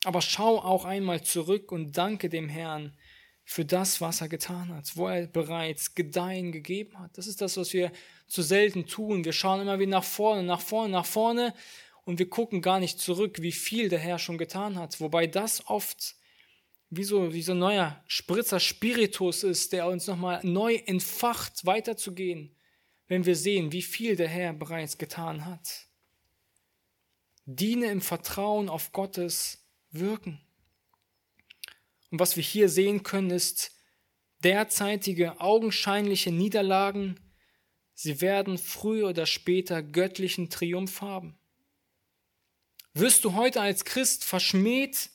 Aber 0.03 0.21
schau 0.21 0.59
auch 0.59 0.85
einmal 0.85 1.23
zurück 1.23 1.71
und 1.71 1.97
danke 1.97 2.29
dem 2.29 2.49
Herrn 2.49 2.95
für 3.43 3.65
das, 3.65 4.01
was 4.01 4.21
er 4.21 4.27
getan 4.27 4.73
hat, 4.73 4.97
wo 4.97 5.07
er 5.07 5.25
bereits 5.27 5.95
Gedeihen 5.95 6.51
gegeben 6.51 6.99
hat. 6.99 7.17
Das 7.17 7.27
ist 7.27 7.41
das, 7.41 7.55
was 7.57 7.71
wir 7.73 7.91
zu 8.27 8.41
selten 8.41 8.85
tun. 8.85 9.23
Wir 9.23 9.33
schauen 9.33 9.61
immer 9.61 9.79
wieder 9.79 9.91
nach 9.91 10.03
vorne, 10.03 10.43
nach 10.43 10.61
vorne, 10.61 10.91
nach 10.91 11.05
vorne 11.05 11.53
und 12.03 12.19
wir 12.19 12.29
gucken 12.29 12.61
gar 12.61 12.79
nicht 12.79 12.99
zurück, 12.99 13.41
wie 13.41 13.53
viel 13.53 13.89
der 13.89 13.99
Herr 13.99 14.19
schon 14.19 14.37
getan 14.37 14.77
hat. 14.77 14.99
Wobei 14.99 15.27
das 15.27 15.65
oft 15.67 16.15
wie 16.89 17.03
so, 17.03 17.33
wie 17.33 17.41
so 17.41 17.53
ein 17.53 17.59
neuer 17.59 18.01
Spritzer 18.07 18.59
Spiritus 18.59 19.43
ist, 19.43 19.73
der 19.73 19.87
uns 19.87 20.07
nochmal 20.07 20.39
neu 20.43 20.75
entfacht, 20.85 21.65
weiterzugehen, 21.65 22.55
wenn 23.07 23.25
wir 23.25 23.35
sehen, 23.35 23.71
wie 23.71 23.81
viel 23.81 24.15
der 24.15 24.29
Herr 24.29 24.53
bereits 24.53 24.97
getan 24.97 25.45
hat. 25.45 25.87
Diene 27.45 27.87
im 27.87 28.01
Vertrauen 28.01 28.67
auf 28.69 28.91
Gottes 28.91 29.66
wirken. 29.99 30.41
Und 32.11 32.19
was 32.19 32.35
wir 32.35 32.43
hier 32.43 32.69
sehen 32.69 33.03
können, 33.03 33.31
ist 33.31 33.71
derzeitige 34.43 35.41
augenscheinliche 35.41 36.31
Niederlagen, 36.31 37.19
sie 37.93 38.21
werden 38.21 38.57
früher 38.57 39.09
oder 39.09 39.25
später 39.25 39.81
göttlichen 39.81 40.49
Triumph 40.49 41.01
haben. 41.01 41.37
Wirst 42.93 43.25
du 43.25 43.33
heute 43.33 43.61
als 43.61 43.85
Christ 43.85 44.23
verschmäht, 44.23 45.09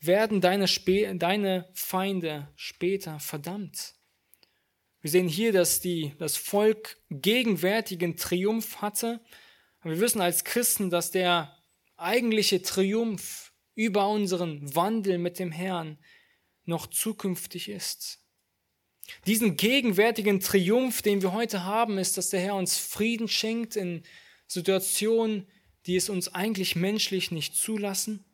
werden 0.00 0.40
deine, 0.40 0.66
deine 1.16 1.70
Feinde 1.74 2.48
später 2.56 3.18
verdammt. 3.20 3.94
Wir 5.00 5.10
sehen 5.10 5.28
hier, 5.28 5.52
dass 5.52 5.80
die, 5.80 6.14
das 6.18 6.36
Volk 6.36 6.98
gegenwärtigen 7.10 8.16
Triumph 8.16 8.82
hatte. 8.82 9.20
Aber 9.80 9.92
wir 9.92 10.00
wissen 10.00 10.20
als 10.20 10.44
Christen, 10.44 10.90
dass 10.90 11.10
der 11.10 11.56
eigentliche 11.96 12.62
Triumph 12.62 13.47
über 13.78 14.08
unseren 14.08 14.74
Wandel 14.74 15.18
mit 15.18 15.38
dem 15.38 15.52
Herrn 15.52 15.98
noch 16.64 16.88
zukünftig 16.88 17.68
ist. 17.68 18.18
Diesen 19.24 19.56
gegenwärtigen 19.56 20.40
Triumph, 20.40 21.00
den 21.00 21.22
wir 21.22 21.32
heute 21.32 21.62
haben, 21.62 21.96
ist, 21.96 22.18
dass 22.18 22.30
der 22.30 22.40
Herr 22.40 22.56
uns 22.56 22.76
Frieden 22.76 23.28
schenkt 23.28 23.76
in 23.76 24.02
Situationen, 24.48 25.46
die 25.86 25.94
es 25.94 26.08
uns 26.08 26.34
eigentlich 26.34 26.74
menschlich 26.74 27.30
nicht 27.30 27.54
zulassen. 27.54 28.24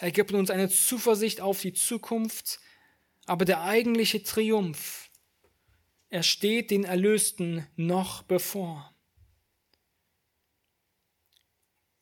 Er 0.00 0.10
gibt 0.10 0.32
uns 0.32 0.50
eine 0.50 0.68
Zuversicht 0.68 1.40
auf 1.40 1.62
die 1.62 1.72
Zukunft, 1.72 2.60
aber 3.24 3.46
der 3.46 3.62
eigentliche 3.62 4.24
Triumph, 4.24 5.08
er 6.10 6.22
steht 6.22 6.70
den 6.70 6.84
Erlösten 6.84 7.66
noch 7.76 8.22
bevor. 8.22 8.93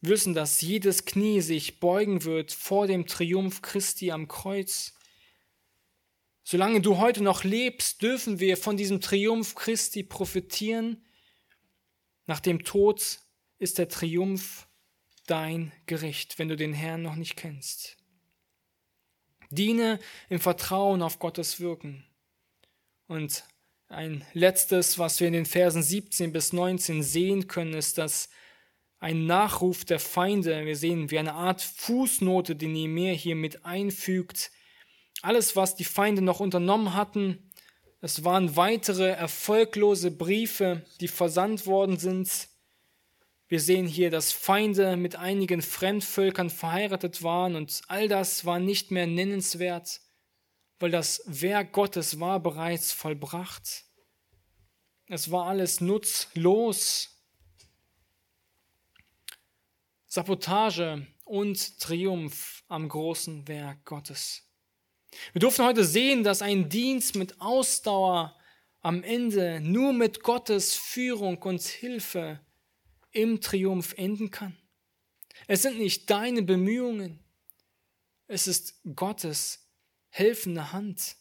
Wissen, 0.03 0.35
dass 0.35 0.61
jedes 0.61 1.05
Knie 1.05 1.41
sich 1.41 1.81
beugen 1.81 2.25
wird 2.25 2.53
vor 2.53 2.87
dem 2.87 3.07
Triumph 3.07 3.63
Christi 3.63 4.11
am 4.11 4.29
Kreuz. 4.29 4.95
Solange 6.45 6.81
du 6.81 6.99
heute 6.99 7.23
noch 7.23 7.45
lebst, 7.45 8.03
dürfen 8.03 8.41
wir 8.41 8.57
von 8.57 8.77
diesem 8.77 9.01
Triumph 9.01 9.55
Christi 9.55 10.03
profitieren. 10.03 11.05
Nach 12.27 12.41
dem 12.41 12.65
Tod 12.65 13.21
ist 13.59 13.79
der 13.79 13.89
Triumph 13.89 14.69
dein 15.27 15.73
Gericht, 15.87 16.39
wenn 16.39 16.49
du 16.49 16.57
den 16.57 16.75
Herrn 16.75 17.03
noch 17.03 17.15
nicht 17.15 17.37
kennst. 17.37 17.97
Diene 19.51 20.01
im 20.29 20.41
Vertrauen 20.41 21.01
auf 21.01 21.21
Gottes 21.21 21.61
Wirken. 21.61 22.05
Und 23.07 23.45
ein 23.89 24.27
letztes, 24.33 24.99
was 24.99 25.21
wir 25.21 25.29
in 25.29 25.35
den 25.35 25.47
Versen 25.47 25.83
17 25.83 26.33
bis 26.33 26.53
19 26.53 27.03
sehen 27.03 27.47
können, 27.47 27.75
ist, 27.75 27.99
dass 27.99 28.31
ein 29.03 29.27
Nachruf 29.27 29.85
der 29.85 29.99
Feinde. 29.99 30.65
Wir 30.65 30.77
sehen, 30.77 31.11
wie 31.11 31.19
eine 31.19 31.35
Art 31.35 31.61
Fußnote, 31.61 32.55
die 32.55 32.69
Nehemiah 32.69 33.13
hier 33.13 33.35
mit 33.35 33.65
einfügt. 33.65 34.53
Alles, 35.23 35.57
was 35.57 35.75
die 35.75 35.85
Feinde 35.85 36.23
noch 36.23 36.39
unternommen 36.39 36.95
hatten, 36.95 37.51
es 38.01 38.23
waren 38.25 38.55
weitere 38.57 39.11
erfolglose 39.11 40.13
Briefe, 40.13 40.85
die 41.01 41.09
versandt 41.09 41.67
worden 41.67 41.97
sind. 41.97 42.49
Wir 43.49 43.59
sehen 43.59 43.89
hier, 43.89 44.11
dass 44.11 44.31
Feinde 44.31 44.97
mit 44.97 45.17
einigen 45.17 45.63
Fremdvölkern 45.63 46.49
verheiratet 46.49 47.25
waren 47.25 47.57
und 47.57 47.83
all 47.89 48.07
das 48.07 48.45
war 48.45 48.61
nicht 48.61 48.93
mehr 48.93 49.09
nennenswert, 49.09 50.01
weil 50.79 50.93
das 50.93 51.23
Werk 51.27 51.73
Gottes 51.73 52.21
war 52.21 52.39
bereits 52.39 52.93
vollbracht. 52.93 53.85
Es 55.09 55.33
war 55.33 55.47
alles 55.47 55.81
nutzlos, 55.81 57.13
Sabotage 60.15 61.07
und 61.25 61.81
Triumph 61.81 62.65
am 62.69 62.87
großen 62.87 63.49
Werk 63.49 63.83
Gottes. 63.87 64.47
Wir 65.33 65.41
durften 65.41 65.65
heute 65.65 65.87
sehen, 65.87 66.23
dass 66.23 66.43
ein 66.43 66.69
Dienst 66.69 67.15
mit 67.15 67.41
Ausdauer 67.41 68.39
am 68.83 69.03
Ende 69.05 69.59
nur 69.63 69.95
mit 69.95 70.23
Gottes 70.23 70.75
Führung 70.75 71.39
und 71.39 71.63
Hilfe 71.63 72.41
im 73.11 73.41
Triumph 73.41 73.95
enden 73.97 74.31
kann. 74.31 74.55
Es 75.47 75.63
sind 75.63 75.79
nicht 75.79 76.11
deine 76.11 76.43
Bemühungen, 76.43 77.19
es 78.27 78.47
ist 78.47 78.83
Gottes 78.95 79.67
helfende 80.11 80.75
Hand, 80.75 81.17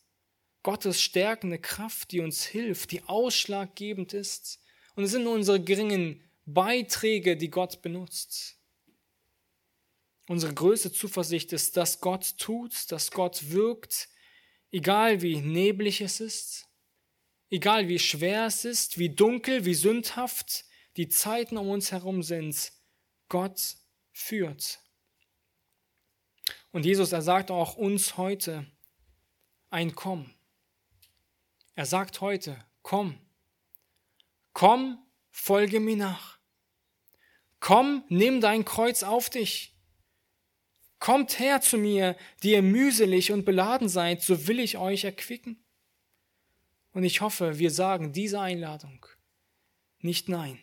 Gottes 0.64 1.02
stärkende 1.02 1.60
Kraft, 1.60 2.12
die 2.12 2.20
uns 2.20 2.44
hilft, 2.44 2.92
die 2.92 3.04
ausschlaggebend 3.04 4.12
ist. 4.12 4.60
Und 4.96 5.06
es 5.06 5.12
sind 5.12 5.28
unsere 5.28 5.64
geringen 5.64 6.22
Beiträge, 6.46 7.38
die 7.38 7.50
Gott 7.50 7.82
benutzt. 7.82 8.58
Unsere 10.32 10.54
größte 10.54 10.94
Zuversicht 10.94 11.52
ist, 11.52 11.76
dass 11.76 12.00
Gott 12.00 12.38
tut, 12.38 12.90
dass 12.94 13.12
Gott 13.12 13.52
wirkt, 13.52 14.08
egal 14.72 15.22
wie 15.22 15.42
neblig 15.42 16.00
es 16.00 16.22
ist, 16.22 16.70
egal 17.50 17.90
wie 17.90 18.00
schwer 18.00 18.46
es 18.46 18.64
ist, 18.64 18.98
wie 18.98 19.10
dunkel, 19.10 19.66
wie 19.66 19.74
sündhaft 19.74 20.64
die 20.96 21.10
Zeiten 21.10 21.58
um 21.58 21.68
uns 21.68 21.92
herum 21.92 22.24
sind. 22.24 22.72
Gott 23.28 23.76
führt. 24.14 24.80
Und 26.72 26.86
Jesus, 26.86 27.12
er 27.12 27.24
sagt 27.24 27.52
auch 27.52 27.76
uns 27.76 28.16
heute 28.16 28.66
ein 29.70 29.96
Komm. 29.96 30.34
Er 31.76 31.86
sagt 31.86 32.22
heute, 32.22 32.58
komm, 32.84 33.20
komm, 34.54 34.98
folge 35.30 35.82
mir 35.82 35.98
nach. 35.98 36.40
Komm, 37.60 38.06
nimm 38.08 38.40
dein 38.40 38.64
Kreuz 38.64 39.04
auf 39.04 39.30
dich. 39.30 39.76
Kommt 41.02 41.40
her 41.40 41.62
zu 41.62 41.80
mir, 41.80 42.16
die 42.44 42.52
ihr 42.52 42.62
mühselig 42.62 43.32
und 43.32 43.44
beladen 43.44 43.90
seid, 43.90 44.22
so 44.22 44.48
will 44.48 44.60
ich 44.60 44.78
euch 44.78 45.04
erquicken. 45.04 45.58
Und 46.94 47.04
ich 47.04 47.22
hoffe, 47.22 47.58
wir 47.58 47.72
sagen 47.72 48.14
dieser 48.14 48.42
Einladung 48.42 49.04
nicht 50.00 50.30
Nein. 50.30 50.60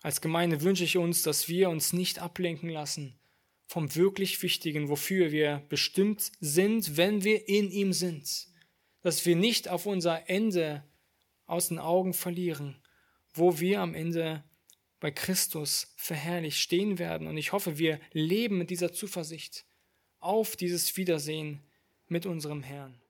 Als 0.00 0.22
Gemeinde 0.22 0.62
wünsche 0.62 0.84
ich 0.84 0.96
uns, 0.96 1.22
dass 1.22 1.48
wir 1.48 1.68
uns 1.68 1.92
nicht 1.92 2.18
ablenken 2.18 2.70
lassen 2.70 3.18
vom 3.66 3.94
wirklich 3.94 4.42
Wichtigen, 4.42 4.88
wofür 4.88 5.32
wir 5.32 5.62
bestimmt 5.68 6.32
sind, 6.40 6.96
wenn 6.96 7.24
wir 7.24 7.50
in 7.50 7.70
ihm 7.70 7.92
sind. 7.92 8.48
Dass 9.02 9.26
wir 9.26 9.36
nicht 9.36 9.68
auf 9.68 9.84
unser 9.84 10.30
Ende 10.30 10.82
aus 11.44 11.68
den 11.68 11.78
Augen 11.78 12.14
verlieren, 12.14 12.80
wo 13.34 13.60
wir 13.60 13.82
am 13.82 13.92
Ende 13.92 14.44
bei 15.00 15.10
Christus 15.10 15.92
verherrlicht 15.96 16.58
stehen 16.58 16.98
werden. 16.98 17.26
Und 17.26 17.36
ich 17.36 17.52
hoffe, 17.52 17.78
wir 17.78 18.00
leben 18.12 18.58
mit 18.58 18.70
dieser 18.70 18.92
Zuversicht 18.92 19.64
auf 20.18 20.56
dieses 20.56 20.96
Wiedersehen 20.96 21.62
mit 22.08 22.26
unserem 22.26 22.62
Herrn. 22.62 23.00